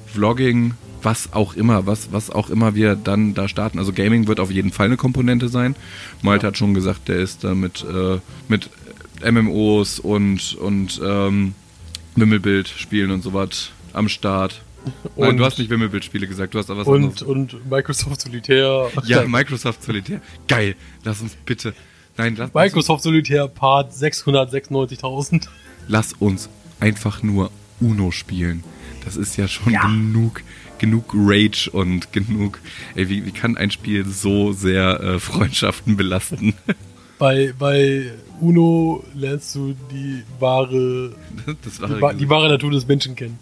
Vlogging, 0.07 0.75
was 1.03 1.33
auch 1.33 1.55
immer, 1.55 1.87
was, 1.87 2.13
was 2.13 2.31
auch 2.31 2.49
immer 2.49 2.75
wir 2.75 2.97
dann 2.97 3.35
da 3.35 3.49
starten. 3.49 3.79
Also 3.79 3.93
Gaming 3.93 4.27
wird 4.27 4.41
auf 4.41 4.51
jeden 4.51 4.73
Fall 4.73 4.87
eine 4.87 4.97
Komponente 4.97 5.49
sein. 5.49 5.75
Malte 6.23 6.45
ja. 6.45 6.49
hat 6.49 6.59
schon 6.59 6.75
gesagt, 6.75 7.09
der 7.09 7.17
ist 7.17 7.45
da 7.45 7.55
mit, 7.55 7.85
äh, 7.85 8.19
mit 8.49 8.71
MMOs 9.23 9.99
und, 9.99 10.55
und 10.55 11.01
ähm, 11.05 11.55
Wimmelbild-Spielen 12.17 13.11
und 13.11 13.23
sowas 13.23 13.71
am 13.93 14.09
Start. 14.09 14.63
Und 15.15 15.27
Nein, 15.27 15.37
du 15.37 15.45
hast 15.45 15.59
nicht 15.59 15.71
Wimmelbildspiele 15.71 16.27
gesagt, 16.27 16.55
du 16.55 16.59
hast 16.59 16.71
aber 16.71 16.81
was 16.81 16.89
und, 16.89 17.05
anderes. 17.05 17.23
Und 17.23 17.71
Microsoft 17.71 18.23
Solitär. 18.23 18.91
Ja, 19.05 19.25
Microsoft 19.25 19.83
Solitär. 19.83 20.21
Geil. 20.49 20.75
Lass 21.05 21.21
uns 21.21 21.37
bitte. 21.47 21.75
Nein, 22.17 22.35
lass 22.37 22.53
Microsoft 22.53 23.03
Solitär 23.03 23.49
Part 23.49 23.93
696.000. 23.93 25.49
Lass 25.89 26.13
uns 26.15 26.49
einfach 26.81 27.23
nur 27.23 27.51
Uno 27.81 28.11
spielen. 28.11 28.65
Das 29.05 29.17
ist 29.17 29.37
ja 29.37 29.49
schon 29.49 29.73
ja. 29.73 29.83
genug, 29.83 30.43
genug 30.79 31.13
Rage 31.15 31.71
und 31.73 32.13
genug. 32.13 32.61
Ey, 32.95 33.09
wie, 33.09 33.25
wie 33.25 33.33
kann 33.33 33.57
ein 33.57 33.71
Spiel 33.71 34.07
so 34.07 34.53
sehr 34.53 35.01
äh, 35.01 35.19
Freundschaften 35.19 35.97
belasten? 35.97 36.55
Bei, 37.23 37.55
bei 37.57 38.11
Uno 38.41 39.05
lernst 39.15 39.55
du 39.55 39.77
die 39.93 40.25
wahre, 40.41 41.13
wahre 41.79 42.15
die, 42.15 42.19
die 42.19 42.29
wahre 42.29 42.49
Natur 42.49 42.73
des 42.73 42.89
Menschen 42.89 43.15
kennen. 43.15 43.39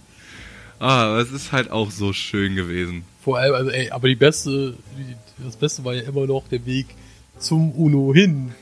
Ah, 0.78 1.04
aber 1.04 1.20
es 1.20 1.32
ist 1.32 1.50
halt 1.50 1.70
auch 1.70 1.90
so 1.90 2.12
schön 2.12 2.56
gewesen. 2.56 3.04
Vor 3.24 3.38
allem, 3.38 3.54
also 3.54 3.70
ey, 3.70 3.88
aber 3.88 4.08
die 4.08 4.16
beste, 4.16 4.74
das 5.42 5.56
Beste 5.56 5.82
war 5.82 5.94
ja 5.94 6.02
immer 6.02 6.26
noch 6.26 6.46
der 6.48 6.66
Weg 6.66 6.88
zum 7.38 7.72
Uno 7.72 8.12
hin. 8.12 8.52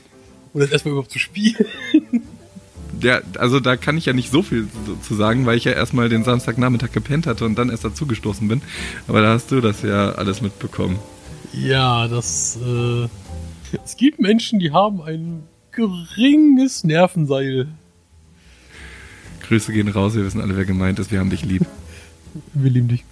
Und 0.53 0.61
das 0.61 0.71
erstmal 0.71 0.93
überhaupt 0.93 1.11
zu 1.11 1.19
spielen. 1.19 1.65
Ja, 3.01 3.21
also 3.37 3.61
da 3.61 3.77
kann 3.77 3.97
ich 3.97 4.07
ja 4.07 4.11
nicht 4.11 4.29
so 4.29 4.41
viel 4.41 4.67
zu 5.03 5.15
sagen, 5.15 5.45
weil 5.45 5.55
ich 5.55 5.63
ja 5.63 5.71
erstmal 5.71 6.09
den 6.09 6.25
Samstagnachmittag 6.25 6.91
gepennt 6.91 7.27
hatte 7.27 7.45
und 7.45 7.55
dann 7.55 7.69
erst 7.69 7.85
dazugestoßen 7.85 8.45
bin. 8.45 8.61
Aber 9.07 9.21
da 9.21 9.29
hast 9.29 9.51
du 9.51 9.61
das 9.61 9.83
ja 9.83 10.11
alles 10.13 10.41
mitbekommen. 10.41 10.99
Ja, 11.53 12.09
das, 12.09 12.57
äh, 12.57 13.07
es 13.83 13.97
gibt 13.97 14.19
Menschen, 14.19 14.59
die 14.59 14.71
haben 14.71 15.01
ein 15.01 15.43
geringes 15.71 16.83
Nervenseil. 16.83 17.67
Grüße 19.41 19.71
gehen 19.73 19.87
raus, 19.87 20.15
wir 20.15 20.25
wissen 20.25 20.41
alle, 20.41 20.55
wer 20.57 20.65
gemeint 20.65 20.99
ist, 20.99 21.11
wir 21.11 21.19
haben 21.19 21.29
dich 21.29 21.43
lieb. 21.43 21.65
Wir 22.53 22.69
lieben 22.69 22.87
dich. 22.87 23.03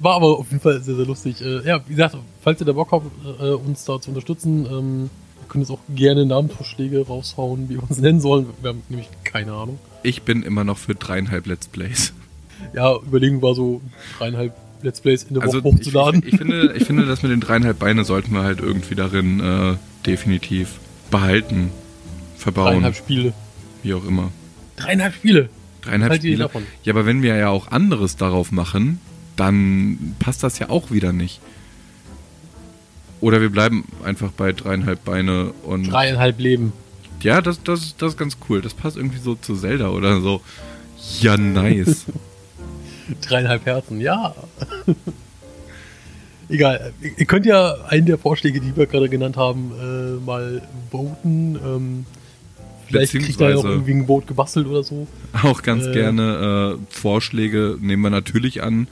War 0.00 0.16
aber 0.16 0.36
auf 0.38 0.50
jeden 0.50 0.60
Fall 0.60 0.82
sehr, 0.82 0.96
sehr 0.96 1.06
lustig. 1.06 1.40
Äh, 1.40 1.64
ja, 1.64 1.80
wie 1.86 1.92
gesagt, 1.92 2.16
falls 2.42 2.60
ihr 2.60 2.66
da 2.66 2.72
Bock 2.72 2.90
habt, 2.90 3.06
äh, 3.40 3.50
uns 3.50 3.84
da 3.84 4.00
zu 4.00 4.10
unterstützen, 4.10 4.66
ähm, 4.66 5.10
ihr 5.40 5.48
könnt 5.48 5.62
jetzt 5.62 5.70
auch 5.70 5.78
gerne 5.94 6.26
Namensvorschläge 6.26 7.06
raushauen, 7.06 7.68
wie 7.68 7.74
wir 7.74 7.82
uns 7.88 7.98
nennen 8.00 8.20
sollen. 8.20 8.46
Wir 8.62 8.70
haben 8.70 8.82
nämlich 8.88 9.08
keine 9.22 9.52
Ahnung. 9.52 9.78
Ich 10.02 10.22
bin 10.22 10.42
immer 10.42 10.64
noch 10.64 10.78
für 10.78 10.96
dreieinhalb 10.96 11.46
Let's 11.46 11.68
Plays. 11.68 12.12
Ja, 12.74 12.96
Überlegen 12.96 13.42
war 13.42 13.54
so 13.54 13.80
dreieinhalb 14.18 14.54
Let's 14.82 15.00
Plays 15.00 15.24
in 15.24 15.34
der 15.34 15.42
also 15.42 15.62
Woche 15.62 15.74
hochzuladen. 15.74 16.22
Ich, 16.24 16.32
ich, 16.32 16.38
finde, 16.38 16.74
ich 16.76 16.84
finde, 16.84 17.06
dass 17.06 17.22
mit 17.22 17.32
den 17.32 17.40
dreieinhalb 17.40 17.78
Beine 17.78 18.04
sollten 18.04 18.32
wir 18.32 18.42
halt 18.42 18.60
irgendwie 18.60 18.94
darin 18.94 19.40
äh, 19.40 19.76
definitiv 20.06 20.78
behalten, 21.10 21.70
verbauen. 22.36 22.72
Dreieinhalb 22.72 22.96
Spiele. 22.96 23.32
Wie 23.82 23.94
auch 23.94 24.04
immer. 24.06 24.30
Dreieinhalb 24.76 25.14
Spiele? 25.14 25.48
Dreieinhalb 25.82 26.10
halt 26.10 26.22
Spiele. 26.22 26.38
Davon. 26.38 26.62
Ja, 26.82 26.92
aber 26.92 27.06
wenn 27.06 27.22
wir 27.22 27.36
ja 27.36 27.48
auch 27.48 27.70
anderes 27.70 28.16
darauf 28.16 28.52
machen, 28.52 29.00
dann 29.36 30.16
passt 30.18 30.42
das 30.42 30.58
ja 30.58 30.68
auch 30.70 30.90
wieder 30.90 31.12
nicht. 31.12 31.40
Oder 33.20 33.40
wir 33.40 33.50
bleiben 33.50 33.84
einfach 34.04 34.30
bei 34.32 34.52
dreieinhalb 34.52 35.04
Beine 35.04 35.52
und. 35.64 35.90
Dreieinhalb 35.90 36.38
Leben. 36.38 36.72
Ja, 37.22 37.42
das, 37.42 37.62
das, 37.62 37.96
das 37.96 38.12
ist 38.12 38.18
ganz 38.18 38.38
cool. 38.48 38.62
Das 38.62 38.72
passt 38.72 38.96
irgendwie 38.96 39.18
so 39.18 39.34
zu 39.34 39.54
Zelda 39.54 39.90
oder 39.90 40.20
so. 40.20 40.40
Ja, 41.20 41.36
nice. 41.36 42.06
dreieinhalb 43.20 43.66
Herzen, 43.66 44.00
ja. 44.00 44.34
Egal. 46.48 46.92
Ihr 47.16 47.26
könnt 47.26 47.46
ja 47.46 47.76
einen 47.88 48.06
der 48.06 48.18
Vorschläge, 48.18 48.60
die 48.60 48.76
wir 48.76 48.86
gerade 48.86 49.08
genannt 49.08 49.36
haben, 49.36 49.72
äh, 49.80 50.24
mal 50.24 50.62
voten. 50.90 51.56
Ähm, 51.56 52.06
Vielleicht 52.86 53.12
kriegt 53.12 53.40
er 53.40 53.50
ja 53.50 53.56
auch 53.56 53.64
irgendwie 53.64 53.92
ein 53.92 54.06
Boot 54.06 54.26
gebastelt 54.26 54.66
oder 54.66 54.82
so. 54.82 55.06
Auch 55.44 55.62
ganz 55.62 55.86
äh, 55.86 55.92
gerne 55.92 56.76
äh, 56.76 56.92
Vorschläge 56.92 57.78
nehmen 57.80 58.02
wir 58.02 58.10
natürlich 58.10 58.64
an. 58.64 58.88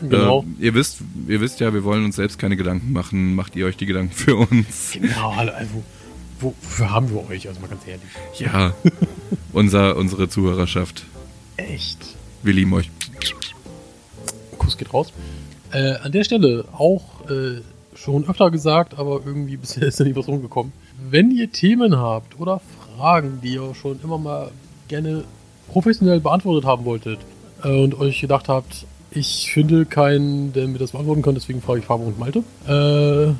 Genau. 0.00 0.44
Äh, 0.60 0.66
ihr 0.66 0.74
wisst, 0.74 0.98
ihr 1.26 1.40
wisst 1.40 1.60
ja, 1.60 1.72
wir 1.72 1.82
wollen 1.82 2.04
uns 2.04 2.16
selbst 2.16 2.38
keine 2.38 2.56
Gedanken 2.56 2.92
machen. 2.92 3.34
Macht 3.34 3.56
ihr 3.56 3.64
euch 3.64 3.78
die 3.78 3.86
Gedanken 3.86 4.12
für 4.12 4.36
uns? 4.36 4.92
Genau, 4.92 5.30
also 5.30 5.82
wofür 6.40 6.90
haben 6.90 7.10
wir 7.10 7.28
euch? 7.28 7.48
Also 7.48 7.60
mal 7.60 7.68
ganz 7.68 7.86
ehrlich. 7.86 8.02
Ja, 8.38 8.74
unser, 9.52 9.96
unsere 9.96 10.28
Zuhörerschaft. 10.28 11.06
Echt? 11.56 12.16
Wir 12.42 12.52
lieben 12.52 12.72
euch. 12.74 12.90
Kuss 14.68 14.76
geht 14.76 14.92
raus. 14.92 15.12
Äh, 15.72 15.94
an 16.02 16.12
der 16.12 16.24
Stelle 16.24 16.66
auch 16.76 17.02
äh, 17.30 17.62
schon 17.94 18.28
öfter 18.28 18.50
gesagt, 18.50 18.98
aber 18.98 19.22
irgendwie 19.24 19.56
bisher 19.56 19.82
ist 19.88 19.98
da 19.98 20.04
nicht 20.04 20.16
was 20.16 20.28
rumgekommen. 20.28 20.72
Wenn 21.10 21.30
ihr 21.30 21.50
Themen 21.50 21.96
habt 21.96 22.38
oder 22.38 22.60
Fragen, 22.96 23.40
die 23.42 23.54
ihr 23.54 23.74
schon 23.74 23.98
immer 24.02 24.18
mal 24.18 24.50
gerne 24.88 25.24
professionell 25.68 26.20
beantwortet 26.20 26.66
haben 26.66 26.84
wolltet 26.84 27.18
äh, 27.64 27.82
und 27.82 27.98
euch 27.98 28.20
gedacht 28.20 28.48
habt, 28.48 28.84
ich 29.10 29.50
finde 29.50 29.86
keinen, 29.86 30.52
der 30.52 30.68
mir 30.68 30.78
das 30.78 30.92
beantworten 30.92 31.22
kann, 31.22 31.34
deswegen 31.34 31.62
frage 31.62 31.80
ich 31.80 31.86
Fabo 31.86 32.04
und 32.04 32.18
Malte, 32.18 32.40
äh, 32.66 33.32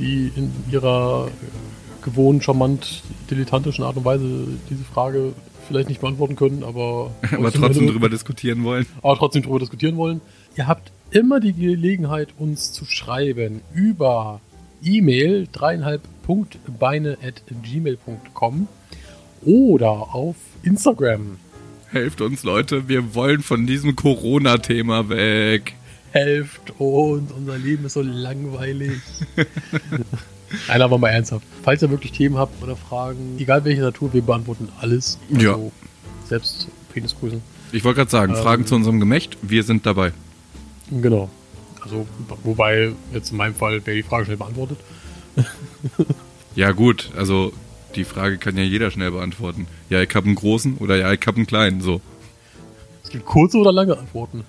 die 0.00 0.32
in 0.34 0.52
ihrer 0.72 1.28
gewohnt 2.02 2.42
charmant 2.42 3.02
dilettantischen 3.30 3.84
Art 3.84 3.96
und 3.96 4.04
Weise 4.04 4.48
diese 4.70 4.82
Frage 4.82 5.34
vielleicht 5.68 5.88
nicht 5.88 6.00
beantworten 6.00 6.34
können, 6.34 6.64
aber, 6.64 7.12
aber 7.32 7.52
trotzdem 7.52 7.86
drüber 7.86 8.08
diskutieren 8.08 8.64
wollen. 8.64 8.86
Aber 9.02 9.16
trotzdem 9.16 9.42
drüber 9.42 9.60
diskutieren 9.60 9.96
wollen. 9.96 10.20
Ihr 10.58 10.66
habt 10.66 10.90
immer 11.12 11.38
die 11.38 11.52
Gelegenheit, 11.52 12.30
uns 12.36 12.72
zu 12.72 12.84
schreiben 12.84 13.60
über 13.72 14.40
E-Mail 14.82 15.46
dreieinhalb.beine 15.52 17.16
at 17.22 17.44
gmail.com 17.62 18.66
oder 19.42 19.88
auf 19.88 20.34
Instagram. 20.64 21.38
Helft 21.92 22.20
uns, 22.20 22.42
Leute, 22.42 22.88
wir 22.88 23.14
wollen 23.14 23.42
von 23.42 23.68
diesem 23.68 23.94
Corona-Thema 23.94 25.08
weg. 25.08 25.74
Helft 26.10 26.72
uns, 26.80 27.30
unser 27.30 27.56
Leben 27.56 27.84
ist 27.84 27.92
so 27.92 28.02
langweilig. 28.02 29.00
Nein, 30.66 30.82
aber 30.82 30.98
mal 30.98 31.10
ernsthaft. 31.10 31.46
Falls 31.62 31.82
ihr 31.82 31.90
wirklich 31.90 32.10
Themen 32.10 32.36
habt 32.36 32.60
oder 32.64 32.74
Fragen, 32.74 33.36
egal 33.38 33.64
welche 33.64 33.82
Natur, 33.82 34.12
wir 34.12 34.22
beantworten 34.22 34.68
alles. 34.80 35.20
Also 35.32 35.40
ja. 35.40 35.56
Selbst 36.26 36.66
Penisgrüßen. 36.92 37.40
Ich 37.70 37.84
wollte 37.84 37.98
gerade 37.98 38.10
sagen, 38.10 38.34
ähm, 38.34 38.42
Fragen 38.42 38.66
zu 38.66 38.74
unserem 38.74 38.98
Gemächt, 38.98 39.38
wir 39.42 39.62
sind 39.62 39.86
dabei. 39.86 40.12
Genau. 40.90 41.28
Also, 41.82 42.06
wobei 42.44 42.92
jetzt 43.12 43.30
in 43.30 43.36
meinem 43.36 43.54
Fall 43.54 43.84
wäre 43.86 43.96
die 43.96 44.02
Frage 44.02 44.26
schnell 44.26 44.36
beantwortet. 44.36 44.78
ja, 46.54 46.72
gut, 46.72 47.10
also 47.16 47.52
die 47.94 48.04
Frage 48.04 48.38
kann 48.38 48.56
ja 48.56 48.62
jeder 48.62 48.90
schnell 48.90 49.10
beantworten. 49.10 49.66
Ja, 49.88 50.02
ich 50.02 50.14
habe 50.14 50.26
einen 50.26 50.34
großen 50.34 50.78
oder 50.78 50.96
ja, 50.96 51.12
ich 51.12 51.26
habe 51.26 51.36
einen 51.36 51.46
kleinen, 51.46 51.80
so. 51.80 52.00
Es 53.04 53.10
gibt 53.10 53.24
kurze 53.24 53.58
oder 53.58 53.72
lange 53.72 53.96
Antworten. 53.96 54.44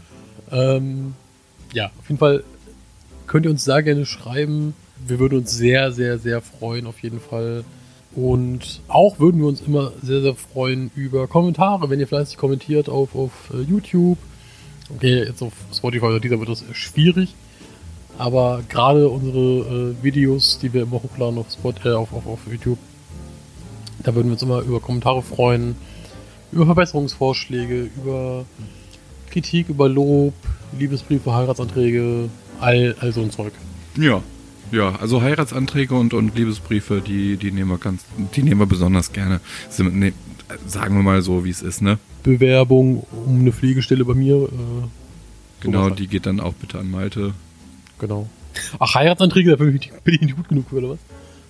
ähm, 0.50 1.14
ja, 1.72 1.86
auf 1.86 2.08
jeden 2.08 2.18
Fall 2.18 2.44
könnt 3.26 3.46
ihr 3.46 3.50
uns 3.50 3.64
sehr 3.64 3.82
gerne 3.82 4.06
schreiben, 4.06 4.74
wir 5.06 5.18
würden 5.18 5.38
uns 5.38 5.52
sehr, 5.52 5.92
sehr, 5.92 6.18
sehr 6.18 6.40
freuen, 6.40 6.86
auf 6.86 7.00
jeden 7.00 7.20
Fall. 7.20 7.64
Und 8.14 8.80
auch 8.86 9.18
würden 9.18 9.40
wir 9.40 9.48
uns 9.48 9.60
immer 9.60 9.92
sehr, 10.02 10.20
sehr 10.20 10.34
freuen 10.34 10.90
über 10.94 11.26
Kommentare, 11.26 11.90
wenn 11.90 11.98
ihr 11.98 12.06
fleißig 12.06 12.36
kommentiert 12.36 12.88
auf, 12.88 13.14
auf 13.14 13.32
uh, 13.52 13.60
YouTube. 13.60 14.18
Okay, 14.90 15.24
jetzt 15.24 15.42
auf 15.42 15.52
Spotify 15.72 16.06
oder 16.06 16.20
dieser 16.20 16.38
wird 16.38 16.48
das 16.48 16.64
schwierig. 16.72 17.34
Aber 18.18 18.62
gerade 18.68 19.08
unsere 19.08 19.94
äh, 19.98 20.04
Videos, 20.04 20.58
die 20.60 20.72
wir 20.72 20.82
immer 20.82 21.02
hochladen 21.02 21.38
auf, 21.38 21.50
Spot, 21.50 21.74
äh, 21.84 21.92
auf, 21.92 22.12
auf, 22.12 22.26
auf 22.26 22.40
YouTube, 22.50 22.78
da 24.02 24.14
würden 24.14 24.28
wir 24.28 24.32
uns 24.32 24.42
immer 24.42 24.60
über 24.60 24.80
Kommentare 24.80 25.22
freuen, 25.22 25.74
über 26.52 26.66
Verbesserungsvorschläge, 26.66 27.90
über 27.96 28.44
Kritik, 29.30 29.68
über 29.68 29.88
Lob, 29.88 30.34
Liebesbriefe, 30.78 31.34
Heiratsanträge, 31.34 32.28
all, 32.60 32.94
all 33.00 33.12
so 33.12 33.22
ein 33.22 33.30
Zeug. 33.30 33.52
Ja, 33.96 34.22
ja, 34.70 34.94
also 35.00 35.22
Heiratsanträge 35.22 35.94
und, 35.94 36.14
und 36.14 36.36
Liebesbriefe, 36.36 37.00
die, 37.00 37.36
die 37.36 37.50
nehmen 37.50 37.70
wir 37.70 37.78
ganz, 37.78 38.04
die 38.34 38.42
nehmen 38.42 38.60
wir 38.60 38.66
besonders 38.66 39.12
gerne. 39.12 39.40
Ne, 39.78 40.12
sagen 40.66 40.96
wir 40.96 41.02
mal 41.02 41.22
so, 41.22 41.44
wie 41.44 41.50
es 41.50 41.62
ist, 41.62 41.82
ne? 41.82 41.98
Bewerbung 42.24 43.06
um 43.26 43.40
eine 43.40 43.52
Pflegestelle 43.52 44.04
bei 44.04 44.14
mir. 44.14 44.34
Äh, 44.34 44.48
genau, 45.60 45.90
die 45.90 46.08
geht 46.08 46.26
dann 46.26 46.40
auch 46.40 46.54
bitte 46.54 46.80
an 46.80 46.90
Malte. 46.90 47.34
Genau. 48.00 48.28
Ach, 48.80 48.94
Heiratsanträge, 48.96 49.50
da 49.50 49.56
bin 49.56 49.76
ich, 49.76 49.92
bin 50.02 50.14
ich 50.14 50.20
nicht 50.22 50.36
gut 50.36 50.48
genug 50.48 50.68
für, 50.68 50.76
oder 50.78 50.90
was? 50.90 50.98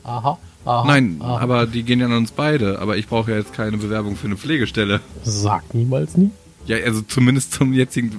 Aha. 0.05 0.39
Aha, 0.67 0.87
Nein, 0.87 1.17
aha. 1.21 1.39
aber 1.39 1.67
die 1.67 1.83
gehen 1.83 2.01
ja 2.01 2.07
an 2.07 2.13
uns 2.13 2.33
beide. 2.33 2.79
Aber 2.81 2.97
ich 2.97 3.07
brauche 3.07 3.31
ja 3.31 3.39
jetzt 3.39 3.53
keine 3.53 3.77
Bewerbung 3.77 4.17
für 4.17 4.27
eine 4.27 4.37
Pflegestelle. 4.37 5.01
Sagt 5.23 5.75
niemals 5.75 6.17
nie. 6.17 6.31
Ja, 6.67 6.77
also 6.79 7.03
zumindest 7.03 7.53
zum 7.53 7.73
jetzigen. 7.73 8.13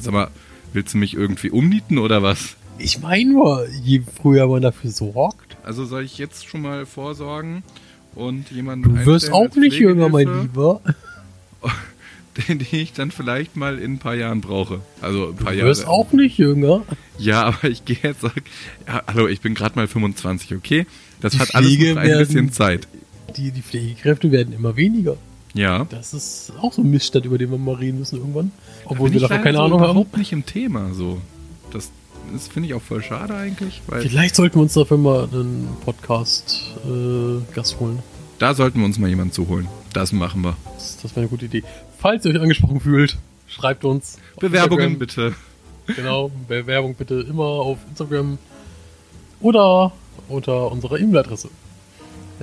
Sag 0.00 0.12
mal, 0.12 0.28
willst 0.72 0.94
du 0.94 0.98
mich 0.98 1.14
irgendwie 1.14 1.50
umnieten 1.50 1.98
oder 1.98 2.22
was? 2.22 2.56
Ich 2.78 3.00
meine 3.00 3.32
nur, 3.32 3.66
je 3.82 4.02
früher 4.20 4.46
man 4.46 4.62
dafür 4.62 4.90
sorgt. 4.90 5.56
Also 5.64 5.84
soll 5.84 6.04
ich 6.04 6.16
jetzt 6.16 6.46
schon 6.46 6.62
mal 6.62 6.86
vorsorgen 6.86 7.62
und 8.14 8.50
jemanden. 8.50 8.94
Du 8.94 9.06
wirst 9.06 9.32
auch 9.32 9.54
nicht 9.54 9.78
jünger, 9.78 10.08
mein 10.08 10.42
Lieber. 10.42 10.80
Den, 12.48 12.60
ich 12.70 12.92
dann 12.92 13.10
vielleicht 13.10 13.56
mal 13.56 13.78
in 13.78 13.94
ein 13.94 13.98
paar 13.98 14.14
Jahren 14.14 14.40
brauche. 14.40 14.80
Also 15.00 15.30
ein 15.30 15.34
paar 15.34 15.52
Jahre. 15.52 15.62
Du 15.62 15.70
wirst 15.70 15.88
auch 15.88 16.12
nicht 16.12 16.38
jünger. 16.38 16.84
Ja, 17.18 17.42
aber 17.42 17.68
ich 17.68 17.84
gehe 17.84 17.98
jetzt 18.00 18.22
ja, 18.22 19.02
hallo, 19.08 19.26
ich 19.26 19.40
bin 19.40 19.54
gerade 19.54 19.74
mal 19.74 19.88
25, 19.88 20.54
okay? 20.54 20.86
Das 21.20 21.32
die 21.32 21.40
hat 21.40 21.56
alles 21.56 21.76
noch 21.76 21.96
ein 21.96 21.96
werden, 21.96 22.18
bisschen 22.26 22.52
Zeit. 22.52 22.86
Die, 23.36 23.50
die 23.50 23.62
Pflegekräfte 23.62 24.30
werden 24.30 24.54
immer 24.54 24.76
weniger. 24.76 25.16
Ja. 25.54 25.86
Das 25.90 26.14
ist 26.14 26.52
auch 26.60 26.72
so 26.72 26.82
ein 26.82 26.90
Missstand, 26.90 27.26
über 27.26 27.38
den 27.38 27.50
wir 27.50 27.58
mal 27.58 27.74
reden 27.74 27.98
müssen 27.98 28.18
irgendwann. 28.18 28.52
Obwohl 28.84 29.12
wir 29.12 29.20
davon 29.20 29.42
keine 29.42 29.58
so 29.58 29.64
Ahnung 29.64 29.80
haben. 29.80 29.90
überhaupt 29.90 30.16
nicht 30.16 30.32
im 30.32 30.46
Thema 30.46 30.94
so. 30.94 31.20
Das, 31.72 31.90
das 32.32 32.46
finde 32.46 32.68
ich 32.68 32.74
auch 32.74 32.82
voll 32.82 33.02
schade 33.02 33.34
eigentlich. 33.34 33.82
Vielleicht 33.88 34.36
sollten 34.36 34.56
wir 34.56 34.62
uns 34.62 34.74
dafür 34.74 34.98
mal 34.98 35.28
einen 35.32 35.68
Podcast-Gast 35.84 37.72
äh, 37.74 37.78
holen. 37.80 37.98
Da 38.38 38.54
sollten 38.54 38.78
wir 38.78 38.86
uns 38.86 38.98
mal 38.98 39.08
jemanden 39.08 39.32
zuholen. 39.32 39.66
Das 39.92 40.12
machen 40.12 40.42
wir. 40.42 40.56
Das, 40.74 40.98
das 40.98 41.12
wäre 41.12 41.20
eine 41.20 41.28
gute 41.28 41.46
Idee. 41.46 41.64
Falls 41.98 42.24
ihr 42.24 42.32
euch 42.32 42.40
angesprochen 42.40 42.80
fühlt, 42.80 43.16
schreibt 43.46 43.84
uns. 43.84 44.18
Bewerbungen 44.38 44.98
bitte. 44.98 45.34
Genau, 45.86 46.30
Bewerbung 46.46 46.94
bitte 46.94 47.14
immer 47.28 47.44
auf 47.44 47.78
Instagram 47.88 48.38
oder 49.40 49.92
unter 50.28 50.70
unserer 50.70 50.98
E-Mail-Adresse. 50.98 51.48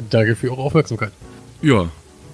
Danke 0.10 0.36
für 0.36 0.50
eure 0.52 0.64
Aufmerksamkeit. 0.64 1.12
Ja. 1.62 1.90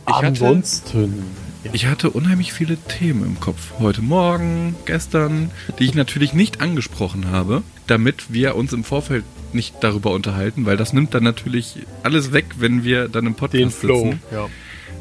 Ich 0.08 0.14
Ansonsten. 0.16 1.26
Hatte 1.64 1.72
ich 1.74 1.86
hatte 1.86 2.10
unheimlich 2.10 2.54
viele 2.54 2.76
Themen 2.76 3.24
im 3.24 3.40
Kopf. 3.40 3.74
Heute 3.80 4.02
Morgen, 4.02 4.76
gestern, 4.86 5.52
die 5.78 5.84
ich 5.84 5.94
natürlich 5.94 6.34
nicht 6.34 6.60
angesprochen 6.60 7.30
habe, 7.30 7.62
damit 7.86 8.34
wir 8.34 8.56
uns 8.56 8.74
im 8.74 8.84
Vorfeld 8.84 9.24
nicht 9.54 9.76
darüber 9.82 10.12
unterhalten, 10.12 10.66
weil 10.66 10.76
das 10.76 10.92
nimmt 10.92 11.14
dann 11.14 11.24
natürlich 11.24 11.76
alles 12.02 12.34
weg, 12.34 12.46
wenn 12.58 12.84
wir 12.84 13.10
dann 13.10 13.28
im 13.28 13.36
Podcast 13.36 13.62
Den 13.62 13.70
Flow, 13.70 14.04
sitzen. 14.06 14.22
Ja. 14.32 14.50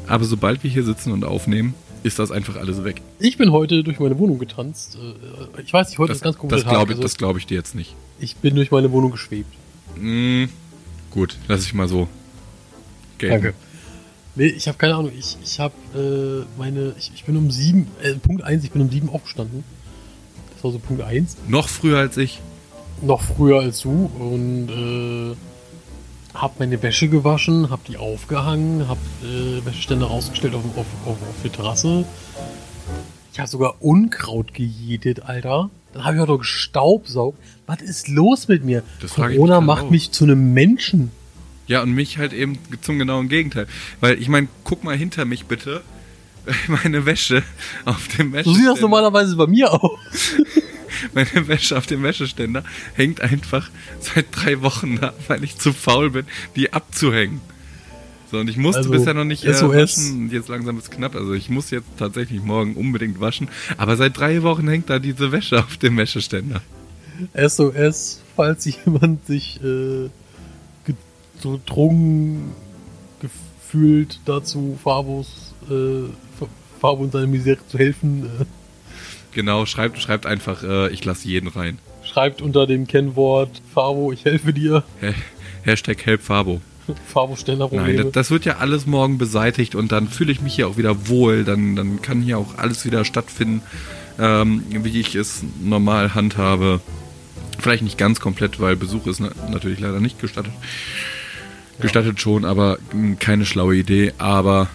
Aber 0.07 0.23
sobald 0.25 0.63
wir 0.63 0.69
hier 0.69 0.83
sitzen 0.83 1.11
und 1.11 1.23
aufnehmen, 1.23 1.73
ist 2.03 2.19
das 2.19 2.31
einfach 2.31 2.55
alles 2.55 2.83
weg. 2.83 3.01
Ich 3.19 3.37
bin 3.37 3.51
heute 3.51 3.83
durch 3.83 3.99
meine 3.99 4.17
Wohnung 4.17 4.39
getanzt. 4.39 4.97
Äh, 4.97 5.61
ich 5.61 5.71
weiß 5.71 5.89
nicht, 5.89 5.99
heute 5.99 6.09
das, 6.09 6.17
ist 6.17 6.23
ganz 6.23 6.37
komisch. 6.37 6.55
Das 6.55 6.69
glaube 6.69 6.93
ich, 6.93 7.01
also, 7.01 7.17
glaub 7.17 7.37
ich 7.37 7.45
dir 7.45 7.55
jetzt 7.55 7.75
nicht. 7.75 7.95
Ich 8.19 8.37
bin 8.37 8.55
durch 8.55 8.71
meine 8.71 8.91
Wohnung 8.91 9.11
geschwebt. 9.11 9.53
Mm, 9.97 10.45
gut, 11.11 11.37
lass 11.47 11.63
ich 11.63 11.73
mal 11.73 11.87
so. 11.87 12.07
Gelten. 13.17 13.43
Danke. 13.43 13.53
Nee, 14.35 14.47
ich 14.47 14.67
habe 14.67 14.77
keine 14.77 14.95
Ahnung. 14.95 15.11
Ich, 15.17 15.37
ich 15.43 15.59
habe 15.59 15.73
äh, 15.95 16.59
meine. 16.59 16.93
Ich, 16.97 17.11
ich 17.13 17.25
bin 17.25 17.35
um 17.37 17.51
sieben. 17.51 17.87
Äh, 18.01 18.13
Punkt 18.13 18.43
eins, 18.43 18.63
ich 18.63 18.71
bin 18.71 18.81
um 18.81 18.89
sieben 18.89 19.09
aufgestanden. 19.09 19.63
Das 20.53 20.63
war 20.63 20.71
so 20.71 20.79
Punkt 20.79 21.03
eins. 21.03 21.37
Noch 21.47 21.67
früher 21.67 21.99
als 21.99 22.17
ich. 22.17 22.39
Noch 23.01 23.21
früher 23.21 23.59
als 23.59 23.81
du. 23.81 24.09
Und 24.17 24.69
äh, 24.69 25.35
hab 26.33 26.59
meine 26.59 26.81
Wäsche 26.81 27.07
gewaschen, 27.07 27.69
hab 27.69 27.83
die 27.85 27.97
aufgehangen, 27.97 28.87
hab 28.87 28.97
äh, 29.23 29.65
Wäscheständer 29.65 30.07
rausgestellt 30.07 30.55
auf, 30.55 30.63
auf, 30.75 30.85
auf, 31.05 31.17
auf 31.17 31.35
die 31.43 31.49
Terrasse. 31.49 32.05
Ich 33.33 33.39
habe 33.39 33.49
sogar 33.49 33.75
Unkraut 33.81 34.53
gejätet, 34.53 35.23
Alter. 35.23 35.69
Dann 35.93 36.05
habe 36.05 36.15
ich 36.15 36.21
auch 36.21 36.27
noch 36.27 36.39
gestaubsaugt. 36.39 37.37
Was 37.65 37.81
ist 37.81 38.07
los 38.07 38.47
mit 38.47 38.63
mir? 38.63 38.83
Das 39.01 39.13
Corona 39.13 39.59
mich 39.59 39.67
macht 39.67 39.83
auch. 39.85 39.89
mich 39.89 40.11
zu 40.11 40.23
einem 40.23 40.53
Menschen. 40.53 41.11
Ja, 41.67 41.81
und 41.81 41.91
mich 41.91 42.17
halt 42.17 42.33
eben 42.33 42.57
zum 42.81 42.99
genauen 42.99 43.29
Gegenteil. 43.29 43.67
Weil 43.99 44.21
ich 44.21 44.27
meine, 44.27 44.47
guck 44.63 44.83
mal 44.83 44.95
hinter 44.95 45.25
mich 45.25 45.45
bitte. 45.45 45.81
Meine 46.67 47.05
Wäsche 47.05 47.43
auf 47.85 48.07
dem 48.07 48.33
Wäscheständer. 48.33 48.43
So 48.43 48.53
sieht 48.53 48.67
das 48.67 48.81
normalerweise 48.81 49.35
bei 49.35 49.45
mir 49.45 49.71
aus. 49.71 49.99
Meine 51.13 51.47
Wäsche 51.47 51.77
auf 51.77 51.85
dem 51.85 52.03
Wäscheständer 52.03 52.63
hängt 52.93 53.21
einfach 53.21 53.69
seit 53.99 54.27
drei 54.31 54.61
Wochen 54.61 54.99
da, 54.99 55.13
weil 55.27 55.43
ich 55.43 55.57
zu 55.57 55.73
faul 55.73 56.11
bin, 56.11 56.25
die 56.55 56.73
abzuhängen. 56.73 57.41
So, 58.31 58.37
und 58.37 58.49
ich 58.49 58.55
musste 58.55 58.79
also, 58.79 58.91
bisher 58.91 59.13
noch 59.13 59.25
nicht 59.25 59.43
äh, 59.43 59.49
waschen. 59.49 60.31
Jetzt 60.31 60.47
langsam 60.47 60.77
ist 60.77 60.85
es 60.85 60.89
knapp. 60.89 61.15
Also 61.15 61.33
ich 61.33 61.49
muss 61.49 61.69
jetzt 61.69 61.87
tatsächlich 61.97 62.41
morgen 62.41 62.75
unbedingt 62.75 63.19
waschen. 63.19 63.49
Aber 63.77 63.97
seit 63.97 64.17
drei 64.17 64.41
Wochen 64.41 64.69
hängt 64.69 64.89
da 64.89 64.99
diese 64.99 65.33
Wäsche 65.33 65.59
auf 65.59 65.75
dem 65.75 65.97
Wäscheständer. 65.97 66.61
SOS, 67.35 68.21
falls 68.37 68.65
jemand 68.85 69.25
sich 69.25 69.59
äh, 69.61 70.09
gedrungen 71.43 72.51
gefühlt 73.19 74.19
dazu, 74.25 74.79
Fabos, 74.81 75.53
äh, 75.69 76.09
Fabo 76.79 77.03
in 77.03 77.11
seiner 77.11 77.27
Misere 77.27 77.59
zu 77.67 77.77
helfen. 77.77 78.25
Äh. 78.25 78.45
Genau, 79.31 79.65
schreibt, 79.65 79.99
schreibt 79.99 80.25
einfach, 80.25 80.63
äh, 80.63 80.89
ich 80.89 81.03
lasse 81.05 81.27
jeden 81.27 81.47
rein. 81.47 81.79
Schreibt 82.03 82.41
unter 82.41 82.67
dem 82.67 82.87
Kennwort 82.87 83.61
Fabo, 83.73 84.11
ich 84.11 84.25
helfe 84.25 84.53
dir. 84.53 84.83
Hashtag 85.63 86.05
Help 86.05 86.21
Fabo. 86.21 86.61
Fabo 87.07 87.35
Steller 87.35 87.69
Nein, 87.71 87.97
das, 87.97 88.11
das, 88.11 88.31
wird 88.31 88.43
ja 88.45 88.57
alles 88.57 88.85
morgen 88.85 89.17
beseitigt 89.17 89.75
und 89.75 89.91
dann 89.91 90.07
fühle 90.07 90.31
ich 90.31 90.41
mich 90.41 90.55
hier 90.55 90.67
auch 90.67 90.77
wieder 90.77 91.07
wohl. 91.07 91.43
Dann, 91.43 91.75
dann 91.75 92.01
kann 92.01 92.21
hier 92.21 92.37
auch 92.37 92.57
alles 92.57 92.85
wieder 92.85 93.05
stattfinden, 93.05 93.61
ähm, 94.19 94.63
wie 94.69 94.99
ich 94.99 95.15
es 95.15 95.43
normal 95.61 96.15
handhabe. 96.15 96.81
Vielleicht 97.59 97.83
nicht 97.83 97.97
ganz 97.97 98.19
komplett, 98.19 98.59
weil 98.59 98.75
Besuch 98.75 99.05
ist 99.05 99.19
na 99.19 99.29
natürlich 99.49 99.79
leider 99.79 99.99
nicht 99.99 100.19
gestattet. 100.19 100.53
Gestattet 101.79 102.19
schon, 102.19 102.45
aber 102.45 102.79
mh, 102.93 103.17
keine 103.19 103.45
schlaue 103.45 103.75
Idee. 103.75 104.13
Aber 104.17 104.67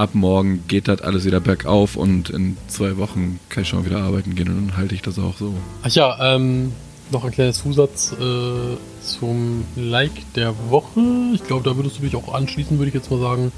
ab 0.00 0.14
morgen 0.14 0.64
geht 0.66 0.88
das 0.88 1.02
alles 1.02 1.24
wieder 1.24 1.40
bergauf 1.40 1.96
und 1.96 2.30
in 2.30 2.56
zwei 2.68 2.96
Wochen 2.96 3.38
kann 3.50 3.62
ich 3.62 3.68
schon 3.68 3.84
wieder 3.84 3.98
arbeiten 3.98 4.34
gehen 4.34 4.48
und 4.48 4.68
dann 4.68 4.76
halte 4.76 4.94
ich 4.94 5.02
das 5.02 5.18
auch 5.18 5.36
so. 5.36 5.54
Ach 5.82 5.90
ja, 5.90 6.34
ähm, 6.34 6.72
noch 7.10 7.24
ein 7.24 7.32
kleiner 7.32 7.52
Zusatz 7.52 8.12
äh, 8.12 8.76
zum 9.04 9.64
Like 9.76 10.32
der 10.34 10.54
Woche. 10.70 11.00
Ich 11.34 11.44
glaube, 11.44 11.68
da 11.68 11.76
würdest 11.76 11.98
du 11.98 12.02
dich 12.02 12.16
auch 12.16 12.32
anschließen, 12.32 12.78
würde 12.78 12.88
ich 12.88 12.94
jetzt 12.94 13.10
mal 13.10 13.20
sagen. 13.20 13.52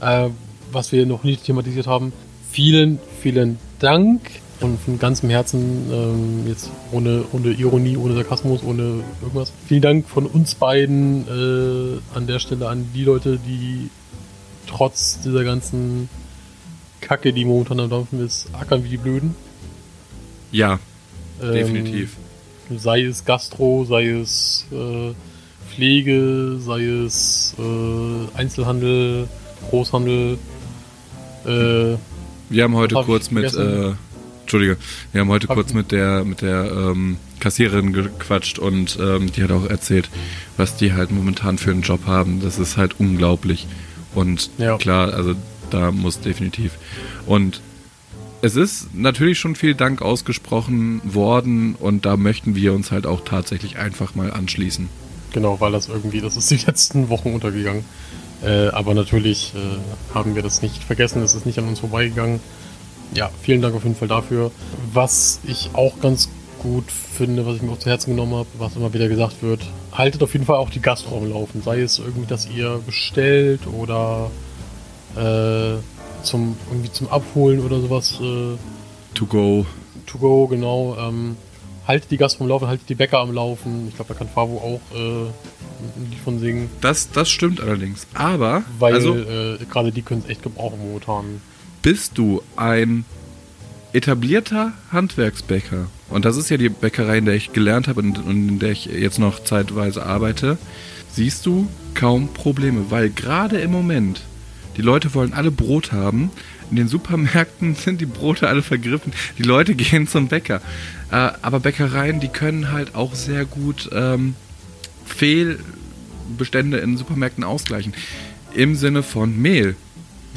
Äh, 0.00 0.28
was 0.72 0.92
wir 0.92 1.06
noch 1.06 1.24
nicht 1.24 1.44
thematisiert 1.44 1.86
haben. 1.86 2.12
Vielen, 2.50 2.98
vielen 3.22 3.58
Dank 3.78 4.20
und 4.60 4.80
von 4.80 4.98
ganzem 4.98 5.30
Herzen, 5.30 5.90
ähm, 5.92 6.48
jetzt 6.48 6.70
ohne, 6.92 7.24
ohne 7.32 7.50
Ironie, 7.50 7.96
ohne 7.96 8.14
Sarkasmus, 8.14 8.62
ohne 8.62 9.04
irgendwas. 9.22 9.52
Vielen 9.66 9.82
Dank 9.82 10.08
von 10.08 10.26
uns 10.26 10.54
beiden 10.54 11.26
äh, 11.28 12.16
an 12.16 12.26
der 12.26 12.38
Stelle 12.40 12.68
an 12.68 12.88
die 12.94 13.04
Leute, 13.04 13.38
die 13.38 13.90
trotz 14.66 15.20
dieser 15.20 15.44
ganzen 15.44 16.08
Kacke, 17.00 17.32
die 17.32 17.44
momentan 17.44 17.80
am 17.80 17.90
Dampfen 17.90 18.24
ist, 18.24 18.48
ackern 18.52 18.84
wie 18.84 18.88
die 18.88 18.96
Blöden. 18.96 19.34
Ja, 20.52 20.78
Ähm, 21.42 21.52
definitiv. 21.52 22.16
Sei 22.74 23.02
es 23.04 23.24
Gastro, 23.24 23.84
sei 23.84 24.08
es 24.08 24.66
äh, 24.72 25.12
Pflege, 25.70 26.56
sei 26.58 26.82
es 26.84 27.54
äh, 27.58 28.38
Einzelhandel, 28.38 29.28
Großhandel. 29.70 30.38
Äh, 31.44 31.96
Wir 32.48 32.64
haben 32.64 32.74
heute 32.74 32.96
hab 32.96 33.06
kurz 33.06 33.30
mit, 33.30 33.52
äh, 33.54 33.92
Entschuldige, 34.42 34.78
wir 35.12 35.20
haben 35.20 35.28
heute 35.28 35.48
Hab 35.48 35.56
kurz 35.56 35.74
mit 35.74 35.92
der 35.92 36.24
mit 36.24 36.40
der 36.40 36.70
ähm, 36.72 37.18
Kassiererin 37.40 37.92
gequatscht 37.92 38.58
und 38.58 38.98
ähm, 39.00 39.30
die 39.30 39.42
hat 39.42 39.50
auch 39.50 39.66
erzählt, 39.66 40.08
was 40.56 40.76
die 40.76 40.92
halt 40.94 41.10
momentan 41.10 41.58
für 41.58 41.70
einen 41.70 41.82
Job 41.82 42.06
haben. 42.06 42.40
Das 42.40 42.58
ist 42.58 42.76
halt 42.76 42.98
unglaublich. 42.98 43.66
Und 44.16 44.50
Ja. 44.58 44.76
klar, 44.78 45.14
also 45.14 45.34
da 45.70 45.92
muss 45.92 46.18
definitiv. 46.20 46.72
Und 47.26 47.60
es 48.42 48.56
ist 48.56 48.94
natürlich 48.94 49.38
schon 49.38 49.54
viel 49.56 49.74
Dank 49.74 50.02
ausgesprochen 50.02 51.00
worden 51.04 51.74
und 51.78 52.04
da 52.06 52.16
möchten 52.16 52.54
wir 52.56 52.72
uns 52.72 52.90
halt 52.90 53.06
auch 53.06 53.22
tatsächlich 53.24 53.78
einfach 53.78 54.14
mal 54.16 54.32
anschließen. 54.32 54.88
genau, 55.32 55.60
weil 55.60 55.72
das 55.72 55.88
irgendwie, 55.88 56.20
das 56.20 56.36
ist 56.36 56.50
die 56.50 56.56
letzten 56.66 57.08
Wochen 57.10 57.34
untergegangen. 57.34 57.84
Äh, 58.42 58.68
aber 58.68 58.94
natürlich 58.94 59.52
äh, 59.54 60.14
haben 60.14 60.34
wir 60.34 60.42
das 60.42 60.62
nicht 60.62 60.82
vergessen, 60.82 61.22
es 61.22 61.34
ist 61.34 61.46
nicht 61.46 61.58
an 61.58 61.68
uns 61.68 61.80
vorbeigegangen. 61.80 62.40
Ja, 63.14 63.30
vielen 63.42 63.62
Dank 63.62 63.74
auf 63.74 63.84
jeden 63.84 63.96
Fall 63.96 64.08
dafür. 64.08 64.50
Was 64.92 65.40
ich 65.46 65.70
auch 65.74 66.00
ganz 66.00 66.28
gut 66.58 66.90
finde, 66.90 67.46
was 67.46 67.56
ich 67.56 67.62
mir 67.62 67.72
auch 67.72 67.78
zu 67.78 67.88
Herzen 67.90 68.10
genommen 68.10 68.34
habe, 68.34 68.48
was 68.58 68.76
immer 68.76 68.92
wieder 68.92 69.08
gesagt 69.08 69.42
wird, 69.42 69.60
haltet 69.92 70.22
auf 70.22 70.32
jeden 70.32 70.44
Fall 70.46 70.56
auch 70.56 70.70
die 70.70 70.80
Gastro 70.80 71.18
am 71.18 71.30
Laufen. 71.30 71.62
Sei 71.62 71.80
es 71.80 71.98
irgendwie, 71.98 72.26
dass 72.26 72.48
ihr 72.48 72.80
bestellt 72.84 73.60
oder 73.66 74.30
äh, 75.16 75.76
zum, 76.22 76.56
irgendwie 76.70 76.92
zum 76.92 77.08
Abholen 77.08 77.60
oder 77.60 77.80
sowas 77.80 78.18
äh, 78.20 78.56
To 79.14 79.26
go. 79.26 79.64
to 80.06 80.18
go, 80.18 80.46
genau. 80.46 80.96
Ähm, 81.00 81.36
haltet 81.86 82.10
die 82.10 82.16
Gastro 82.16 82.44
am 82.44 82.48
Laufen, 82.50 82.68
haltet 82.68 82.88
die 82.88 82.94
Bäcker 82.94 83.20
am 83.20 83.32
Laufen. 83.32 83.88
Ich 83.88 83.96
glaube, 83.96 84.12
da 84.12 84.18
kann 84.18 84.28
Favo 84.28 84.56
auch 84.58 84.96
äh, 84.96 84.98
ein 84.98 86.10
Lied 86.10 86.18
von 86.20 86.38
singen. 86.38 86.68
Das, 86.80 87.10
das 87.10 87.28
stimmt 87.30 87.60
allerdings. 87.60 88.06
Aber, 88.14 88.64
Weil 88.78 88.94
also 88.94 89.16
äh, 89.16 89.58
gerade 89.70 89.92
die 89.92 90.02
können 90.02 90.22
es 90.24 90.30
echt 90.30 90.42
gebrauchen 90.42 90.78
momentan. 90.78 91.40
bist 91.82 92.18
du 92.18 92.42
ein 92.56 93.04
etablierter 93.96 94.72
Handwerksbäcker, 94.92 95.86
und 96.08 96.24
das 96.24 96.36
ist 96.36 96.50
ja 96.50 96.56
die 96.56 96.68
Bäckerei, 96.68 97.18
in 97.18 97.24
der 97.24 97.34
ich 97.34 97.52
gelernt 97.52 97.88
habe 97.88 98.00
und, 98.00 98.18
und 98.18 98.48
in 98.48 98.58
der 98.58 98.70
ich 98.70 98.86
jetzt 98.86 99.18
noch 99.18 99.42
zeitweise 99.42 100.04
arbeite, 100.04 100.58
siehst 101.12 101.46
du 101.46 101.68
kaum 101.94 102.32
Probleme, 102.32 102.90
weil 102.90 103.10
gerade 103.10 103.58
im 103.58 103.72
Moment 103.72 104.20
die 104.76 104.82
Leute 104.82 105.14
wollen 105.14 105.32
alle 105.32 105.50
Brot 105.50 105.92
haben. 105.92 106.30
In 106.70 106.76
den 106.76 106.88
Supermärkten 106.88 107.74
sind 107.76 108.00
die 108.00 108.06
Brote 108.06 108.48
alle 108.48 108.62
vergriffen. 108.62 109.12
Die 109.38 109.42
Leute 109.42 109.74
gehen 109.76 110.06
zum 110.06 110.28
Bäcker. 110.28 110.60
Äh, 111.10 111.30
aber 111.42 111.60
Bäckereien, 111.60 112.20
die 112.20 112.28
können 112.28 112.72
halt 112.72 112.94
auch 112.94 113.14
sehr 113.14 113.46
gut 113.46 113.88
ähm, 113.92 114.34
Fehlbestände 115.06 116.78
in 116.78 116.96
Supermärkten 116.98 117.44
ausgleichen. 117.44 117.94
Im 118.54 118.74
Sinne 118.74 119.02
von 119.02 119.40
Mehl. 119.40 119.76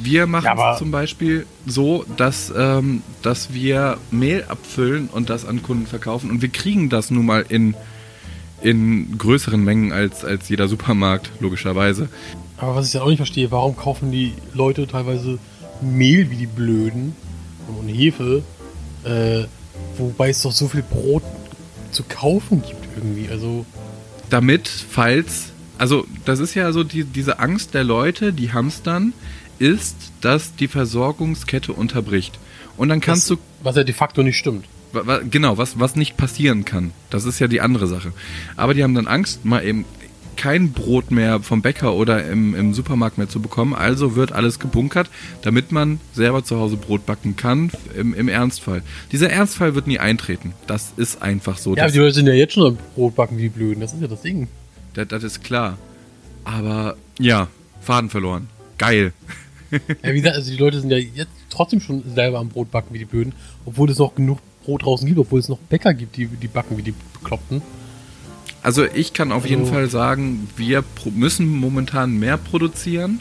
Wir 0.04 0.28
machen 0.28 0.46
Ja, 0.46 0.74
es 0.74 0.80
zum 0.80 0.92
Beispiel 0.92 1.46
so, 1.66 2.06
dass, 2.18 2.52
ähm, 2.56 3.02
dass 3.22 3.54
wir 3.54 3.98
Mehl 4.12 4.46
abfüllen 4.48 5.10
und 5.12 5.30
das 5.30 5.46
an 5.46 5.64
Kunden 5.64 5.88
verkaufen. 5.88 6.30
Und 6.30 6.42
wir 6.42 6.50
kriegen 6.50 6.90
das 6.90 7.12
nun 7.12 7.26
mal 7.26 7.46
in, 7.48 7.76
in 8.62 9.18
größeren 9.18 9.64
Mengen 9.64 9.92
als, 9.92 10.24
als 10.26 10.50
jeder 10.50 10.68
Supermarkt, 10.68 11.32
logischerweise. 11.40 12.10
Aber 12.58 12.76
was 12.76 12.88
ich 12.88 12.94
ja 12.94 13.02
auch 13.02 13.08
nicht 13.08 13.18
verstehe, 13.18 13.52
warum 13.52 13.76
kaufen 13.76 14.12
die 14.12 14.34
Leute 14.54 14.88
teilweise 14.88 15.40
Mehl 15.82 16.30
wie 16.30 16.36
die 16.36 16.48
Blöden 16.48 17.16
und 17.80 17.88
Hefe, 17.88 18.44
äh, 19.06 19.46
wobei 19.98 20.30
es 20.30 20.42
doch 20.42 20.52
so 20.52 20.68
viel 20.68 20.84
Brot 20.84 21.24
zu 21.92 22.04
kaufen 22.04 22.62
gibt 22.62 22.88
irgendwie. 22.96 23.30
Also, 23.30 23.66
damit, 24.30 24.68
falls, 24.68 25.52
also 25.78 26.06
das 26.26 26.40
ist 26.40 26.54
ja 26.56 26.72
so 26.72 26.84
die, 26.84 27.04
diese 27.04 27.40
Angst 27.40 27.74
der 27.74 27.84
Leute, 27.84 28.34
die 28.34 28.52
hamstern, 28.52 29.14
ist, 29.60 29.96
dass 30.22 30.56
die 30.56 30.68
Versorgungskette 30.68 31.74
unterbricht. 31.74 32.40
Und 32.78 32.90
dann 32.90 33.02
kannst 33.02 33.30
was, 33.30 33.38
du, 33.38 33.44
was 33.64 33.76
ja 33.76 33.84
de 33.84 33.94
facto 33.94 34.24
nicht 34.24 34.38
stimmt. 34.38 34.66
wa- 34.94 35.06
wa- 35.06 35.20
genau, 35.30 35.58
was, 35.58 35.80
was 35.80 35.96
nicht 35.96 36.18
passieren 36.18 36.66
kann. 36.66 36.92
Das 37.10 37.26
ist 37.26 37.40
ja 37.40 37.48
die 37.48 37.62
andere 37.62 37.88
Sache. 37.88 38.14
Aber 38.56 38.74
die 38.74 38.84
haben 38.84 38.96
dann 38.96 39.08
Angst, 39.08 39.44
mal 39.46 39.64
eben 39.66 39.86
kein 40.38 40.72
Brot 40.72 41.12
mehr 41.12 41.42
vom 41.42 41.62
Bäcker 41.62 41.94
oder 41.96 42.26
im, 42.26 42.56
im 42.56 42.74
Supermarkt 42.74 43.18
mehr 43.18 43.28
zu 43.28 43.42
bekommen. 43.42 43.74
Also 43.76 44.16
wird 44.16 44.32
alles 44.32 44.58
gebunkert, 44.60 45.10
damit 45.42 45.74
man 45.74 46.00
selber 46.14 46.46
zu 46.46 46.58
Hause 46.58 46.78
Brot 46.78 47.06
backen 47.06 47.36
kann, 47.36 47.70
im, 47.98 48.14
im 48.14 48.30
Ernstfall. 48.30 48.82
Dieser 49.12 49.30
Ernstfall 49.30 49.76
wird 49.76 49.88
nie 49.88 50.00
eintreten. 50.00 50.54
Das 50.66 50.94
ist 50.96 51.22
einfach 51.22 51.58
so. 51.58 51.72
Ja, 51.76 51.82
aber 51.82 51.88
Das- 51.88 51.94
die 51.94 52.00
Leute 52.00 52.14
sind 52.14 52.28
ja 52.28 52.34
jetzt 52.34 52.54
schon 52.54 52.66
am 52.68 52.78
Brot 52.96 53.16
backen 53.18 53.38
wie 53.38 53.42
die 53.42 53.50
Blöden. 53.50 53.82
Das 53.82 53.92
ist 53.92 54.02
ja 54.02 54.08
das 54.08 54.22
Ding. 54.22 54.48
Das, 54.94 55.10
das 55.10 55.24
ist 55.26 55.44
klar. 55.44 55.78
Aber 56.46 56.96
ja, 57.20 57.48
Faden 57.82 58.10
verloren. 58.10 58.48
Geil. 58.78 59.12
Ja, 59.72 60.14
wie 60.14 60.22
gesagt, 60.22 60.36
also 60.36 60.52
die 60.52 60.58
Leute 60.58 60.80
sind 60.82 60.90
ja 60.92 60.98
jetzt 60.98 61.30
trotzdem 61.50 61.80
schon 61.82 62.04
selber 62.16 62.40
am 62.40 62.50
Brot 62.50 62.72
backen 62.72 62.94
wie 62.94 63.00
die 63.00 63.06
Blöden, 63.06 63.34
obwohl 63.66 63.90
es 63.90 63.98
noch 64.00 64.16
genug 64.16 64.40
Brot 64.64 64.84
draußen 64.84 65.08
gibt, 65.08 65.20
obwohl 65.20 65.40
es 65.40 65.50
noch 65.50 65.58
Bäcker 65.60 65.94
gibt, 65.94 66.18
die, 66.18 66.28
die 66.28 66.48
backen 66.48 66.78
wie 66.78 66.82
die 66.84 66.94
Bekloppten. 67.14 67.62
Also 68.62 68.86
ich 68.86 69.14
kann 69.14 69.32
auf 69.32 69.46
jeden 69.46 69.62
Also- 69.62 69.74
Fall 69.74 69.90
sagen, 69.90 70.50
wir 70.58 70.84
müssen 71.16 71.48
momentan 71.48 72.18
mehr 72.20 72.38
produzieren, 72.38 73.20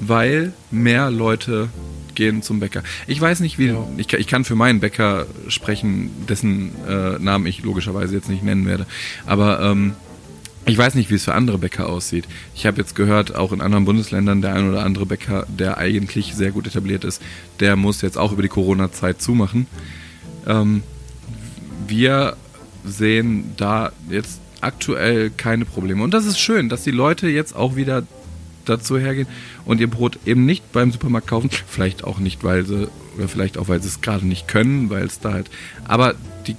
weil 0.00 0.52
mehr 0.70 1.10
Leute 1.10 1.68
gehen 2.14 2.42
zum 2.42 2.58
Bäcker. 2.58 2.82
Ich 3.06 3.20
weiß 3.20 3.38
nicht, 3.40 3.58
wie. 3.60 3.66
Ja. 3.68 3.86
Ich, 3.96 4.08
kann- 4.08 4.20
ich 4.20 4.26
kann 4.26 4.44
für 4.44 4.56
meinen 4.56 4.80
Bäcker 4.80 5.26
sprechen, 5.46 6.10
dessen 6.28 6.72
äh, 6.88 7.18
Namen 7.20 7.46
ich 7.46 7.62
logischerweise 7.62 8.14
jetzt 8.16 8.28
nicht 8.28 8.42
nennen 8.42 8.66
werde. 8.66 8.86
Aber 9.26 9.60
ähm, 9.60 9.94
ich 10.68 10.76
weiß 10.76 10.94
nicht, 10.94 11.10
wie 11.10 11.14
es 11.14 11.24
für 11.24 11.34
andere 11.34 11.58
Bäcker 11.58 11.88
aussieht. 11.88 12.26
Ich 12.54 12.66
habe 12.66 12.76
jetzt 12.76 12.94
gehört, 12.94 13.34
auch 13.34 13.52
in 13.52 13.60
anderen 13.60 13.86
Bundesländern, 13.86 14.42
der 14.42 14.54
ein 14.54 14.68
oder 14.68 14.84
andere 14.84 15.06
Bäcker, 15.06 15.46
der 15.48 15.78
eigentlich 15.78 16.34
sehr 16.34 16.50
gut 16.50 16.66
etabliert 16.66 17.04
ist, 17.04 17.22
der 17.58 17.76
muss 17.76 18.02
jetzt 18.02 18.18
auch 18.18 18.32
über 18.32 18.42
die 18.42 18.48
Corona-Zeit 18.48 19.22
zumachen. 19.22 19.66
Ähm, 20.46 20.82
wir 21.86 22.36
sehen 22.84 23.54
da 23.56 23.92
jetzt 24.10 24.40
aktuell 24.60 25.30
keine 25.30 25.64
Probleme. 25.64 26.02
Und 26.02 26.12
das 26.12 26.26
ist 26.26 26.38
schön, 26.38 26.68
dass 26.68 26.82
die 26.82 26.90
Leute 26.90 27.28
jetzt 27.28 27.56
auch 27.56 27.76
wieder 27.76 28.02
dazu 28.66 28.98
hergehen 28.98 29.26
und 29.64 29.80
ihr 29.80 29.88
Brot 29.88 30.18
eben 30.26 30.44
nicht 30.44 30.72
beim 30.72 30.92
Supermarkt 30.92 31.28
kaufen. 31.28 31.48
Vielleicht 31.66 32.04
auch 32.04 32.18
nicht, 32.18 32.44
weil 32.44 32.66
sie, 32.66 32.88
oder 33.16 33.28
vielleicht 33.28 33.56
auch, 33.56 33.68
weil 33.68 33.80
sie 33.80 33.88
es 33.88 34.02
gerade 34.02 34.26
nicht 34.26 34.48
können, 34.48 34.90
weil 34.90 35.06
es 35.06 35.20
da 35.20 35.32
halt. 35.32 35.50
Aber 35.86 36.14
die 36.46 36.56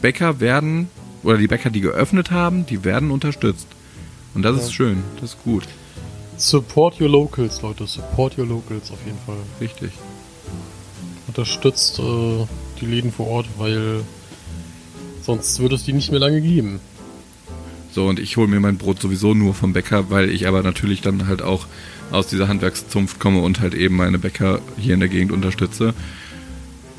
Bäcker 0.00 0.38
werden, 0.38 0.88
oder 1.22 1.38
die 1.38 1.46
Bäcker, 1.48 1.70
die 1.70 1.80
geöffnet 1.80 2.30
haben, 2.30 2.66
die 2.66 2.84
werden 2.84 3.10
unterstützt. 3.10 3.66
Und 4.34 4.42
das 4.42 4.56
Ja. 4.56 4.62
ist 4.62 4.72
schön, 4.74 5.02
das 5.20 5.30
ist 5.34 5.42
gut, 5.44 5.64
Support 6.38 7.00
your 7.00 7.08
locals, 7.10 7.62
Leute. 7.62 7.86
Support 7.86 8.36
your 8.38 8.46
locals 8.46 8.90
auf 8.90 8.98
jeden 9.04 9.18
Fall. 9.26 9.36
richtig. 9.60 9.90
Unterstützt 11.28 11.98
äh, 12.00 12.46
die 12.80 12.86
Läden 12.86 13.12
vor 13.12 13.28
Ort, 13.28 13.46
weil 13.58 14.00
sonst 15.22 15.60
würde 15.60 15.76
es 15.76 15.84
die 15.84 15.92
nicht 15.92 16.10
mehr 16.10 16.20
lange 16.20 16.40
geben. 16.40 16.80
So, 17.92 18.06
und 18.06 18.18
ich 18.18 18.36
hole 18.36 18.48
mir 18.48 18.58
mein 18.60 18.76
Brot 18.78 19.00
sowieso 19.00 19.34
nur 19.34 19.54
vom 19.54 19.72
Bäcker, 19.72 20.10
weil 20.10 20.30
ich 20.30 20.48
aber 20.48 20.62
natürlich 20.62 21.00
dann 21.02 21.26
halt 21.28 21.42
auch 21.42 21.66
aus 22.10 22.26
dieser 22.26 22.48
Handwerkszunft 22.48 23.20
komme 23.20 23.40
und 23.40 23.60
halt 23.60 23.74
eben 23.74 23.96
meine 23.96 24.18
Bäcker 24.18 24.60
hier 24.78 24.94
in 24.94 25.00
der 25.00 25.08
Gegend 25.10 25.30
unterstütze. 25.32 25.94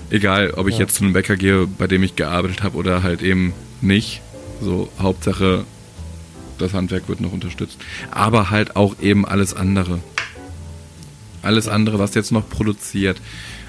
Egal, 0.09 0.51
ob 0.51 0.67
ich 0.67 0.75
Ja. 0.75 0.81
jetzt 0.81 0.95
zu 0.95 1.03
einem 1.03 1.13
Bäcker 1.13 1.35
gehe, 1.35 1.67
bei 1.67 1.87
dem 1.87 2.03
ich 2.03 2.15
gearbeitet 2.15 2.63
habe 2.63 2.77
oder 2.77 3.03
halt 3.03 3.21
eben 3.23 3.53
nicht. 3.83 4.21
So, 4.61 4.89
Hauptsache, 4.99 5.65
das 6.57 6.73
Handwerk 6.73 7.09
wird 7.09 7.21
noch 7.21 7.33
unterstützt. 7.33 7.77
Aber 8.11 8.49
halt 8.49 8.75
auch 8.75 8.95
eben 9.01 9.25
alles 9.25 9.53
andere. 9.53 9.99
Alles 11.41 11.67
andere, 11.67 11.99
was 11.99 12.15
jetzt 12.15 12.31
noch 12.31 12.49
produziert. 12.49 13.19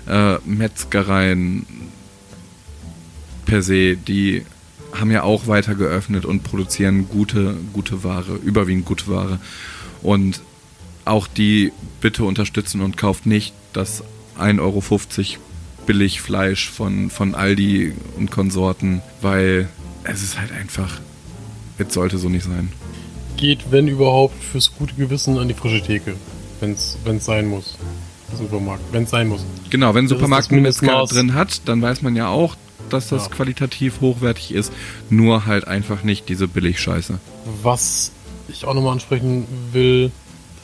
äh, 0.06 0.36
Metzgereien 0.44 1.66
per 3.46 3.62
se, 3.62 3.96
die 3.96 4.44
haben 4.92 5.10
ja 5.10 5.22
auch 5.22 5.46
weiter 5.46 5.74
geöffnet 5.74 6.24
und 6.24 6.44
produzieren 6.44 7.08
gute, 7.08 7.56
gute 7.72 8.04
Ware, 8.04 8.36
überwiegend 8.36 8.84
gute 8.84 9.08
Ware. 9.08 9.40
Und 10.02 10.40
auch 11.04 11.26
die 11.26 11.72
bitte 12.00 12.24
unterstützen 12.24 12.80
und 12.80 12.96
kauft 12.96 13.26
nicht 13.26 13.54
das 13.72 14.04
1,50 14.38 14.60
Euro 14.60 14.82
Billigfleisch 15.86 16.70
von, 16.70 17.10
von 17.10 17.34
Aldi 17.34 17.92
und 18.16 18.30
Konsorten, 18.30 19.02
weil 19.20 19.68
es 20.04 20.22
ist 20.22 20.38
halt 20.38 20.52
einfach, 20.52 21.00
es 21.78 21.92
sollte 21.92 22.18
so 22.18 22.28
nicht 22.28 22.44
sein. 22.44 22.70
Geht, 23.36 23.70
wenn 23.70 23.88
überhaupt, 23.88 24.42
fürs 24.42 24.74
gute 24.76 24.94
Gewissen 24.94 25.38
an 25.38 25.48
die 25.48 25.54
frische 25.54 25.82
Theke, 25.82 26.14
wenn 26.60 26.72
es 26.72 26.98
sein 27.24 27.48
muss. 27.48 27.76
Supermarkt, 28.36 28.82
wenn 28.92 29.04
es 29.04 29.10
sein 29.10 29.28
muss. 29.28 29.44
Genau, 29.70 29.94
wenn 29.94 30.06
ein 30.06 30.08
Supermarkt 30.08 30.50
einen 30.50 30.62
Metzger 30.62 31.04
drin 31.06 31.34
hat, 31.34 31.68
dann 31.68 31.80
weiß 31.82 32.02
man 32.02 32.16
ja 32.16 32.28
auch, 32.28 32.56
dass 32.90 33.08
das 33.08 33.26
ja. 33.26 33.30
qualitativ 33.30 34.00
hochwertig 34.00 34.52
ist, 34.52 34.72
nur 35.10 35.46
halt 35.46 35.66
einfach 35.68 36.02
nicht 36.02 36.28
diese 36.28 36.48
Billigscheiße. 36.48 37.18
Was 37.62 38.12
ich 38.48 38.64
auch 38.64 38.74
nochmal 38.74 38.92
ansprechen 38.92 39.46
will, 39.72 40.10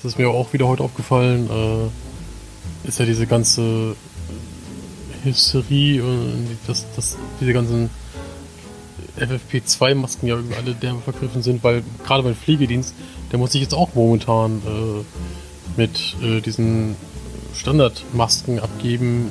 das 0.03 0.13
ist 0.13 0.19
mir 0.19 0.29
auch 0.31 0.53
wieder 0.53 0.67
heute 0.67 0.83
aufgefallen, 0.83 1.49
äh, 1.49 2.89
ist 2.89 2.99
ja 2.99 3.05
diese 3.05 3.27
ganze 3.27 3.95
Hysterie 5.23 6.03
und 6.03 6.49
das, 6.67 6.87
das, 6.97 7.17
diese 7.41 7.53
ganzen 7.53 7.91
FFP2-Masken 9.21 10.27
ja 10.27 10.37
alle 10.57 10.75
derbe 10.75 11.01
vergriffen 11.01 11.43
sind, 11.43 11.63
weil 11.63 11.83
gerade 12.05 12.23
beim 12.23 12.35
Pflegedienst, 12.35 12.95
der 13.31 13.39
muss 13.39 13.53
sich 13.53 13.63
jetzt 13.63 13.75
auch 13.75 13.95
momentan 13.95 14.63
äh, 14.67 15.79
mit 15.81 16.17
äh, 16.23 16.41
diesen 16.41 16.97
Standardmasken 17.55 18.61
abgeben, 18.61 19.31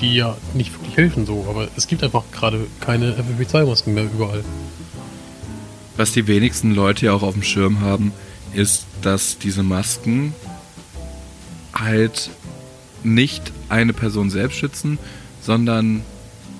die 0.00 0.14
ja 0.14 0.36
nicht 0.54 0.72
wirklich 0.72 0.96
helfen 0.96 1.26
so, 1.26 1.46
aber 1.48 1.68
es 1.76 1.86
gibt 1.86 2.02
einfach 2.02 2.24
gerade 2.32 2.66
keine 2.80 3.12
FFP2-Masken 3.12 3.94
mehr 3.94 4.04
überall. 4.04 4.44
Was 5.96 6.12
die 6.12 6.26
wenigsten 6.26 6.74
Leute 6.74 7.06
ja 7.06 7.12
auch 7.12 7.22
auf 7.22 7.34
dem 7.34 7.42
Schirm 7.42 7.80
haben, 7.80 8.12
ist, 8.54 8.86
dass 9.02 9.38
diese 9.38 9.62
Masken 9.62 10.34
halt 11.74 12.30
nicht 13.02 13.52
eine 13.68 13.92
Person 13.92 14.30
selbst 14.30 14.58
schützen, 14.58 14.98
sondern 15.40 16.02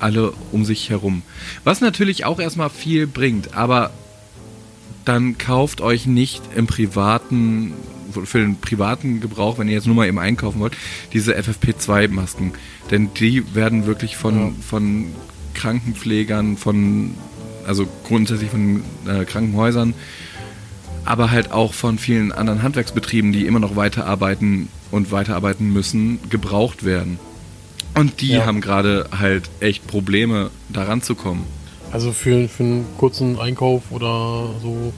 alle 0.00 0.32
um 0.52 0.64
sich 0.64 0.90
herum. 0.90 1.22
Was 1.64 1.80
natürlich 1.80 2.24
auch 2.24 2.40
erstmal 2.40 2.70
viel 2.70 3.06
bringt, 3.06 3.54
aber 3.54 3.90
dann 5.04 5.38
kauft 5.38 5.80
euch 5.80 6.06
nicht 6.06 6.42
im 6.54 6.66
privaten, 6.66 7.74
für 8.24 8.38
den 8.38 8.60
privaten 8.60 9.20
Gebrauch, 9.20 9.58
wenn 9.58 9.68
ihr 9.68 9.74
jetzt 9.74 9.86
nur 9.86 9.96
mal 9.96 10.06
eben 10.06 10.18
einkaufen 10.18 10.60
wollt, 10.60 10.76
diese 11.12 11.36
FFP2-Masken. 11.36 12.52
Denn 12.90 13.10
die 13.14 13.54
werden 13.54 13.86
wirklich 13.86 14.16
von, 14.16 14.38
ja. 14.38 14.52
von 14.68 15.06
Krankenpflegern, 15.54 16.56
von, 16.56 17.14
also 17.66 17.86
grundsätzlich 18.04 18.50
von 18.50 18.82
äh, 19.06 19.24
Krankenhäusern, 19.24 19.94
aber 21.04 21.30
halt 21.30 21.52
auch 21.52 21.72
von 21.72 21.98
vielen 21.98 22.32
anderen 22.32 22.62
Handwerksbetrieben, 22.62 23.32
die 23.32 23.46
immer 23.46 23.60
noch 23.60 23.76
weiterarbeiten 23.76 24.68
und 24.90 25.12
weiterarbeiten 25.12 25.72
müssen, 25.72 26.18
gebraucht 26.28 26.84
werden. 26.84 27.18
Und 27.94 28.20
die 28.20 28.34
ja. 28.34 28.46
haben 28.46 28.60
gerade 28.60 29.08
halt 29.18 29.50
echt 29.60 29.86
Probleme, 29.86 30.50
da 30.68 30.84
ranzukommen. 30.84 31.44
Also 31.92 32.12
für, 32.12 32.48
für 32.48 32.62
einen 32.62 32.86
kurzen 32.98 33.38
Einkauf 33.38 33.90
oder 33.90 34.50
so 34.62 34.92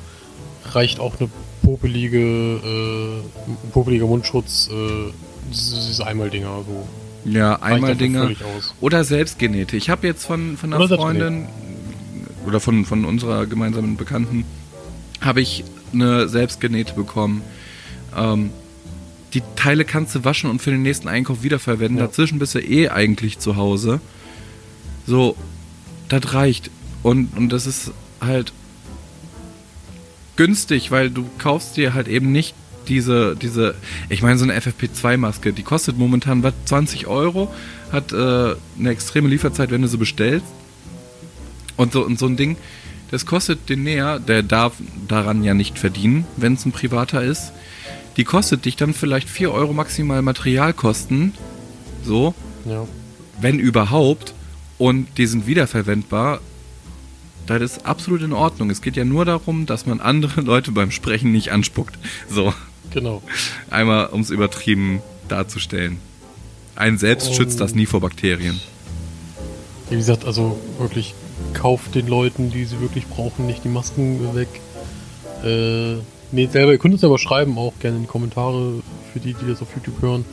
reicht 0.67 1.01
auch 1.01 1.19
eine 1.19 1.31
popelige, 1.63 2.19
äh, 2.19 3.71
popeliger 3.73 4.07
Mundschutz, 4.07 4.69
äh, 4.71 5.13
diese 5.51 6.07
Einmaldinger 6.07 6.65
so. 6.67 6.87
Ja, 7.25 7.61
Einmaldinger. 7.63 8.31
Oder 8.81 9.05
Selbstgenähte. 9.05 9.77
Ich 9.77 9.91
habe 9.91 10.07
jetzt 10.07 10.25
von, 10.25 10.57
von 10.57 10.73
einer 10.73 10.85
oder 10.85 10.97
Freundin 10.97 11.47
oder 12.47 12.59
von, 12.59 12.85
von 12.85 13.05
unserer 13.05 13.47
gemeinsamen 13.47 13.97
Bekannten 13.97 14.45
habe 15.21 15.41
ich 15.41 15.65
eine 15.93 16.29
selbstgenähte 16.29 16.95
bekommen. 16.95 17.43
Ähm, 18.17 18.51
die 19.35 19.43
Teile 19.57 19.85
kannst 19.85 20.15
du 20.15 20.25
waschen 20.25 20.51
und 20.51 20.61
für 20.61 20.71
den 20.71 20.83
nächsten 20.83 21.09
Einkauf 21.09 21.43
wiederverwenden. 21.43 21.99
Ja. 21.99 22.07
Dazwischen 22.07 22.39
bist 22.39 22.55
du 22.55 22.61
eh 22.61 22.89
eigentlich 22.89 23.39
zu 23.39 23.57
Hause. 23.57 24.01
So, 25.07 25.37
das 26.09 26.35
reicht. 26.35 26.71
Und, 27.03 27.37
und 27.37 27.51
das 27.51 27.67
ist 27.67 27.93
halt 28.21 28.53
günstig, 30.37 30.91
weil 30.91 31.11
du 31.11 31.29
kaufst 31.39 31.77
dir 31.77 31.95
halt 31.95 32.09
eben 32.09 32.33
nicht 32.33 32.55
diese, 32.89 33.37
diese, 33.37 33.75
ich 34.09 34.23
meine, 34.23 34.39
so 34.39 34.45
eine 34.45 34.59
FFP2-Maske, 34.59 35.53
die 35.53 35.63
kostet 35.63 35.99
momentan 35.99 36.43
was, 36.43 36.55
20 36.67 37.07
Euro, 37.07 37.53
hat 37.91 38.13
äh, 38.13 38.17
eine 38.17 38.91
extreme 38.91 39.29
Lieferzeit, 39.29 39.71
wenn 39.71 39.83
du 39.83 39.89
sie 39.89 39.99
bestellst. 39.99 40.47
Und 41.77 41.93
so, 41.93 42.05
und 42.05 42.19
so 42.19 42.27
ein 42.27 42.37
Ding, 42.37 42.57
das 43.11 43.27
kostet 43.27 43.69
den 43.69 43.83
näher, 43.83 44.19
der 44.19 44.43
darf 44.43 44.75
daran 45.09 45.43
ja 45.45 45.55
nicht 45.55 45.79
verdienen, 45.79 46.27
wenn 46.37 46.55
es 46.55 46.65
ein 46.65 46.73
privater 46.73 47.23
ist. 47.23 47.53
Die 48.17 48.25
kostet 48.25 48.65
dich 48.65 48.77
dann 48.77 48.95
vielleicht 48.95 49.29
4 49.29 49.53
Euro 49.53 49.73
maximal 49.73 50.23
Materialkosten. 50.23 51.35
So. 52.05 52.35
Ja. 52.65 52.87
Wenn 53.41 53.59
überhaupt. 53.59 54.35
Und 54.79 55.07
die 55.17 55.27
sind 55.27 55.47
wiederverwendbar. 55.47 56.41
Das 57.47 57.61
ist 57.63 57.87
absolut 57.87 58.23
in 58.23 58.33
Ordnung. 58.33 58.71
Es 58.71 58.83
geht 58.83 58.97
ja 58.97 59.05
nur 59.05 59.25
darum, 59.25 59.67
dass 59.67 59.87
man 59.87 60.01
andere 60.01 60.41
Leute 60.43 60.73
beim 60.73 60.91
Sprechen 60.91 61.33
nicht 61.33 61.51
anspuckt. 61.53 61.99
So. 62.29 62.53
Genau. 62.91 63.23
Einmal, 63.71 64.07
um 64.07 64.21
es 64.21 64.31
übertrieben 64.31 65.01
darzustellen. 65.29 65.99
Ein 66.77 66.99
selbst 66.99 67.29
um, 67.29 67.35
schützt 67.35 67.61
das 67.61 67.75
nie 67.75 67.87
vor 67.87 68.01
Bakterien. 68.01 68.61
Wie 69.89 69.97
gesagt, 69.97 70.25
also 70.25 70.59
wirklich 70.79 71.15
kauft 71.55 71.95
den 71.95 72.07
Leuten, 72.07 72.51
die 72.51 72.65
sie 72.65 72.81
wirklich 72.81 73.07
brauchen, 73.07 73.47
nicht 73.47 73.65
die 73.65 73.69
Masken 73.69 74.35
weg. 74.35 74.49
Äh, 75.45 75.97
nee, 76.33 76.49
selber, 76.51 76.73
ihr 76.73 76.79
könnt 76.79 76.95
es 76.95 77.05
aber 77.05 77.19
schreiben, 77.19 77.59
auch 77.59 77.75
gerne 77.79 77.97
in 77.97 78.03
die 78.03 78.09
Kommentare 78.09 78.83
für 79.13 79.21
die, 79.21 79.35
die 79.35 79.47
das 79.47 79.63
auf 79.63 79.69
YouTube 79.75 80.03
hören. 80.03 80.25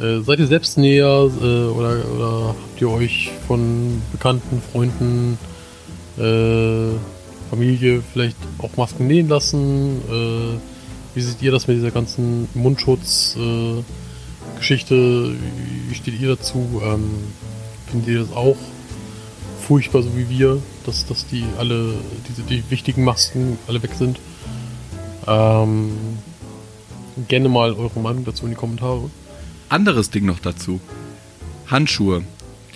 Äh, 0.00 0.20
seid 0.20 0.40
ihr 0.40 0.46
selbst 0.46 0.76
näher 0.76 1.30
äh, 1.40 1.68
oder, 1.68 2.04
oder, 2.14 2.48
habt 2.48 2.80
ihr 2.80 2.90
euch 2.90 3.30
von 3.46 4.02
Bekannten, 4.12 4.60
Freunden, 4.72 5.38
äh, 6.18 6.90
Familie 7.48 8.02
vielleicht 8.12 8.36
auch 8.58 8.76
Masken 8.76 9.06
nähen 9.06 9.28
lassen? 9.28 10.02
Äh, 10.08 10.58
wie 11.14 11.20
seht 11.22 11.40
ihr 11.40 11.52
das 11.52 11.66
mit 11.66 11.78
dieser 11.78 11.92
ganzen 11.92 12.46
Mundschutz-Geschichte? 12.52 14.94
Äh, 14.94 15.32
wie 15.88 15.94
steht 15.94 16.20
ihr 16.20 16.28
dazu? 16.28 16.82
Ähm, 16.84 17.08
findet 17.90 18.08
ihr 18.08 18.20
das 18.20 18.32
auch 18.32 18.58
furchtbar, 19.66 20.02
so 20.02 20.14
wie 20.14 20.28
wir, 20.28 20.60
dass, 20.84 21.06
dass 21.06 21.26
die 21.26 21.44
alle, 21.58 21.94
diese, 22.28 22.42
die 22.42 22.62
wichtigen 22.70 23.04
Masken 23.04 23.58
alle 23.66 23.82
weg 23.82 23.92
sind. 23.94 24.18
Ähm, 25.26 25.92
gerne 27.28 27.48
mal 27.48 27.72
eure 27.72 28.00
Meinung 28.00 28.24
dazu 28.24 28.44
in 28.44 28.50
die 28.50 28.56
Kommentare. 28.56 29.10
Anderes 29.68 30.10
Ding 30.10 30.26
noch 30.26 30.38
dazu. 30.38 30.80
Handschuhe. 31.66 32.22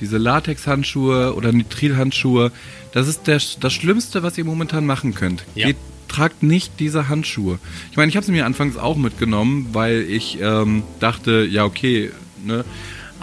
Diese 0.01 0.19
Latex-Handschuhe 0.19 1.35
oder 1.35 1.53
Nitrilhandschuhe, 1.53 2.53
das 2.93 3.07
ist 3.07 3.27
der, 3.27 3.41
das 3.61 3.73
Schlimmste, 3.73 4.23
was 4.23 4.39
ihr 4.39 4.45
momentan 4.45 4.87
machen 4.87 5.15
könnt. 5.15 5.45
Ja. 5.55 5.69
Geht, 5.69 5.77
tragt 6.09 6.43
nicht 6.43 6.81
diese 6.81 7.09
Handschuhe. 7.09 7.59
Ich 7.91 7.97
meine, 7.97 8.09
ich 8.09 8.17
habe 8.17 8.27
sie 8.27 8.33
mir 8.33 8.47
anfangs 8.47 8.77
auch 8.77 8.97
mitgenommen, 8.97 9.69
weil 9.73 10.01
ich 10.01 10.39
ähm, 10.41 10.83
dachte, 10.99 11.47
ja 11.49 11.65
okay, 11.65 12.11
ne? 12.45 12.65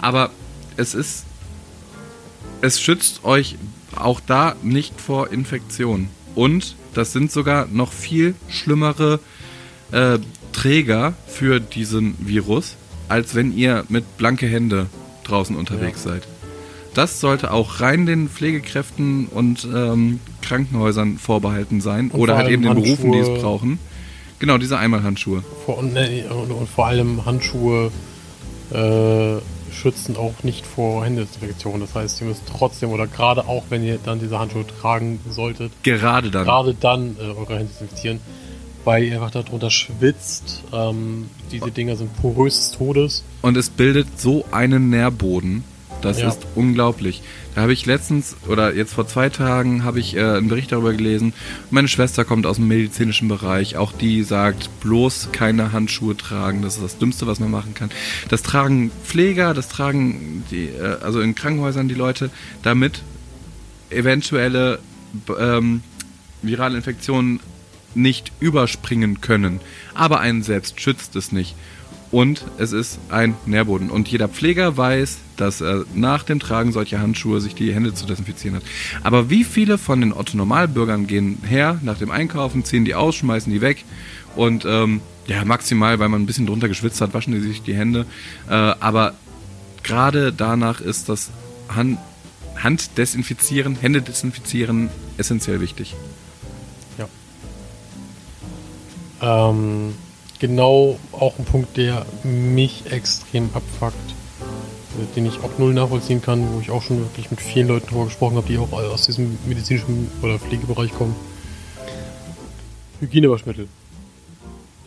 Aber 0.00 0.30
es 0.76 0.94
ist 0.94 1.24
es 2.60 2.80
schützt 2.80 3.24
euch 3.24 3.56
auch 3.94 4.20
da 4.20 4.56
nicht 4.62 5.00
vor 5.00 5.30
Infektionen. 5.30 6.10
Und 6.38 6.76
das 6.94 7.12
sind 7.12 7.32
sogar 7.32 7.66
noch 7.66 7.90
viel 7.90 8.36
schlimmere 8.48 9.18
äh, 9.90 10.20
Träger 10.52 11.14
für 11.26 11.58
diesen 11.58 12.14
Virus, 12.20 12.76
als 13.08 13.34
wenn 13.34 13.52
ihr 13.56 13.84
mit 13.88 14.16
blanke 14.18 14.46
Hände 14.46 14.86
draußen 15.24 15.56
unterwegs 15.56 16.04
ja. 16.04 16.12
seid. 16.12 16.28
Das 16.94 17.18
sollte 17.18 17.50
auch 17.50 17.80
rein 17.80 18.06
den 18.06 18.28
Pflegekräften 18.28 19.26
und 19.26 19.66
ähm, 19.74 20.20
Krankenhäusern 20.40 21.18
vorbehalten 21.18 21.80
sein 21.80 22.12
und 22.12 22.20
oder 22.20 22.36
halt 22.36 22.50
eben 22.50 22.62
den 22.62 22.74
Berufen, 22.76 23.10
die 23.10 23.18
es 23.18 23.42
brauchen. 23.42 23.80
Genau, 24.38 24.58
diese 24.58 24.78
Einmalhandschuhe. 24.78 25.42
Vor, 25.66 25.78
und, 25.78 25.92
ne, 25.92 26.24
und, 26.30 26.52
und, 26.52 26.68
vor 26.68 26.86
allem 26.86 27.26
Handschuhe 27.26 27.90
äh, 28.70 29.38
schützen 29.72 30.16
auch 30.16 30.42
nicht 30.42 30.66
vor 30.66 31.04
Händedesinfektion. 31.04 31.80
Das 31.80 31.94
heißt, 31.94 32.20
ihr 32.20 32.26
müsst 32.26 32.42
trotzdem 32.46 32.90
oder 32.90 33.06
gerade 33.06 33.46
auch, 33.46 33.64
wenn 33.70 33.84
ihr 33.84 33.98
dann 34.04 34.20
diese 34.20 34.38
Handschuhe 34.38 34.66
tragen 34.66 35.20
solltet, 35.28 35.72
gerade 35.82 36.30
dann, 36.30 36.44
gerade 36.44 36.74
dann 36.74 37.16
äh, 37.18 37.22
eure 37.22 37.58
Hände 37.58 37.72
desinfizieren, 37.72 38.20
weil 38.84 39.04
ihr 39.04 39.14
einfach 39.14 39.30
darunter 39.30 39.70
schwitzt. 39.70 40.62
Ähm, 40.72 41.30
diese 41.50 41.70
Dinger 41.70 41.96
sind 41.96 42.14
porös 42.20 42.56
des 42.56 42.70
Todes. 42.72 43.24
Und 43.42 43.56
es 43.56 43.70
bildet 43.70 44.20
so 44.20 44.44
einen 44.50 44.90
Nährboden. 44.90 45.64
Das 46.02 46.20
Ja. 46.20 46.28
ist 46.28 46.46
unglaublich. 46.54 47.22
Da 47.54 47.62
habe 47.62 47.72
ich 47.72 47.86
letztens 47.86 48.36
oder 48.46 48.74
jetzt 48.74 48.94
vor 48.94 49.08
zwei 49.08 49.30
Tagen 49.30 49.82
habe 49.82 49.98
ich 49.98 50.14
äh, 50.16 50.20
einen 50.22 50.48
Bericht 50.48 50.70
darüber 50.70 50.92
gelesen. 50.92 51.32
Meine 51.70 51.88
Schwester 51.88 52.24
kommt 52.24 52.46
aus 52.46 52.56
dem 52.56 52.68
medizinischen 52.68 53.26
Bereich. 53.26 53.76
Auch 53.76 53.92
die 53.92 54.22
sagt, 54.22 54.68
bloß 54.80 55.30
keine 55.32 55.72
Handschuhe 55.72 56.16
tragen. 56.16 56.62
Das 56.62 56.76
ist 56.76 56.84
das 56.84 56.98
Dümmste, 56.98 57.26
was 57.26 57.40
man 57.40 57.50
machen 57.50 57.74
kann. 57.74 57.90
Das 58.28 58.42
tragen 58.42 58.92
Pfleger, 59.04 59.54
das 59.54 59.68
tragen 59.68 60.44
die, 60.52 60.66
äh, 60.66 60.98
also 61.02 61.20
in 61.20 61.34
Krankenhäusern 61.34 61.88
die 61.88 61.94
Leute, 61.96 62.30
damit 62.62 63.02
eventuelle 63.90 64.78
ähm, 65.38 65.82
virale 66.42 66.76
Infektionen 66.76 67.40
nicht 67.94 68.32
überspringen 68.38 69.20
können. 69.20 69.60
Aber 69.94 70.20
einen 70.20 70.42
selbst 70.42 70.80
schützt 70.80 71.16
es 71.16 71.32
nicht. 71.32 71.56
Und 72.10 72.44
es 72.56 72.72
ist 72.72 72.98
ein 73.10 73.34
Nährboden. 73.44 73.90
Und 73.90 74.08
jeder 74.08 74.28
Pfleger 74.28 74.76
weiß, 74.76 75.18
dass 75.36 75.60
er 75.60 75.84
nach 75.94 76.22
dem 76.22 76.40
Tragen 76.40 76.72
solcher 76.72 77.00
Handschuhe 77.00 77.40
sich 77.40 77.54
die 77.54 77.74
Hände 77.74 77.92
zu 77.92 78.06
desinfizieren 78.06 78.56
hat. 78.56 78.62
Aber 79.02 79.28
wie 79.28 79.44
viele 79.44 79.76
von 79.76 80.00
den 80.00 80.12
Otto-Normalbürgern 80.12 81.06
gehen 81.06 81.38
her 81.46 81.78
nach 81.82 81.98
dem 81.98 82.10
Einkaufen, 82.10 82.64
ziehen 82.64 82.84
die 82.84 82.94
aus, 82.94 83.16
schmeißen 83.16 83.52
die 83.52 83.60
weg 83.60 83.84
und 84.36 84.64
ähm, 84.64 85.00
ja, 85.26 85.44
maximal, 85.44 85.98
weil 85.98 86.08
man 86.08 86.22
ein 86.22 86.26
bisschen 86.26 86.46
drunter 86.46 86.68
geschwitzt 86.68 87.00
hat, 87.02 87.12
waschen 87.12 87.34
die 87.34 87.40
sich 87.40 87.62
die 87.62 87.74
Hände. 87.74 88.06
Äh, 88.48 88.54
aber 88.54 89.12
gerade 89.82 90.32
danach 90.32 90.80
ist 90.80 91.10
das 91.10 91.30
Hand, 91.68 91.98
Handdesinfizieren, 92.56 93.76
Hände 93.76 94.00
desinfizieren 94.00 94.88
essentiell 95.18 95.60
wichtig. 95.60 95.94
Ähm, 99.20 99.94
genau 100.38 100.98
auch 101.12 101.38
ein 101.38 101.44
Punkt, 101.44 101.76
der 101.76 102.04
mich 102.22 102.84
extrem 102.90 103.50
abfuckt, 103.54 103.94
äh, 105.00 105.14
den 105.16 105.26
ich 105.26 105.38
auch 105.42 105.50
null 105.58 105.74
nachvollziehen 105.74 106.22
kann, 106.22 106.46
wo 106.54 106.60
ich 106.60 106.70
auch 106.70 106.82
schon 106.82 106.98
wirklich 107.00 107.30
mit 107.30 107.40
vielen 107.40 107.68
Leuten 107.68 107.86
drüber 107.88 108.04
gesprochen 108.04 108.36
habe, 108.36 108.46
die 108.46 108.58
auch 108.58 108.72
aus 108.72 109.06
diesem 109.06 109.38
medizinischen 109.46 110.10
oder 110.22 110.38
Pflegebereich 110.38 110.92
kommen. 110.92 111.14
Hygienewaschmittel. 113.00 113.68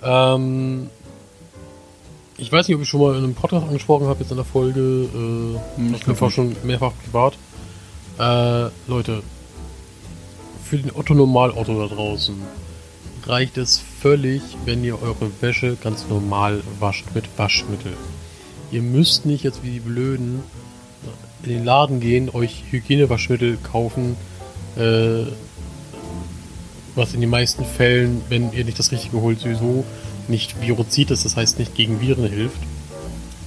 Ähm, 0.03 0.89
ich 2.37 2.51
weiß 2.51 2.67
nicht, 2.67 2.75
ob 2.75 2.81
ich 2.81 2.89
schon 2.89 3.01
mal 3.01 3.11
in 3.15 3.23
einem 3.23 3.35
Podcast 3.35 3.67
angesprochen 3.67 4.07
habe, 4.07 4.19
jetzt 4.21 4.31
in 4.31 4.37
der 4.37 4.45
Folge, 4.45 4.79
äh, 4.79 5.15
Hm, 5.15 5.59
auf 5.59 5.77
ich 5.77 5.77
jeden 5.77 5.99
glaub 6.03 6.17
Fall 6.17 6.27
nicht. 6.27 6.35
schon 6.35 6.55
mehrfach 6.63 6.91
privat. 7.05 7.33
Äh, 8.19 8.69
Leute, 8.87 9.23
für 10.65 10.77
den 10.77 10.91
Otto-Normal-Otto 10.93 11.87
da 11.87 11.93
draußen 11.93 12.35
reicht 13.31 13.57
es 13.57 13.81
völlig, 14.01 14.41
wenn 14.65 14.83
ihr 14.83 15.01
eure 15.01 15.31
Wäsche 15.39 15.77
ganz 15.81 16.05
normal 16.09 16.61
wascht 16.79 17.05
mit 17.15 17.23
Waschmittel. 17.37 17.93
Ihr 18.71 18.81
müsst 18.81 19.25
nicht 19.25 19.43
jetzt 19.43 19.63
wie 19.63 19.71
die 19.71 19.79
Blöden 19.79 20.43
in 21.43 21.49
den 21.49 21.63
Laden 21.63 22.01
gehen, 22.01 22.29
euch 22.29 22.65
Hygienewaschmittel 22.69 23.57
kaufen, 23.63 24.17
äh, 24.75 25.23
was 26.93 27.13
in 27.13 27.21
den 27.21 27.29
meisten 27.29 27.65
Fällen, 27.65 28.21
wenn 28.27 28.51
ihr 28.51 28.65
nicht 28.65 28.77
das 28.77 28.91
Richtige 28.91 29.21
holt, 29.21 29.39
sowieso 29.39 29.85
nicht 30.27 30.61
virozid 30.61 31.09
ist, 31.09 31.23
das 31.23 31.37
heißt 31.37 31.57
nicht 31.57 31.73
gegen 31.73 32.01
Viren 32.01 32.27
hilft. 32.27 32.59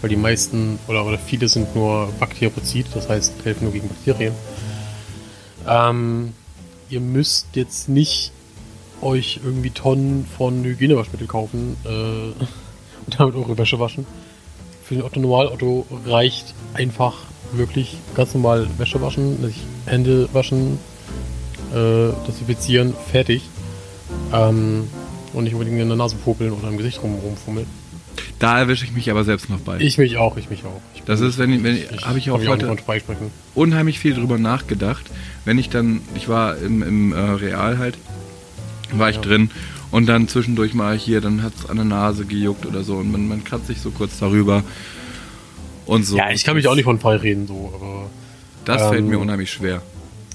Weil 0.01 0.11
die 0.11 0.17
meisten 0.17 0.79
oder, 0.89 1.05
oder 1.05 1.19
viele 1.19 1.49
sind 1.49 1.75
nur 1.77 2.11
bakteriozid, 2.19 2.87
das 2.95 3.09
heißt 3.09 3.35
helfen 3.45 3.65
nur 3.65 3.73
gegen 3.73 3.89
Bakterien. 3.89 4.35
Ähm, 5.69 6.33
ihr 6.89 7.01
müsst 7.01 7.49
jetzt 7.55 7.89
nicht 7.91 8.33
euch 9.05 9.41
irgendwie 9.45 9.71
Tonnen 9.71 10.27
von 10.37 10.65
Hygienewaschmittel 10.65 11.27
kaufen 11.27 11.77
äh, 11.85 11.89
und 13.07 13.19
damit 13.21 13.35
eure 13.35 13.57
Wäsche 13.59 13.79
waschen. 13.79 14.07
Für 14.85 14.95
den 14.95 15.03
Otto 15.03 15.21
Normal 15.21 15.47
Otto 15.49 15.87
reicht 16.07 16.55
einfach 16.75 17.15
wirklich 17.53 17.97
ganz 18.15 18.35
normal 18.35 18.67
Wäsche 18.79 19.01
waschen, 19.01 19.43
sich 19.43 19.57
Hände 19.87 20.29
waschen, 20.33 20.79
äh, 21.73 22.11
desinfizieren, 22.27 22.95
fertig. 23.11 23.43
Ähm, 24.33 24.89
und 25.33 25.45
nicht 25.45 25.55
unbedingt 25.55 25.81
in 25.81 25.89
der 25.89 25.97
Nase 25.97 26.17
popeln 26.17 26.53
oder 26.53 26.69
im 26.69 26.77
Gesicht 26.77 27.03
rum, 27.03 27.15
rumfummeln. 27.17 27.67
Da 28.39 28.59
erwische 28.59 28.85
ich 28.85 28.93
mich 28.93 29.11
aber 29.11 29.25
selbst 29.25 29.49
noch 29.51 29.61
bei. 29.61 29.79
Ich 29.81 29.97
mich 29.99 30.17
auch, 30.17 30.37
ich 30.37 30.51
mich 30.51 30.65
auch. 30.65 30.81
Ich 30.95 31.03
Das 31.05 31.21
ist, 31.21 31.39
wenn 31.39 31.53
ich- 31.53 31.63
wenn 31.63 31.77
ich- 31.77 31.89
hab 32.07 32.17
ich 32.17 32.31
auch 32.31 32.45
heute- 32.47 32.77
unheimlich 33.55 33.99
viel 33.99 34.15
drüber 34.15 34.39
nachgedacht. 34.39 35.05
Wenn 35.45 35.59
ich 35.59 35.71
dann, 35.71 36.03
ich 36.15 36.29
war 36.29 36.57
im, 36.59 36.83
im 36.83 37.13
äh, 37.13 37.17
Real 37.19 37.79
halt, 37.79 37.97
war 38.99 39.11
ich 39.11 39.17
Ja. 39.17 39.23
drin 39.23 39.51
und 39.91 40.07
dann 40.07 40.29
zwischendurch 40.29 40.75
mal 40.75 40.97
hier, 40.97 41.21
dann 41.21 41.43
hat 41.43 41.53
es 41.59 41.69
an 41.69 41.77
der 41.77 41.85
Nase 41.85 42.25
gejuckt 42.25 42.67
oder 42.67 42.83
so 42.85 42.97
und 42.97 43.11
man, 43.13 43.29
man 43.29 43.45
kratzt 43.45 43.67
sich 43.69 43.81
so 43.81 43.91
kurz 43.91 44.19
darüber 44.19 44.63
und 45.87 46.05
so. 46.07 46.17
Ja, 46.17 46.31
ich 46.31 46.45
kann 46.45 46.57
mich 46.57 46.67
auch 46.69 46.75
nicht 46.75 46.85
von 46.85 46.99
frei 46.99 47.17
reden, 47.17 47.47
so, 47.47 47.73
aber 47.75 48.07
Das 48.65 48.83
fällt 48.89 49.01
ähm, 49.01 49.09
mir 49.09 49.19
unheimlich 49.19 49.51
schwer. 49.51 49.83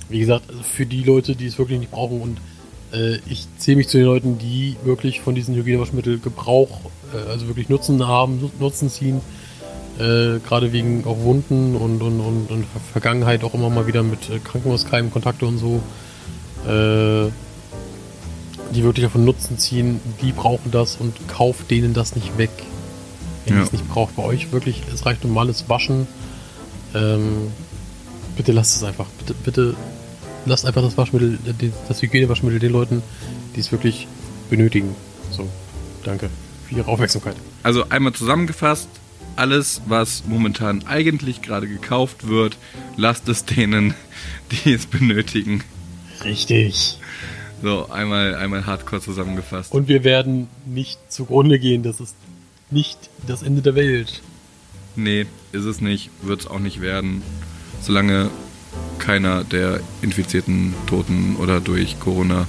wie 0.10 0.20
gesagt, 0.20 0.46
für 0.64 0.86
die 0.86 1.04
Leute, 1.04 1.36
die 1.36 1.48
es 1.48 1.58
wirklich 1.58 1.80
nicht 1.80 1.92
brauchen 1.92 2.22
und 2.22 2.38
äh, 2.94 3.18
ich 3.30 3.48
zähle 3.58 3.78
mich 3.78 3.88
zu 3.88 3.98
den 3.98 4.06
Leuten, 4.08 4.38
die 4.40 4.76
wirklich 4.84 5.22
von 5.22 5.36
diesen 5.36 5.56
Hygienewaschmittel 5.56 6.20
Gebrauch, 6.20 6.80
äh, 7.14 7.30
also 7.30 7.48
wirklich 7.48 7.70
Nutzen 7.70 8.08
haben, 8.08 8.40
Nu- 8.42 8.52
Nutzen 8.60 8.90
ziehen, 8.90 9.22
äh, 10.00 10.40
gerade 10.48 10.72
wegen 10.72 11.04
auch 11.06 11.20
Wunden 11.24 11.76
und, 11.76 12.02
und, 12.02 12.20
und, 12.20 12.50
und 12.50 12.64
Ver- 12.66 12.80
Vergangenheit 12.94 13.44
auch 13.44 13.54
immer 13.54 13.70
mal 13.70 13.86
wieder 13.86 14.02
mit 14.02 14.30
äh, 14.30 14.40
Krankenhauskeimen 14.40 15.12
Kontakte 15.12 15.46
und 15.46 15.58
so, 15.60 15.82
äh, 16.68 17.30
die 18.74 18.84
wirklich 18.84 19.04
davon 19.06 19.26
Nutzen 19.26 19.58
ziehen, 19.58 20.00
die 20.22 20.32
brauchen 20.32 20.72
das 20.72 20.96
und 20.98 21.16
kauft 21.28 21.70
denen 21.72 21.94
das 21.94 22.16
nicht 22.16 22.38
weg. 22.38 22.52
Wenn 23.46 23.56
ihr 23.56 23.60
Ja. 23.62 23.66
es 23.66 23.72
nicht 23.72 23.88
braucht, 23.90 24.16
bei 24.16 24.24
euch 24.24 24.52
wirklich, 24.52 24.84
es 24.94 25.06
reicht 25.06 25.24
normales 25.24 25.70
Waschen. 25.70 26.08
Ähm, 26.94 27.52
bitte 28.36 28.52
lasst 28.52 28.76
es 28.76 28.84
einfach. 28.84 29.08
Bitte, 29.20 29.34
bitte 29.44 29.76
lasst 30.46 30.66
einfach 30.66 30.82
das 30.82 30.98
Waschmittel, 30.98 31.38
das 31.88 32.02
Hygienewaschmittel 32.02 32.60
den 32.60 32.72
Leuten, 32.72 33.02
die 33.56 33.60
es 33.60 33.72
wirklich 33.72 34.08
benötigen. 34.50 34.96
So, 35.32 35.48
danke 36.04 36.30
für 36.68 36.76
Ihre 36.76 36.88
Aufmerksamkeit. 36.88 37.36
Also 37.64 37.90
einmal 37.90 38.14
zusammengefasst, 38.14 38.88
alles, 39.36 39.82
was 39.88 40.24
momentan 40.28 40.86
eigentlich 40.88 41.42
gerade 41.42 41.68
gekauft 41.68 42.28
wird, 42.28 42.58
lasst 42.98 43.28
es 43.30 43.46
denen, 43.46 43.94
die 44.52 44.74
es 44.74 44.86
benötigen. 44.86 45.64
Richtig. 46.24 46.98
So, 47.62 47.90
einmal, 47.90 48.36
einmal 48.36 48.66
hardcore 48.66 49.02
zusammengefasst. 49.02 49.72
Und 49.74 49.88
wir 49.88 50.04
werden 50.04 50.48
nicht 50.66 51.00
zugrunde 51.12 51.60
gehen. 51.60 51.84
Das 51.84 52.00
ist 52.00 52.16
nicht 52.72 52.98
das 53.28 53.44
Ende 53.44 53.62
der 53.62 53.76
Welt. 53.76 54.22
Nee, 54.96 55.26
ist 55.52 55.66
es 55.66 55.82
nicht, 55.82 56.10
wird 56.22 56.42
es 56.42 56.48
auch 56.48 56.60
nicht 56.60 56.82
werden, 56.82 57.22
solange 57.82 58.30
keiner 58.98 59.44
der 59.44 59.80
infizierten 60.02 60.74
Toten 60.88 61.36
oder 61.38 61.60
durch 61.60 62.00
Corona 62.00 62.48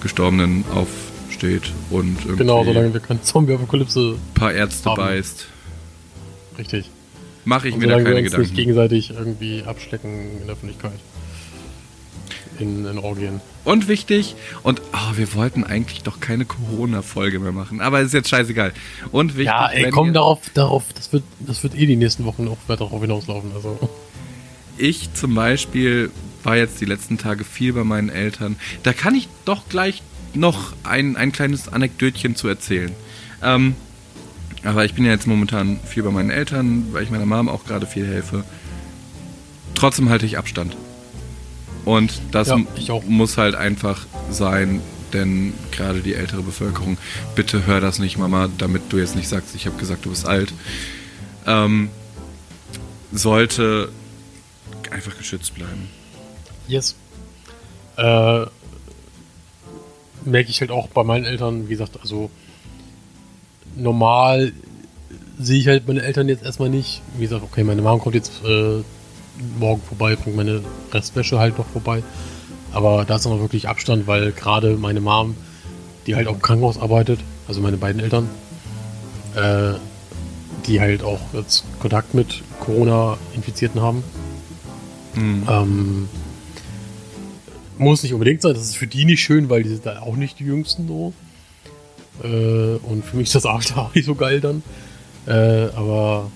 Gestorbenen 0.00 0.64
aufsteht 0.72 1.72
und 1.90 2.16
irgendwie 2.20 2.38
Genau, 2.38 2.64
solange 2.64 2.92
wir 2.92 3.00
keine 3.00 3.22
Zombie-Apokalypse. 3.22 4.16
ein 4.18 4.34
paar 4.34 4.52
Ärzte 4.52 4.90
haben. 4.90 4.96
beißt, 4.96 5.46
Richtig. 6.58 6.90
mache 7.44 7.68
ich 7.68 7.74
Und 7.74 7.80
mir 7.80 7.86
da 7.86 7.92
solange 7.98 8.04
wir 8.08 8.14
keine 8.14 8.26
uns 8.26 8.32
nicht 8.38 8.50
Gedanken. 8.50 8.56
gegenseitig 8.56 9.10
irgendwie 9.10 9.62
abschlecken 9.64 10.10
in 10.40 10.46
der 10.46 10.54
Öffentlichkeit. 10.56 10.98
In, 12.62 12.86
in 12.86 12.98
Orgien. 12.98 13.40
Und 13.64 13.88
wichtig, 13.88 14.36
und 14.62 14.80
oh, 14.92 15.16
wir 15.16 15.34
wollten 15.34 15.64
eigentlich 15.64 16.02
doch 16.02 16.20
keine 16.20 16.44
Corona-Folge 16.44 17.38
mehr 17.38 17.52
machen, 17.52 17.80
aber 17.80 18.00
ist 18.00 18.14
jetzt 18.14 18.28
scheißegal. 18.28 18.72
Und 19.10 19.30
wichtig, 19.30 19.46
Ja, 19.46 19.68
ey, 19.68 19.90
komm 19.90 20.12
darauf, 20.12 20.40
darauf, 20.54 20.84
das 20.94 21.12
wird, 21.12 21.24
das 21.40 21.62
wird 21.62 21.76
eh 21.76 21.86
die 21.86 21.96
nächsten 21.96 22.24
Wochen 22.24 22.48
auch 22.48 22.58
weiter 22.66 22.84
darauf 22.84 23.00
hinauslaufen. 23.00 23.52
Also. 23.54 23.78
Ich 24.78 25.12
zum 25.14 25.34
Beispiel 25.34 26.10
war 26.44 26.56
jetzt 26.56 26.80
die 26.80 26.86
letzten 26.86 27.18
Tage 27.18 27.44
viel 27.44 27.72
bei 27.72 27.84
meinen 27.84 28.08
Eltern. 28.08 28.56
Da 28.82 28.92
kann 28.92 29.14
ich 29.14 29.28
doch 29.44 29.68
gleich 29.68 30.02
noch 30.34 30.72
ein, 30.82 31.16
ein 31.16 31.32
kleines 31.32 31.68
Anekdötchen 31.68 32.36
zu 32.36 32.48
erzählen. 32.48 32.92
Ähm, 33.42 33.76
aber 34.64 34.84
ich 34.84 34.94
bin 34.94 35.04
ja 35.04 35.10
jetzt 35.10 35.26
momentan 35.26 35.80
viel 35.84 36.02
bei 36.02 36.10
meinen 36.10 36.30
Eltern, 36.30 36.86
weil 36.92 37.02
ich 37.02 37.10
meiner 37.10 37.26
Mom 37.26 37.48
auch 37.48 37.64
gerade 37.64 37.86
viel 37.86 38.06
helfe. 38.06 38.44
Trotzdem 39.74 40.08
halte 40.08 40.26
ich 40.26 40.38
Abstand. 40.38 40.76
Und 41.84 42.12
das 42.30 42.48
Ja, 42.48 42.58
muss 43.06 43.38
halt 43.38 43.54
einfach 43.54 44.06
sein, 44.30 44.80
denn 45.12 45.52
gerade 45.72 46.00
die 46.00 46.14
ältere 46.14 46.42
Bevölkerung, 46.42 46.96
bitte 47.34 47.66
hör 47.66 47.80
das 47.80 47.98
nicht, 47.98 48.18
Mama, 48.18 48.48
damit 48.58 48.82
du 48.90 48.98
jetzt 48.98 49.16
nicht 49.16 49.28
sagst, 49.28 49.54
ich 49.54 49.66
habe 49.66 49.76
gesagt, 49.76 50.04
du 50.04 50.10
bist 50.10 50.26
alt, 50.26 50.52
ähm, 51.46 51.90
sollte 53.12 53.90
einfach 54.90 55.16
geschützt 55.18 55.54
bleiben. 55.54 55.88
Yes. 56.68 56.94
Äh, 57.96 58.46
merke 60.24 60.50
ich 60.50 60.60
halt 60.60 60.70
auch 60.70 60.88
bei 60.88 61.02
meinen 61.02 61.24
Eltern, 61.24 61.68
wie 61.68 61.72
gesagt, 61.72 61.98
also 62.00 62.30
normal 63.76 64.52
sehe 65.38 65.58
ich 65.58 65.66
halt 65.66 65.88
meine 65.88 66.02
Eltern 66.02 66.28
jetzt 66.28 66.44
erstmal 66.44 66.68
nicht. 66.68 67.02
Wie 67.16 67.22
gesagt, 67.24 67.42
okay, 67.42 67.64
meine 67.64 67.82
Mom 67.82 67.98
kommt 68.00 68.14
jetzt 68.14 68.32
äh, 68.44 68.82
morgen 69.58 69.82
vorbei, 69.82 70.16
bringt 70.16 70.36
meine 70.36 70.62
Restwäsche 70.92 71.38
halt 71.38 71.58
noch 71.58 71.66
vorbei. 71.66 72.02
Aber 72.72 73.04
da 73.04 73.16
ist 73.16 73.24
noch 73.24 73.40
wirklich 73.40 73.68
Abstand, 73.68 74.06
weil 74.06 74.32
gerade 74.32 74.76
meine 74.76 75.00
Mom, 75.00 75.36
die 76.06 76.16
halt 76.16 76.26
auch 76.26 76.34
im 76.34 76.42
Krankenhaus 76.42 76.78
arbeitet, 76.78 77.20
also 77.46 77.60
meine 77.60 77.76
beiden 77.76 78.00
Eltern, 78.00 78.28
äh, 79.36 79.74
die 80.66 80.80
halt 80.80 81.02
auch 81.02 81.20
jetzt 81.32 81.64
Kontakt 81.80 82.14
mit 82.14 82.42
Corona-Infizierten 82.60 83.80
haben. 83.80 84.02
Hm. 85.14 85.42
Ähm, 85.48 86.08
muss 87.78 88.02
nicht 88.02 88.14
unbedingt 88.14 88.42
sein, 88.42 88.54
das 88.54 88.62
ist 88.62 88.76
für 88.76 88.86
die 88.86 89.04
nicht 89.04 89.22
schön, 89.22 89.50
weil 89.50 89.62
die 89.62 89.68
sind 89.70 89.84
dann 89.84 89.98
auch 89.98 90.16
nicht 90.16 90.38
die 90.38 90.44
Jüngsten 90.44 90.86
so. 90.86 91.12
Äh, 92.22 92.76
und 92.76 93.04
für 93.04 93.16
mich 93.16 93.26
ist 93.28 93.34
das 93.34 93.46
After 93.46 93.78
auch 93.78 93.94
nicht 93.94 94.04
so 94.04 94.14
geil 94.14 94.40
dann. 94.40 94.62
Äh, 95.26 95.74
aber. 95.74 96.30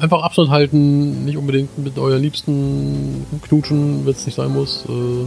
Einfach 0.00 0.22
Abstand 0.22 0.50
halten, 0.50 1.24
nicht 1.26 1.36
unbedingt 1.36 1.76
mit 1.78 1.98
euren 1.98 2.22
Liebsten 2.22 3.26
knutschen, 3.42 4.06
wenn 4.06 4.12
es 4.12 4.24
nicht 4.24 4.34
sein 4.34 4.50
muss. 4.50 4.84
Äh, 4.86 5.26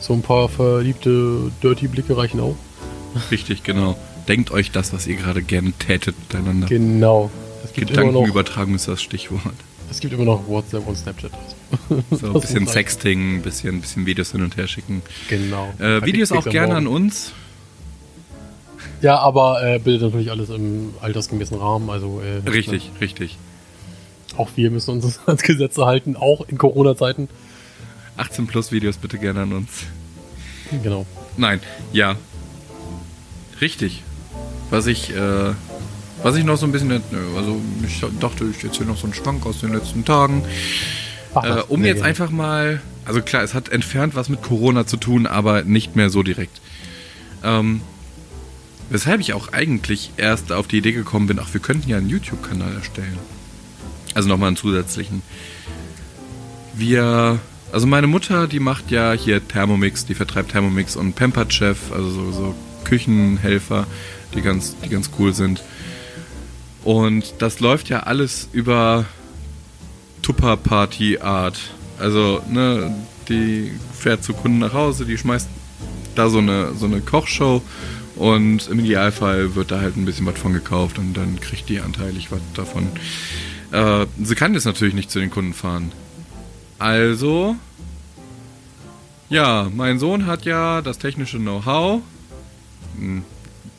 so 0.00 0.12
ein 0.12 0.22
paar 0.22 0.48
verliebte, 0.48 1.50
dirty 1.62 1.88
Blicke 1.88 2.16
reichen 2.16 2.40
auch. 2.40 2.56
Richtig, 3.30 3.62
genau. 3.62 3.96
Denkt 4.28 4.50
euch 4.50 4.70
das, 4.70 4.92
was 4.92 5.06
ihr 5.06 5.16
gerade 5.16 5.42
gerne 5.42 5.72
tätet 5.72 6.14
miteinander. 6.18 6.66
Genau. 6.66 7.30
Es 7.64 7.72
gibt 7.72 7.88
Gedankenübertragung 7.88 8.74
ist 8.74 8.86
das 8.86 9.02
Stichwort. 9.02 9.40
es 9.90 10.00
gibt 10.00 10.12
immer 10.12 10.24
noch 10.24 10.46
WhatsApp 10.46 10.86
und 10.86 10.96
Snapchat. 10.96 11.32
So 12.10 12.26
ein 12.28 12.32
bisschen. 12.34 12.66
Sexting, 12.66 13.36
ein 13.36 13.42
bisschen, 13.42 13.80
bisschen 13.80 14.06
Videos 14.06 14.32
hin 14.32 14.42
und 14.42 14.56
her 14.56 14.68
schicken. 14.68 15.02
Genau. 15.28 15.72
Äh, 15.78 16.04
Videos 16.04 16.32
auch 16.32 16.44
gerne 16.44 16.76
an 16.76 16.86
uns. 16.86 17.32
Ja, 19.00 19.18
aber 19.18 19.62
äh, 19.62 19.78
bitte 19.78 20.04
natürlich 20.04 20.30
alles 20.30 20.48
im 20.50 20.94
altersgemäßen 21.00 21.56
Rahmen. 21.58 21.88
Also 21.90 22.20
äh, 22.20 22.48
Richtig, 22.48 22.90
richtig. 23.00 23.38
Auch 24.36 24.48
wir 24.56 24.70
müssen 24.70 24.90
uns 24.92 25.20
ans 25.26 25.42
Gesetze 25.42 25.86
halten, 25.86 26.16
auch 26.16 26.46
in 26.48 26.58
Corona-Zeiten. 26.58 27.28
18 28.16 28.46
plus 28.46 28.72
Videos 28.72 28.96
bitte 28.96 29.18
gerne 29.18 29.42
an 29.42 29.52
uns. 29.52 29.68
Genau. 30.82 31.06
Nein, 31.36 31.60
ja. 31.92 32.16
Richtig. 33.60 34.02
Was 34.70 34.86
ich, 34.86 35.14
äh, 35.14 35.52
was 36.22 36.36
ich 36.36 36.44
noch 36.44 36.56
so 36.56 36.66
ein 36.66 36.72
bisschen, 36.72 36.90
also 37.36 37.60
ich 37.86 38.02
dachte, 38.20 38.44
ich 38.56 38.62
erzähle 38.64 38.86
noch 38.90 38.96
so 38.98 39.04
einen 39.04 39.14
Schwank 39.14 39.46
aus 39.46 39.60
den 39.60 39.72
letzten 39.72 40.04
Tagen. 40.04 40.42
Ach, 41.34 41.44
Äh, 41.44 41.62
um 41.68 41.84
jetzt 41.84 41.96
gerne. 41.96 42.08
einfach 42.08 42.30
mal, 42.30 42.80
also 43.04 43.22
klar, 43.22 43.42
es 43.42 43.54
hat 43.54 43.68
entfernt 43.68 44.14
was 44.16 44.28
mit 44.28 44.42
Corona 44.42 44.86
zu 44.86 44.96
tun, 44.96 45.26
aber 45.26 45.62
nicht 45.62 45.94
mehr 45.96 46.10
so 46.10 46.22
direkt. 46.22 46.60
Ähm, 47.44 47.80
weshalb 48.90 49.20
ich 49.20 49.32
auch 49.32 49.52
eigentlich 49.52 50.12
erst 50.16 50.52
auf 50.52 50.66
die 50.66 50.78
Idee 50.78 50.92
gekommen 50.92 51.26
bin, 51.26 51.38
ach, 51.38 51.52
wir 51.52 51.60
könnten 51.60 51.88
ja 51.88 51.96
einen 51.96 52.08
YouTube-Kanal 52.08 52.74
erstellen. 52.74 53.18
Also 54.14 54.28
nochmal 54.28 54.48
einen 54.48 54.56
zusätzlichen. 54.56 55.22
Wir, 56.74 57.38
also 57.72 57.86
meine 57.86 58.06
Mutter, 58.06 58.46
die 58.46 58.60
macht 58.60 58.90
ja 58.90 59.12
hier 59.12 59.46
Thermomix, 59.46 60.06
die 60.06 60.14
vertreibt 60.14 60.52
Thermomix 60.52 60.96
und 60.96 61.14
Pampered 61.14 61.52
Chef, 61.52 61.92
also 61.92 62.10
so, 62.10 62.32
so 62.32 62.54
Küchenhelfer, 62.84 63.86
die 64.34 64.40
ganz, 64.40 64.76
die 64.84 64.88
ganz 64.88 65.10
cool 65.18 65.34
sind. 65.34 65.62
Und 66.84 67.34
das 67.38 67.60
läuft 67.60 67.88
ja 67.88 68.00
alles 68.00 68.48
über 68.52 69.04
Tupper-Party-Art. 70.22 71.58
Also, 71.98 72.40
ne, 72.48 72.94
die 73.28 73.72
fährt 73.92 74.24
zu 74.24 74.32
Kunden 74.32 74.58
nach 74.58 74.72
Hause, 74.72 75.04
die 75.04 75.18
schmeißt 75.18 75.48
da 76.14 76.30
so 76.30 76.38
eine, 76.38 76.74
so 76.74 76.86
eine 76.86 77.00
Kochshow 77.00 77.62
und 78.18 78.68
im 78.68 78.80
Idealfall 78.80 79.54
wird 79.54 79.70
da 79.70 79.80
halt 79.80 79.96
ein 79.96 80.04
bisschen 80.04 80.26
was 80.26 80.38
von 80.38 80.52
gekauft 80.52 80.98
und 80.98 81.14
dann 81.14 81.38
kriegt 81.40 81.68
die 81.68 81.80
anteilig 81.80 82.30
was 82.30 82.40
davon. 82.54 82.88
Äh, 83.70 84.06
sie 84.22 84.34
kann 84.34 84.54
jetzt 84.54 84.64
natürlich 84.64 84.94
nicht 84.94 85.10
zu 85.10 85.20
den 85.20 85.30
Kunden 85.30 85.54
fahren. 85.54 85.92
Also, 86.78 87.56
ja, 89.28 89.70
mein 89.74 89.98
Sohn 89.98 90.26
hat 90.26 90.44
ja 90.44 90.82
das 90.82 90.98
technische 90.98 91.38
Know-how. 91.38 92.02
Hm, 92.98 93.22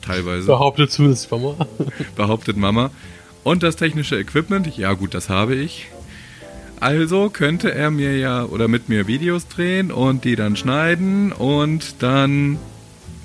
teilweise 0.00 0.46
Behauptet 0.46 0.90
zumindest 0.90 1.30
Mama. 1.30 1.54
behauptet 2.16 2.56
Mama. 2.56 2.90
Und 3.44 3.62
das 3.62 3.76
technische 3.76 4.18
Equipment, 4.18 4.76
ja 4.76 4.92
gut, 4.94 5.14
das 5.14 5.28
habe 5.28 5.54
ich. 5.54 5.88
Also 6.78 7.28
könnte 7.28 7.74
er 7.74 7.90
mir 7.90 8.16
ja 8.16 8.44
oder 8.44 8.68
mit 8.68 8.88
mir 8.88 9.06
Videos 9.06 9.48
drehen 9.48 9.92
und 9.92 10.24
die 10.24 10.34
dann 10.34 10.56
schneiden 10.56 11.30
und 11.30 12.02
dann 12.02 12.58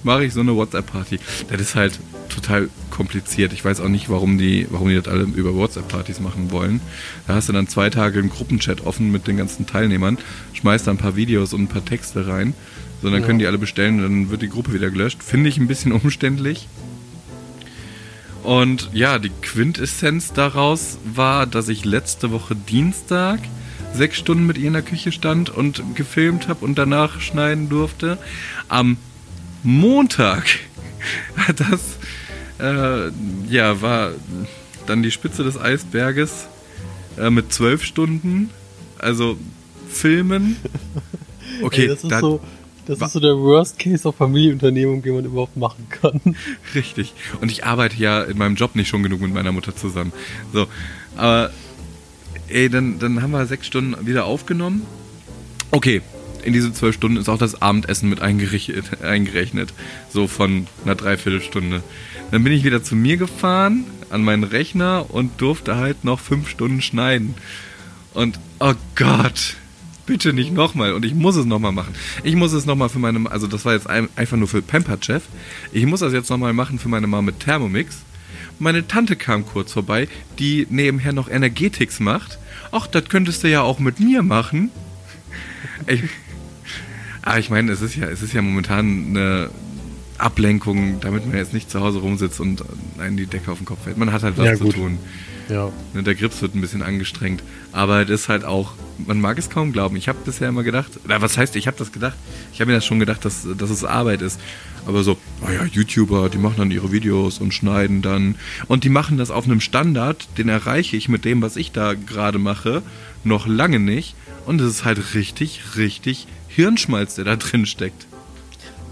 mache 0.05 0.23
ich 0.25 0.33
so 0.33 0.39
eine 0.39 0.55
WhatsApp-Party. 0.55 1.19
Das 1.49 1.59
ist 1.59 1.75
halt 1.75 1.99
total 2.29 2.69
kompliziert. 2.89 3.51
Ich 3.53 3.65
weiß 3.65 3.81
auch 3.81 3.89
nicht, 3.89 4.09
warum 4.09 4.37
die, 4.37 4.67
warum 4.69 4.87
die 4.89 4.95
das 4.95 5.07
alle 5.07 5.23
über 5.23 5.53
WhatsApp-Partys 5.55 6.19
machen 6.21 6.51
wollen. 6.51 6.79
Da 7.27 7.35
hast 7.35 7.49
du 7.49 7.53
dann 7.53 7.67
zwei 7.67 7.89
Tage 7.89 8.19
einen 8.19 8.29
Gruppenchat 8.29 8.85
offen 8.85 9.11
mit 9.11 9.27
den 9.27 9.37
ganzen 9.37 9.65
Teilnehmern, 9.67 10.17
schmeißt 10.53 10.87
da 10.87 10.91
ein 10.91 10.97
paar 10.97 11.15
Videos 11.15 11.53
und 11.53 11.63
ein 11.63 11.67
paar 11.67 11.83
Texte 11.83 12.27
rein. 12.27 12.53
So, 13.01 13.09
dann 13.09 13.19
Ja. 13.21 13.25
können 13.27 13.39
die 13.39 13.47
alle 13.47 13.57
bestellen 13.57 13.97
und 13.97 14.03
dann 14.03 14.29
wird 14.29 14.41
die 14.41 14.49
Gruppe 14.49 14.73
wieder 14.73 14.89
gelöscht. 14.89 15.21
Finde 15.21 15.49
ich 15.49 15.57
ein 15.57 15.67
bisschen 15.67 15.91
umständlich. 15.91 16.67
Und 18.43 18.89
ja, 18.93 19.17
die 19.17 19.31
Quintessenz 19.41 20.31
daraus 20.31 20.97
war, 21.03 21.47
dass 21.47 21.67
ich 21.67 21.83
letzte 21.83 22.31
Woche 22.31 22.55
Dienstag 22.55 23.39
sechs 23.93 24.17
Stunden 24.17 24.45
mit 24.45 24.57
ihr 24.57 24.67
in 24.67 24.73
der 24.73 24.81
Küche 24.81 25.11
stand 25.11 25.49
und 25.49 25.95
gefilmt 25.95 26.47
habe 26.47 26.63
und 26.63 26.77
danach 26.77 27.21
schneiden 27.21 27.69
durfte. 27.69 28.17
Am 28.67 28.97
Montag, 29.65 30.45
das 31.55 31.97
äh, 32.59 33.11
ja, 33.49 33.81
war 33.81 34.11
dann 34.85 35.03
die 35.03 35.11
Spitze 35.11 35.43
des 35.43 35.59
Eisberges 35.59 36.47
äh, 37.17 37.29
mit 37.29 37.51
zwölf 37.51 37.83
Stunden. 37.83 38.49
Also 38.99 39.37
filmen. 39.89 40.57
Okay, 41.61 41.83
Ey, 41.83 41.87
das 41.87 42.03
ist 42.03 42.11
da, 42.11 42.19
so, 42.19 42.41
das 42.85 42.99
ist 42.99 43.13
so 43.13 43.19
der 43.21 43.37
Worst 43.37 43.79
Case 43.79 44.09
auf 44.09 44.15
Familienunternehmung, 44.17 45.01
den 45.01 45.15
man 45.15 45.25
überhaupt 45.25 45.55
machen 45.55 45.87
kann. 45.89 46.19
Richtig. 46.75 47.13
Und 47.39 47.49
ich 47.49 47.63
arbeite 47.63 47.95
ja 47.95 48.23
in 48.23 48.37
meinem 48.37 48.55
Job 48.55 48.75
nicht 48.75 48.89
schon 48.89 49.03
genug 49.03 49.21
mit 49.21 49.33
meiner 49.33 49.53
Mutter 49.53 49.73
zusammen. 49.73 50.11
So. 50.51 50.67
Aber, 51.15 51.51
ey, 52.49 52.67
dann, 52.67 52.99
dann 52.99 53.21
haben 53.21 53.31
wir 53.31 53.45
sechs 53.45 53.67
Stunden 53.67 54.05
wieder 54.05 54.25
aufgenommen. 54.25 54.81
Okay. 55.71 56.01
In 56.45 56.53
diese 56.53 56.71
zwölf 56.71 56.95
Stunden 56.95 57.17
ist 57.17 57.27
auch 57.27 57.37
das 57.37 57.61
Abendessen 57.61 58.09
mit 58.09 58.21
eingerechnet. 58.21 59.73
So 60.09 60.27
von 60.27 60.67
einer 60.85 60.95
Dreiviertelstunde. 60.95 61.83
Dann 62.31 62.43
bin 62.43 62.53
ich 62.53 62.63
wieder 62.63 62.83
zu 62.83 62.95
mir 62.95 63.17
gefahren, 63.17 63.85
an 64.09 64.23
meinen 64.23 64.43
Rechner 64.43 65.07
und 65.09 65.41
durfte 65.41 65.75
halt 65.75 66.03
noch 66.03 66.19
fünf 66.19 66.47
Stunden 66.47 66.81
schneiden. 66.81 67.35
Und, 68.13 68.39
oh 68.59 68.73
Gott, 68.95 69.55
bitte 70.05 70.33
nicht 70.33 70.53
nochmal. 70.53 70.93
Und 70.93 71.03
ich 71.03 71.13
muss 71.13 71.35
es 71.35 71.45
nochmal 71.45 71.71
machen. 71.71 71.93
Ich 72.23 72.35
muss 72.35 72.53
es 72.53 72.65
nochmal 72.65 72.89
für 72.89 72.99
meine, 72.99 73.29
also 73.29 73.47
das 73.47 73.65
war 73.65 73.73
jetzt 73.73 73.89
ein, 73.89 74.07
einfach 74.15 74.37
nur 74.37 74.47
für 74.47 74.61
Pamper 74.61 74.97
Chef. 75.01 75.23
Ich 75.71 75.85
muss 75.85 75.99
das 75.99 76.13
jetzt 76.13 76.29
nochmal 76.29 76.53
machen 76.53 76.79
für 76.79 76.89
meine 76.89 77.07
Mama 77.07 77.23
mit 77.23 77.39
Thermomix. 77.39 77.97
Meine 78.59 78.87
Tante 78.87 79.15
kam 79.15 79.45
kurz 79.45 79.73
vorbei, 79.73 80.07
die 80.39 80.65
nebenher 80.69 81.11
noch 81.11 81.29
Energetics 81.29 81.99
macht. 81.99 82.37
Ach, 82.71 82.87
das 82.87 83.05
könntest 83.09 83.43
du 83.43 83.49
ja 83.49 83.61
auch 83.61 83.79
mit 83.79 83.99
mir 83.99 84.23
machen. 84.23 84.71
Ich, 85.87 86.03
aber 87.25 87.39
ich 87.39 87.49
meine, 87.49 87.71
es 87.71 87.81
ist 87.81 87.95
ja, 87.95 88.07
es 88.07 88.21
ist 88.21 88.33
ja 88.33 88.41
momentan 88.41 89.07
eine 89.09 89.49
Ablenkung, 90.17 90.99
damit 91.01 91.27
man 91.27 91.35
jetzt 91.35 91.53
nicht 91.53 91.69
zu 91.69 91.81
Hause 91.81 91.99
rumsitzt 91.99 92.39
und 92.39 92.63
einen 92.99 93.17
die 93.17 93.25
Decke 93.25 93.51
auf 93.51 93.57
den 93.57 93.65
Kopf 93.65 93.83
fällt. 93.83 93.97
Man 93.97 94.13
hat 94.13 94.23
halt 94.23 94.37
was 94.37 94.45
Ja, 94.45 94.55
zu 94.55 94.69
tun. 94.69 94.97
Ja. 95.49 95.71
Ne, 95.93 96.03
Der 96.03 96.15
Grips 96.15 96.41
wird 96.41 96.55
ein 96.55 96.61
bisschen 96.61 96.81
angestrengt. 96.81 97.43
Aber 97.71 98.05
das 98.05 98.21
ist 98.21 98.29
halt 98.29 98.45
auch, 98.45 98.73
man 99.05 99.19
mag 99.19 99.37
es 99.37 99.49
kaum 99.49 99.73
glauben. 99.73 99.95
Ich 99.95 100.07
habe 100.07 100.17
bisher 100.23 100.49
immer 100.49 100.63
gedacht, 100.63 100.91
oder 101.03 101.21
was 101.21 101.37
heißt, 101.37 101.55
ich 101.55 101.67
habe 101.67 101.77
das 101.77 101.91
gedacht? 101.91 102.15
Ich 102.53 102.61
habe 102.61 102.71
mir 102.71 102.77
das 102.77 102.85
schon 102.85 102.99
gedacht, 102.99 103.25
dass, 103.25 103.45
dass 103.57 103.69
es 103.69 103.83
Arbeit 103.83 104.21
ist. 104.21 104.39
Aber 104.87 105.03
so, 105.03 105.17
oh 105.45 105.51
ja, 105.51 105.65
YouTuber, 105.65 106.29
die 106.29 106.37
machen 106.37 106.55
dann 106.57 106.71
ihre 106.71 106.91
Videos 106.91 107.39
und 107.39 107.53
schneiden 107.53 108.01
dann. 108.01 108.35
Und 108.67 108.83
die 108.83 108.89
machen 108.89 109.17
das 109.17 109.31
auf 109.31 109.45
einem 109.45 109.59
Standard, 109.59 110.27
den 110.37 110.47
erreiche 110.47 110.95
ich 110.95 111.09
mit 111.09 111.25
dem, 111.25 111.41
was 111.41 111.57
ich 111.57 111.71
da 111.71 111.93
gerade 111.93 112.39
mache, 112.39 112.81
noch 113.23 113.47
lange 113.47 113.79
nicht. 113.79 114.15
Und 114.45 114.61
es 114.61 114.69
ist 114.69 114.85
halt 114.85 115.15
richtig, 115.15 115.61
richtig 115.75 116.27
Hirnschmalz, 116.55 117.15
der 117.15 117.25
da 117.25 117.35
drin 117.35 117.65
steckt. 117.65 118.07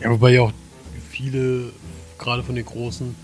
Ja, 0.01 0.09
wobei 0.11 0.34
ja 0.34 0.41
auch 0.41 0.51
viele, 1.09 1.72
gerade 2.20 2.43
von 2.43 2.55
den 2.55 2.66
Großen, 2.66 3.16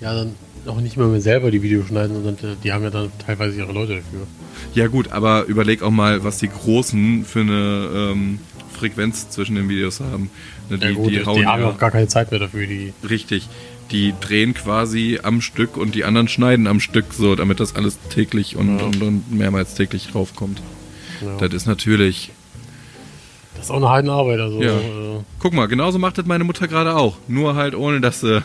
ja 0.00 0.14
dann 0.14 0.34
auch 0.66 0.80
nicht 0.80 0.96
mehr, 0.96 1.06
mehr 1.08 1.20
selber 1.20 1.50
die 1.50 1.62
Videos 1.62 1.88
schneiden, 1.88 2.14
sondern 2.22 2.56
die 2.62 2.72
haben 2.72 2.84
ja 2.84 2.90
dann 2.90 3.10
teilweise 3.24 3.56
ihre 3.58 3.72
Leute 3.72 3.96
dafür. 3.96 4.26
Ja 4.74 4.86
gut, 4.86 5.10
aber 5.10 5.44
überleg 5.46 5.82
auch 5.82 5.90
mal, 5.90 6.22
was 6.22 6.38
die 6.38 6.48
Großen 6.48 7.24
für 7.24 7.40
eine 7.40 7.88
ähm, 8.12 8.38
Frequenz 8.72 9.28
zwischen 9.30 9.56
den 9.56 9.68
Videos 9.68 9.98
haben. 10.00 10.30
Ne, 10.70 10.78
Ja 10.80 10.92
gut, 10.92 11.10
die, 11.10 11.24
hauen 11.26 11.40
die 11.40 11.46
haben 11.46 11.62
ja- 11.62 11.68
auch 11.70 11.78
gar 11.78 11.90
keine 11.90 12.06
Zeit 12.06 12.30
mehr 12.30 12.38
dafür, 12.40 12.66
die. 12.66 12.92
Richtig. 13.08 13.48
Die 13.90 14.14
drehen 14.20 14.54
quasi 14.54 15.18
am 15.22 15.40
Stück 15.40 15.76
und 15.76 15.94
die 15.96 16.04
anderen 16.04 16.28
schneiden 16.28 16.66
am 16.68 16.78
Stück 16.80 17.06
so, 17.12 17.34
damit 17.34 17.58
das 17.60 17.74
alles 17.74 17.98
täglich 18.10 18.54
und, 18.56 18.78
Ja. 18.78 18.84
und, 18.86 19.02
und 19.02 19.32
mehrmals 19.32 19.74
täglich 19.74 20.14
raufkommt. 20.14 20.62
Ja. 21.20 21.36
Das 21.38 21.52
ist 21.52 21.66
natürlich. 21.66 22.30
Das 23.62 23.68
ist 23.68 23.70
auch 23.70 23.76
eine 23.76 23.90
Heidenarbeit, 23.90 24.40
also. 24.40 24.60
Ja. 24.60 24.76
Äh, 24.76 25.20
Guck 25.38 25.52
mal, 25.52 25.66
genauso 25.68 26.00
macht 26.00 26.18
das 26.18 26.26
meine 26.26 26.42
Mutter 26.42 26.66
gerade 26.66 26.96
auch. 26.96 27.16
Nur 27.28 27.54
halt 27.54 27.76
ohne, 27.76 28.00
dass 28.00 28.18
sie 28.20 28.42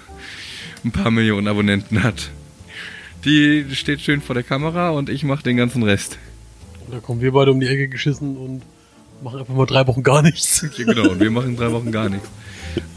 ein 0.85 0.91
paar 0.91 1.09
Millionen 1.09 1.47
Abonnenten 1.47 2.03
hat. 2.03 2.29
Die 3.25 3.65
steht 3.73 4.01
schön 4.01 4.21
vor 4.21 4.35
der 4.35 4.43
Kamera 4.43 4.91
und 4.91 5.09
ich 5.09 5.23
mache 5.23 5.41
den 5.41 5.57
ganzen 5.57 5.81
Rest. 5.81 6.19
da 6.91 6.99
kommen 6.99 7.19
wir 7.21 7.31
beide 7.31 7.51
um 7.51 7.59
die 7.59 7.65
Ecke 7.67 7.87
geschissen 7.87 8.37
und 8.37 8.61
machen 9.23 9.39
einfach 9.39 9.55
mal 9.55 9.65
drei 9.65 9.87
Wochen 9.87 10.03
gar 10.03 10.21
nichts. 10.21 10.61
Ja, 10.77 10.85
genau, 10.93 11.09
und 11.09 11.19
wir 11.19 11.31
machen 11.31 11.57
drei 11.57 11.71
Wochen 11.71 11.91
gar 11.91 12.09
nichts. 12.09 12.29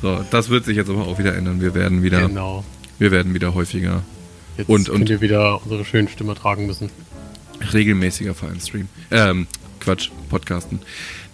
So, 0.03 0.23
das 0.31 0.51
wird 0.51 0.67
sich 0.67 0.77
jetzt 0.77 0.91
aber 0.91 1.07
auch 1.07 1.19
wieder 1.19 1.35
ändern. 1.35 1.63
Wir 1.63 1.75
werden 1.75 2.03
wieder, 2.03 2.21
Genau. 2.29 2.65
wir 2.99 3.11
werden 3.13 3.33
wieder 3.33 3.55
häufiger 3.55 4.03
Jetzt 4.59 4.69
Und- 4.69 4.89
könnt 4.89 5.01
und- 5.01 5.09
ihr 5.11 5.23
wieder 5.23 5.63
unsere 5.65 5.87
schönen 5.87 6.09
Stimme 6.09 6.35
tragen 6.35 6.67
müssen. 6.67 6.91
Regelmäßiger 7.73 8.35
Vereinsstream. 8.35 8.89
Ähm, 9.11 9.47
Quatsch, 9.81 10.11
Podcasten. 10.29 10.81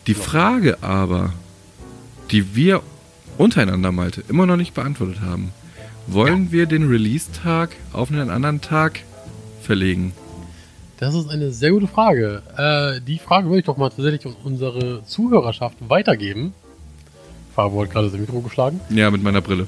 Die 0.07 0.15
Frage 0.15 0.83
aber, 0.83 1.33
die 2.31 2.55
wir 2.55 2.83
untereinander, 3.39 3.91
Malte, 3.93 4.23
immer 4.29 4.47
noch 4.47 4.57
nicht 4.57 4.75
beantwortet 4.75 5.21
haben. 5.21 5.53
Wollen 6.07 6.53
wir 6.53 6.67
den 6.67 6.89
Release-Tag 6.89 7.71
auf 7.93 8.11
einen 8.11 8.31
anderen 8.31 8.61
Tag 8.61 9.01
verlegen? 9.61 10.13
Das 10.99 11.15
ist 11.15 11.29
eine 11.29 11.51
sehr 11.51 11.73
gute 11.73 11.89
Frage. 11.89 12.43
Äh, 12.57 13.01
die 13.05 13.19
Frage 13.19 13.49
würde 13.49 13.59
ich 13.59 13.65
doch 13.65 13.77
mal 13.77 13.91
tatsächlich 13.91 14.25
an 14.25 14.37
unsere 14.45 15.05
Zuhörerschaft 15.05 15.77
weitergeben. 15.89 16.55
Fabo 17.55 17.83
hat 17.83 17.91
gerade 17.91 18.09
das 18.09 18.19
Mikro 18.19 18.41
geschlagen. 18.41 18.81
Ja, 18.91 19.11
mit 19.11 19.23
meiner 19.23 19.41
Brille. 19.41 19.67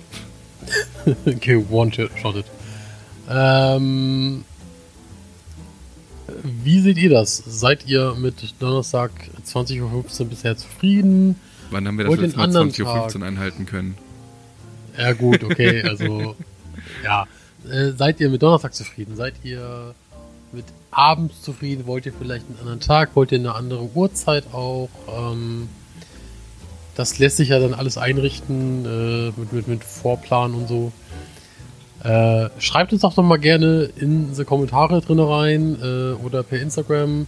okay, 1.26 1.64
one-shotted. 1.68 2.44
Ähm, 3.28 4.44
wie 6.42 6.80
seht 6.80 6.98
ihr 6.98 7.10
das? 7.10 7.36
Seid 7.46 7.86
ihr 7.86 8.14
mit 8.18 8.54
Donnerstag 8.60 9.10
20.15 9.46 9.80
Uhr 9.82 10.26
bisher 10.26 10.56
zufrieden? 10.56 11.36
Wann 11.70 11.86
haben 11.86 11.98
wir 11.98 12.06
das 12.06 12.16
letzte 12.16 12.38
Mal 12.38 12.44
anderen 12.44 12.70
20.15 12.70 13.20
Uhr 13.20 13.26
einhalten 13.26 13.66
können? 13.66 13.96
Ja 14.96 15.12
gut, 15.12 15.44
okay, 15.44 15.82
also 15.88 16.34
ja. 17.04 17.26
Äh, 17.70 17.92
seid 17.92 18.20
ihr 18.20 18.30
mit 18.30 18.42
Donnerstag 18.42 18.74
zufrieden? 18.74 19.16
Seid 19.16 19.34
ihr 19.42 19.94
mit 20.52 20.64
abends 20.90 21.42
zufrieden? 21.42 21.86
Wollt 21.86 22.06
ihr 22.06 22.12
vielleicht 22.12 22.46
einen 22.48 22.58
anderen 22.60 22.80
Tag? 22.80 23.14
Wollt 23.14 23.32
ihr 23.32 23.38
eine 23.38 23.54
andere 23.54 23.90
Uhrzeit 23.94 24.52
auch? 24.52 24.88
Ähm, 25.08 25.68
das 26.94 27.18
lässt 27.18 27.36
sich 27.36 27.50
ja 27.50 27.60
dann 27.60 27.74
alles 27.74 27.98
einrichten 27.98 28.84
äh, 28.84 29.32
mit, 29.38 29.52
mit, 29.52 29.68
mit 29.68 29.84
Vorplan 29.84 30.54
und 30.54 30.68
so. 30.68 30.92
Äh, 32.02 32.48
schreibt 32.60 32.92
uns 32.92 33.02
doch 33.02 33.14
doch 33.14 33.22
mal 33.22 33.38
gerne 33.38 33.90
in 33.96 34.34
die 34.34 34.44
Kommentare 34.44 35.00
drin 35.00 35.18
rein 35.18 35.76
äh, 35.82 36.12
oder 36.24 36.42
per 36.42 36.60
Instagram. 36.60 37.26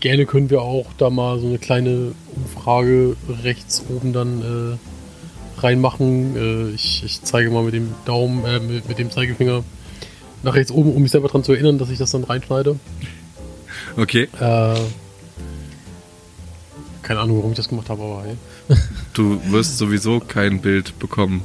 Gerne 0.00 0.26
können 0.26 0.50
wir 0.50 0.60
auch 0.60 0.86
da 0.98 1.08
mal 1.08 1.38
so 1.38 1.46
eine 1.46 1.58
kleine 1.58 2.12
Umfrage 2.36 3.16
rechts 3.42 3.82
oben 3.88 4.12
dann 4.12 4.42
äh, 4.42 5.60
reinmachen. 5.62 6.36
Äh, 6.36 6.74
ich, 6.74 7.02
ich 7.04 7.22
zeige 7.22 7.50
mal 7.50 7.62
mit 7.62 7.72
dem 7.72 7.94
Daumen, 8.04 8.44
äh, 8.44 8.60
mit, 8.60 8.88
mit 8.88 8.98
dem 8.98 9.10
Zeigefinger 9.10 9.64
nach 10.42 10.54
rechts 10.54 10.70
oben, 10.70 10.92
um 10.92 11.00
mich 11.00 11.10
selber 11.10 11.28
daran 11.28 11.44
zu 11.44 11.52
erinnern, 11.52 11.78
dass 11.78 11.88
ich 11.88 11.98
das 11.98 12.10
dann 12.10 12.24
reinschneide. 12.24 12.78
Okay, 13.96 14.28
Äh, 14.40 14.74
keine 17.02 17.20
Ahnung, 17.20 17.38
warum 17.38 17.52
ich 17.52 17.56
das 17.56 17.68
gemacht 17.68 17.88
habe, 17.90 18.02
aber 18.02 18.24
hey. 18.24 18.76
du 19.12 19.40
wirst 19.50 19.78
sowieso 19.78 20.20
kein 20.20 20.60
Bild 20.60 20.98
bekommen. 20.98 21.42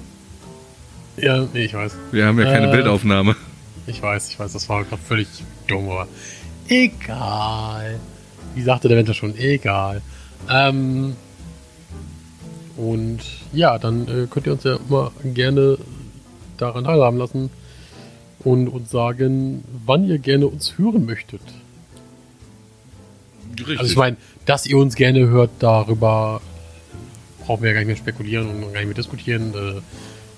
Ja, 1.22 1.48
nee, 1.54 1.66
ich 1.66 1.74
weiß. 1.74 1.94
Wir 2.12 2.26
haben 2.26 2.40
ja 2.40 2.46
keine 2.46 2.70
Äh. 2.70 2.76
Bildaufnahme. 2.76 3.36
Ich 3.88 4.02
weiß, 4.02 4.30
ich 4.30 4.40
weiß, 4.40 4.54
das 4.54 4.70
war 4.70 4.84
gerade 4.84 5.02
völlig 5.02 5.28
dumm, 5.68 5.90
aber 5.90 6.08
egal. 6.68 8.00
Wie 8.56 8.62
sagte 8.62 8.88
der 8.88 8.98
Winter 8.98 9.14
schon, 9.14 9.36
egal. 9.38 10.02
Ähm, 10.50 11.16
und 12.78 13.20
ja, 13.52 13.78
dann 13.78 14.08
äh, 14.08 14.28
könnt 14.30 14.46
ihr 14.48 14.54
uns 14.54 14.64
ja 14.64 14.78
immer 14.88 15.12
gerne 15.24 15.78
daran 16.58 16.84
teilhaben 16.86 17.18
lassen 17.18 17.50
und 18.44 18.68
uns 18.68 18.92
sagen, 18.92 19.64
wann 19.86 20.08
ihr 20.08 20.18
gerne 20.20 20.48
uns 20.48 20.78
hören 20.78 21.06
möchtet. 21.06 21.42
Richtig. 23.58 23.80
Also 23.80 23.92
ich 23.92 23.98
meine, 23.98 24.18
dass 24.46 24.66
ihr 24.66 24.78
uns 24.78 24.96
gerne 24.96 25.28
hört, 25.28 25.50
darüber 25.60 26.42
brauchen 27.46 27.64
wir 27.64 27.70
ja 27.70 27.74
gar 27.74 27.80
nicht 27.82 27.88
mehr 27.88 27.98
spekulieren 27.98 28.48
und 28.50 28.62
gar 28.62 28.80
nicht 28.80 28.86
mehr 28.86 28.94
diskutieren. 28.94 29.54
Äh, 29.54 29.82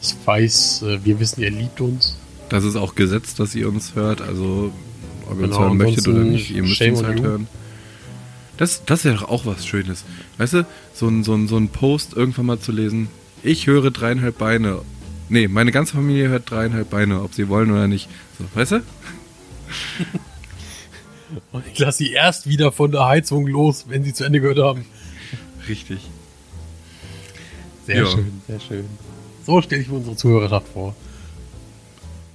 ich 0.02 0.16
weiß, 0.26 0.84
äh, 0.84 1.04
wir 1.06 1.20
wissen, 1.20 1.42
ihr 1.42 1.52
liebt 1.52 1.80
uns. 1.82 2.18
Das 2.50 2.64
ist 2.64 2.76
auch 2.76 2.96
Gesetz, 2.96 3.36
dass 3.36 3.56
ihr 3.56 3.68
uns 3.70 3.96
hört. 3.96 4.22
Also, 4.22 4.72
ob 5.30 5.38
ihr 5.40 5.46
uns 5.46 5.56
Genau, 5.56 5.60
hören 5.62 5.78
möchtet 5.78 6.08
oder 6.08 6.24
nicht, 6.24 6.52
ihr 6.52 6.64
müsst 6.64 6.82
uns 6.82 7.04
halt 7.04 7.20
you. 7.20 7.26
hören. 7.26 7.48
Das, 8.58 8.84
das 8.86 9.06
wäre 9.06 9.16
doch 9.16 9.30
auch 9.30 9.46
was 9.46 9.66
Schönes. 9.66 10.04
Weißt 10.38 10.54
du, 10.54 10.66
so 10.94 11.08
ein, 11.08 11.24
so, 11.24 11.34
ein, 11.34 11.48
so 11.48 11.58
ein 11.58 11.70
Post 11.70 12.14
irgendwann 12.16 12.46
mal 12.48 12.60
zu 12.60 12.72
lesen. 12.72 13.08
Ich 13.44 13.66
höre 13.68 13.90
dreieinhalb 13.92 14.38
Beine. 14.38 14.82
Nee, 15.30 15.48
meine 15.48 15.72
ganze 15.72 15.94
Familie 15.94 16.28
hört 16.28 16.52
dreieinhalb 16.52 16.90
Beine, 16.90 17.22
ob 17.24 17.34
sie 17.34 17.48
wollen 17.48 17.72
oder 17.72 17.88
nicht. 17.88 18.10
So, 18.38 18.44
weißt 18.54 18.74
du? 18.74 18.82
Und 21.54 21.64
ich 21.72 21.80
lasse 21.80 22.00
sie 22.00 22.12
erst 22.12 22.48
wieder 22.48 22.74
von 22.74 22.92
der 22.92 23.06
Heizung 23.08 23.48
los, 23.48 23.86
wenn 23.88 24.04
sie 24.04 24.14
zu 24.14 24.26
Ende 24.26 24.42
gehört 24.42 24.60
haben. 24.60 24.84
Richtig. 25.70 26.00
Sehr 27.88 28.04
Ja. 28.04 28.06
schön, 28.06 28.42
sehr 28.48 28.60
schön. 28.60 28.86
So 29.46 29.62
stelle 29.62 29.82
ich 29.82 29.88
mir 29.88 29.98
unsere 29.98 30.16
Zuhörerschaft 30.16 30.68
vor. 30.74 30.96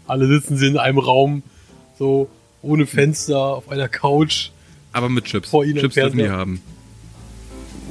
Alle 0.07 0.27
sitzen 0.29 0.57
sie 0.57 0.67
in 0.67 0.79
einem 0.79 0.99
Raum, 0.99 1.43
so 1.99 2.29
ohne 2.63 2.87
Fenster, 2.87 3.39
auf 3.39 3.69
einer 3.69 3.89
Couch. 3.89 4.51
Aber 4.93 5.09
mit 5.09 5.25
Chips. 5.25 5.51
Vor 5.51 5.65
Ihnen 5.65 5.79
Chips 5.79 5.95
dürfen 5.95 6.19
die 6.19 6.25
Fernseher. 6.25 6.39
haben. 6.39 6.63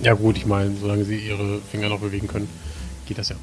Ja 0.01 0.13
gut, 0.13 0.37
ich 0.37 0.45
meine, 0.45 0.71
solange 0.79 1.05
sie 1.05 1.17
ihre 1.17 1.59
Finger 1.71 1.89
noch 1.89 1.99
bewegen 1.99 2.27
können, 2.27 2.47
geht 3.07 3.17
das 3.17 3.29
ja. 3.29 3.35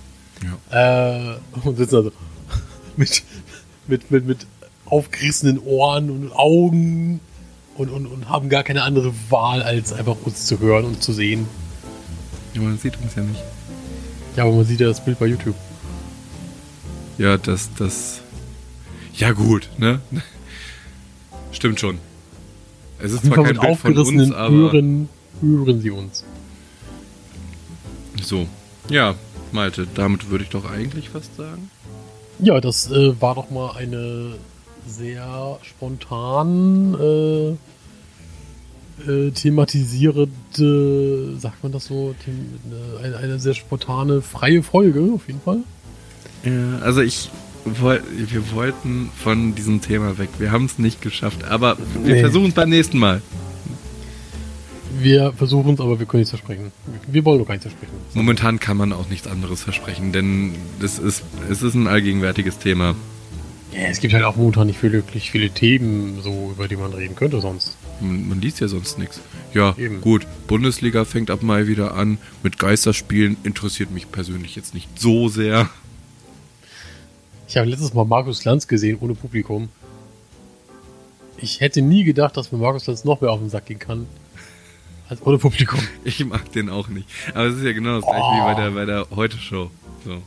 Ja. 0.71 1.33
Äh, 1.33 1.37
und 1.65 1.77
sitzen 1.77 1.97
also 1.97 2.13
mit, 2.97 3.23
mit, 3.87 4.11
mit, 4.11 4.27
mit 4.27 4.47
aufgerissenen 4.87 5.59
Ohren 5.59 6.11
und 6.11 6.33
Augen 6.33 7.21
und, 7.77 7.89
und, 7.89 8.07
und 8.07 8.29
haben 8.29 8.49
gar 8.49 8.63
keine 8.63 8.83
andere 8.83 9.13
Wahl, 9.31 9.63
als 9.63 9.93
einfach 9.93 10.17
uns 10.25 10.47
zu 10.47 10.61
hören 10.61 10.85
und 10.85 11.03
zu 11.03 11.13
sehen. 11.13 11.47
Ja, 12.55 12.61
man 12.61 12.79
sieht 12.79 12.99
uns 13.03 13.15
ja 13.15 13.23
nicht. 13.23 13.43
Ja, 14.37 14.45
aber 14.45 14.53
man 14.53 14.65
sieht 14.65 14.81
ja 14.81 14.89
das 14.89 15.05
Bild 15.05 15.19
bei 15.19 15.27
YouTube. 15.27 15.57
Ja, 17.19 17.37
das, 17.37 17.71
das. 17.79 18.21
Ja, 19.15 19.33
gut, 19.33 19.69
ne? 19.79 20.01
Stimmt 21.53 21.81
schon. 21.81 21.99
Es 22.99 23.13
ist 23.13 23.27
zwar 23.27 23.45
kein 23.45 23.55
mit 23.55 23.61
Bild 23.61 23.79
von 23.79 23.99
uns, 23.99 24.33
aber. 24.33 24.51
hören, 24.51 25.09
hören 25.41 25.81
sie 25.81 25.91
uns. 25.91 26.25
So. 28.23 28.47
Ja, 28.89 29.15
Malte, 29.53 29.87
damit 29.95 30.31
würde 30.31 30.45
ich 30.45 30.51
doch 30.51 30.65
eigentlich 30.65 31.11
fast 31.11 31.37
sagen. 31.37 31.71
Ja, 32.39 32.61
das 32.61 32.91
äh, 32.91 33.21
war 33.21 33.35
doch 33.35 33.51
mal 33.51 33.77
eine 33.77 34.35
sehr 34.87 35.59
spontan 35.63 36.95
äh, 36.95 37.57
äh, 39.07 39.31
thematisierende, 39.31 41.37
sagt 41.39 41.63
man 41.63 41.73
das 41.73 41.87
so, 41.87 42.15
eine, 43.03 43.17
eine 43.17 43.39
sehr 43.39 43.55
spontane, 43.55 44.23
freie 44.23 44.63
Folge 44.63 45.01
auf 45.15 45.27
jeden 45.27 45.41
Fall. 45.41 45.59
Ja, 46.45 46.79
also 46.81 47.01
ich. 47.01 47.31
Wir 47.65 48.53
wollten 48.53 49.09
von 49.23 49.55
diesem 49.55 49.81
Thema 49.81 50.19
weg. 50.19 50.31
Wir 50.41 50.51
haben 50.51 50.65
es 50.65 50.81
nicht 50.81 51.01
geschafft, 51.01 51.45
aber 51.45 51.79
wir 52.03 52.15
Nee. 52.17 52.21
versuchen 52.21 52.49
es 52.49 52.55
beim 52.55 52.69
nächsten 52.69 52.99
Mal. 52.99 53.23
Wir 54.99 55.33
versuchen 55.33 55.75
es, 55.75 55.81
aber 55.81 56.01
wir 56.01 56.07
können 56.07 56.23
nichts 56.23 56.31
versprechen. 56.31 56.73
Wir 57.07 57.25
wollen 57.25 57.39
doch 57.39 57.47
gar 57.47 57.55
nichts 57.55 57.69
versprechen. 57.71 57.95
Momentan 58.15 58.59
kann 58.59 58.77
man 58.77 58.93
auch 58.93 59.09
nichts 59.09 59.29
anderes 59.29 59.63
versprechen, 59.63 60.11
denn 60.13 60.57
das 60.81 60.99
ist, 60.99 61.23
es 61.49 61.63
ist 61.63 61.75
ein 61.75 61.87
allgegenwärtiges 61.87 62.59
Thema. 62.59 62.97
Ja, 63.73 63.81
es 63.89 64.01
gibt 64.01 64.13
halt 64.13 64.25
auch 64.25 64.37
momentan 64.37 64.67
nicht 64.67 64.83
wirklich 64.83 65.31
viele 65.31 65.49
Themen, 65.51 66.21
so 66.23 66.51
über 66.53 66.69
die 66.69 66.77
man 66.77 66.93
reden 66.93 67.15
könnte 67.17 67.41
sonst. 67.41 67.77
Man, 68.01 68.29
man 68.29 68.41
liest 68.41 68.61
ja 68.61 68.69
sonst 68.69 68.99
nichts. 68.99 69.21
Ja, 69.55 69.75
Eben. 69.79 70.01
gut. 70.01 70.27
Bundesliga 70.47 71.05
fängt 71.05 71.31
ab 71.31 71.43
Mai 71.43 71.67
wieder 71.67 71.95
an. 71.95 72.19
Mit 72.43 72.59
Geisterspielen 72.59 73.37
interessiert 73.45 73.91
mich 73.91 74.11
persönlich 74.13 74.57
jetzt 74.57 74.75
nicht 74.75 74.89
so 75.01 75.29
sehr. 75.29 75.71
Ich 77.49 77.57
habe 77.57 77.69
letztes 77.69 77.95
Mal 77.95 78.05
Markus 78.05 78.45
Lanz 78.45 78.67
gesehen 78.69 78.99
ohne 79.01 79.15
Publikum. 79.15 79.69
Ich 81.39 81.61
hätte 81.61 81.83
nie 81.83 82.05
gedacht, 82.05 82.37
dass 82.37 82.53
mir 82.53 82.59
Markus 82.59 82.87
Lanz 82.87 83.05
noch 83.05 83.21
mehr 83.21 83.31
auf 83.31 83.41
den 83.41 83.51
Sack 83.51 83.67
gehen 83.67 83.79
kann. 83.79 84.07
Als 85.09 85.25
ohne 85.27 85.39
Publikum. 85.39 85.81
Ich 86.05 86.25
mag 86.25 86.51
den 86.53 86.69
auch 86.69 86.89
nicht. 86.89 87.07
Aber 87.35 87.45
es 87.47 87.57
ist 87.57 87.65
ja 87.65 87.73
genau 87.73 87.97
das 88.01 88.05
gleiche 88.05 88.23
wie 88.23 88.45
bei 88.45 88.55
der, 88.55 88.71
bei 88.71 88.85
der 88.85 89.07
Heute-Show. 89.17 89.71
So. 90.05 90.23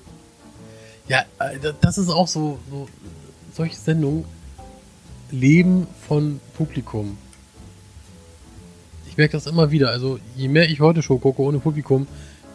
Ja, 1.08 1.20
äh, 1.40 1.60
da- 1.62 1.74
das 1.80 1.98
ist 1.98 2.10
auch 2.10 2.28
so, 2.28 2.60
so 2.70 2.88
solche 3.56 3.76
Sendungen 3.76 4.26
leben 5.32 5.88
von 6.08 6.40
Publikum. 6.58 7.18
Ich 9.10 9.18
merke 9.18 9.34
das 9.34 9.48
immer 9.48 9.72
wieder. 9.72 9.90
Also 9.90 10.20
je 10.36 10.48
mehr 10.48 10.70
ich 10.70 10.80
heute 10.82 11.02
Show 11.02 11.18
gucke 11.18 11.42
ohne 11.42 11.60
Publikum, 11.60 12.06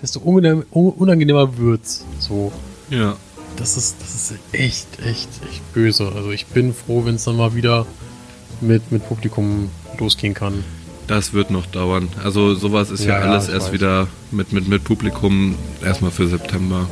desto 0.03 0.21
unangenehm, 0.21 0.65
un- 0.73 0.93
unangenehmer 0.93 1.57
wird's. 1.57 2.05
So, 2.19 2.53
Ja. 2.91 3.17
das 3.57 3.77
ist, 3.77 3.97
das 4.01 4.15
ist 4.15 4.35
echt, 4.53 4.87
echt, 5.05 5.29
echt 5.51 5.73
böse. 5.73 6.13
Also 6.15 6.31
ich 6.31 6.47
bin 6.47 6.75
froh, 6.75 7.05
wenn 7.05 7.15
es 7.17 7.25
dann 7.25 7.37
mal 7.37 7.55
wieder 7.55 7.87
mit, 8.61 8.93
mit 8.93 9.07
Publikum 9.09 9.71
losgehen 9.99 10.35
kann. 10.35 10.63
Das 11.07 11.33
wird 11.33 11.51
noch 11.51 11.67
dauern. 11.67 12.09
Also 12.23 12.55
sowas 12.55 12.91
ist 12.91 13.05
ja, 13.05 13.19
Ja, 13.19 13.25
ja, 13.25 13.31
alles 13.33 13.49
erst 13.49 13.67
weiß. 13.69 13.73
wieder 13.73 14.07
mit, 14.31 14.53
mit, 14.53 14.69
mit 14.69 14.85
Publikum 14.85 15.57
erstmal 15.83 16.11
für 16.13 16.29
September 16.29 16.89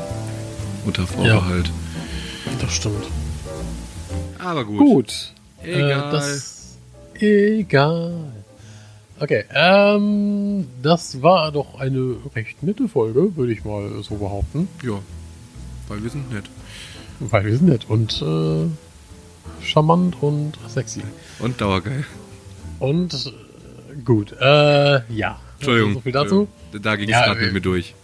unter 0.86 1.06
Vorbehalt. 1.06 1.70
Das 2.61 2.72
stimmt. 2.72 3.04
Aber 4.39 4.64
gut. 4.64 4.78
Gut. 4.78 5.32
Egal. 5.62 6.09
Äh, 6.09 6.12
das, 6.12 6.78
egal. 7.18 8.14
Okay, 9.20 9.45
ähm, 9.53 10.68
das 10.82 11.20
war 11.22 11.51
doch 11.51 11.80
eine 11.80 12.16
recht 12.36 12.62
nette 12.62 12.86
Folge, 12.89 13.34
würde 13.36 13.53
ich 13.53 13.64
mal 13.64 13.91
so 14.03 14.14
behaupten. 14.16 14.68
Ja. 14.84 15.01
Weil 15.89 16.03
wir 16.05 16.11
sind 16.11 16.32
nett. 16.32 16.45
Weil 17.18 17.45
wir 17.47 17.57
sind 17.57 17.68
nett 17.68 17.86
und 17.89 18.22
äh, 18.22 19.64
charmant 19.64 20.22
und 20.22 20.53
sexy. 20.68 21.03
Und 21.41 21.61
dauergeil. 21.61 22.05
Und 22.78 23.12
äh, 23.12 24.01
gut, 24.05 24.32
äh, 24.41 25.01
ja. 25.12 25.41
Entschuldigung. 25.59 25.95
So 25.95 26.01
viel 26.03 26.12
dazu. 26.12 26.49
Da 26.80 26.95
ging 26.95 27.09
es 27.09 27.12
Ja, 27.12 27.24
gerade 27.26 27.41
äh, 27.41 27.45
mit 27.47 27.55
mir 27.55 27.61
durch. 27.61 27.95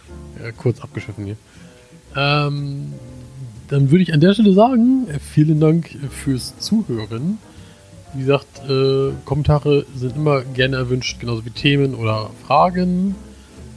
äh, 0.43 0.51
kurz 0.51 0.81
abgeschiffen 0.81 1.23
hier. 1.25 1.37
Ähm, 2.17 2.93
dann 3.67 3.91
würde 3.91 4.03
ich 4.03 4.13
an 4.13 4.19
der 4.19 4.33
Stelle 4.33 4.53
sagen, 4.53 5.07
äh, 5.07 5.19
vielen 5.19 5.59
Dank 5.59 5.89
fürs 6.09 6.57
Zuhören. 6.59 7.39
Wie 8.13 8.21
gesagt, 8.21 8.47
äh, 8.69 9.11
Kommentare 9.25 9.85
sind 9.95 10.15
immer 10.15 10.41
gerne 10.41 10.77
erwünscht, 10.77 11.19
genauso 11.19 11.45
wie 11.45 11.49
Themen 11.49 11.95
oder 11.95 12.29
Fragen. 12.45 13.15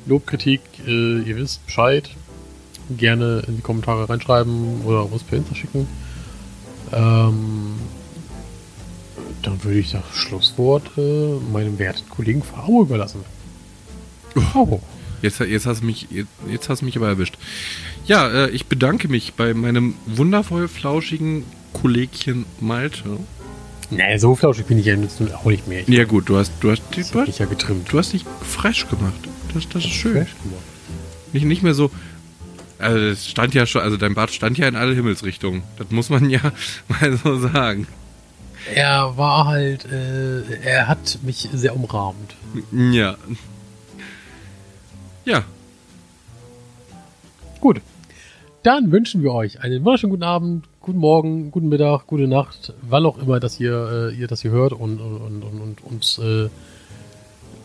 Lobkritik, 0.07 0.61
äh, 0.87 1.21
ihr 1.21 1.37
wisst 1.37 1.65
Bescheid. 1.67 2.11
Gerne 2.97 3.43
in 3.47 3.57
die 3.57 3.63
Kommentare 3.63 4.09
reinschreiben 4.09 4.83
oder 4.85 5.11
uns 5.11 5.23
per 5.23 5.39
Insta 5.39 5.55
schicken. 5.55 5.87
Ähm, 6.93 7.75
dann 9.43 9.63
würde 9.65 9.79
ich 9.79 9.91
das 9.91 10.05
Schlusswort 10.15 10.91
äh, 10.97 11.35
meinem 11.53 11.79
werten 11.79 12.09
Kollegen 12.09 12.43
Faro 12.43 12.83
überlassen. 12.83 13.21
Faro. 14.53 14.81
Jetzt, 15.21 15.41
jetzt, 15.41 15.67
hast 15.67 15.83
mich, 15.83 16.07
jetzt, 16.11 16.29
jetzt 16.49 16.69
hast 16.69 16.81
du 16.81 16.85
mich 16.85 16.97
aber 16.97 17.09
erwischt. 17.09 17.37
Ja, 18.09 18.29
äh, 18.29 18.51
ich 18.51 18.67
bedanke 18.67 19.09
mich 19.09 19.35
bei 19.35 19.55
meinem 19.55 19.95
wundervoll 20.07 20.67
flauschigen 20.69 21.45
Kollegchen 21.73 22.47
Malte. 22.59 23.19
Nee, 23.91 24.19
so 24.19 24.35
flauschig 24.35 24.67
bin 24.67 24.79
ich 24.79 24.87
ja 24.87 24.95
jetzt 24.95 25.21
auch 25.35 25.45
nicht 25.45 25.69
mehr. 25.69 25.81
Ich 25.81 25.89
Ja 25.89 26.05
gut, 26.05 26.29
du 26.29 26.37
hast, 26.37 26.53
du 26.61 26.71
hast, 26.71 26.83
das 26.97 27.11
du 27.11 27.21
hast, 27.21 27.39
ja 27.39 27.47
getrimmt. 27.47 27.91
du 27.93 27.99
hast 27.99 28.13
dich 28.13 28.25
fresh 28.43 28.89
gemacht. 28.89 29.29
Das, 29.55 29.69
das 29.69 29.85
ist 29.85 29.93
schön. 29.93 30.13
Fresh 30.13 30.35
gemacht. 30.43 30.63
Nicht, 31.33 31.45
nicht 31.45 31.63
mehr 31.63 31.75
so. 31.75 31.91
Also 32.79 32.99
es 32.99 33.29
stand 33.29 33.55
ja 33.55 33.67
schon, 33.67 33.83
also 33.83 33.97
dein 33.97 34.15
Bart 34.15 34.31
stand 34.31 34.59
ja 34.59 34.69
in 34.69 34.77
alle 34.77 34.95
Himmelsrichtungen. 34.95 35.63
Das 35.79 35.91
muss 35.91 36.11
man 36.11 36.29
ja 36.31 36.41
mal 36.89 37.17
so 37.17 37.39
sagen. 37.39 37.87
Er 38.75 39.17
war 39.17 39.47
halt, 39.47 39.85
äh, 39.85 40.43
er 40.63 40.89
hat 40.89 41.19
mich 41.23 41.49
sehr 41.53 41.75
umrahmt. 41.77 42.35
Ja. 42.73 43.17
Ja, 45.25 45.45
Gut. 47.61 47.81
Dann 48.63 48.91
wünschen 48.91 49.23
wir 49.23 49.33
euch 49.33 49.61
einen 49.61 49.85
wunderschönen 49.85 50.11
guten 50.11 50.25
Abend, 50.25 50.65
guten 50.81 50.99
Morgen, 50.99 51.51
guten 51.53 51.69
Mittag, 51.69 52.07
gute 52.07 52.27
Nacht, 52.27 52.73
wann 52.83 53.07
auch 53.07 53.19
immer, 53.19 53.39
dass 53.39 53.61
ihr, 53.61 54.11
äh, 54.13 54.15
ihr 54.15 54.27
das 54.27 54.43
hier 54.43 54.51
hört 54.51 54.73
und, 54.73 55.01
und, 55.01 55.43
und, 55.43 55.61
und 55.61 55.85
uns 55.85 56.19
äh, 56.19 56.49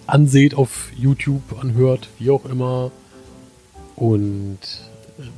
anseht 0.06 0.54
auf 0.54 0.92
YouTube, 0.96 1.42
anhört, 1.60 2.10
wie 2.20 2.30
auch 2.30 2.46
immer. 2.46 2.92
Und 3.96 4.60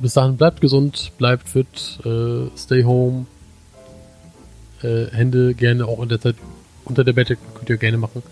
bis 0.00 0.12
dahin 0.12 0.36
bleibt 0.36 0.60
gesund, 0.60 1.12
bleibt 1.16 1.48
fit, 1.48 2.00
äh, 2.04 2.50
stay 2.56 2.84
home. 2.84 3.26
Äh, 4.82 5.06
Hände 5.06 5.54
gerne 5.54 5.86
auch 5.86 6.02
in 6.02 6.10
der 6.10 6.20
Zeit 6.20 6.36
unter 6.84 7.02
der 7.02 7.14
Bette 7.14 7.36
könnt 7.54 7.70
ihr 7.70 7.78
gerne 7.78 7.96
machen. 7.96 8.22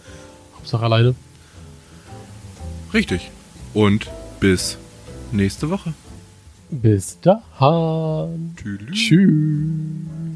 Hauptsache 0.56 0.84
alleine. 0.84 1.14
richtig. 2.92 3.30
Und 3.72 4.08
bis 4.40 4.78
nächste 5.32 5.70
Woche. 5.70 5.94
Bis 6.82 7.20
dahin. 7.20 8.54
Tschüss. 8.92 10.33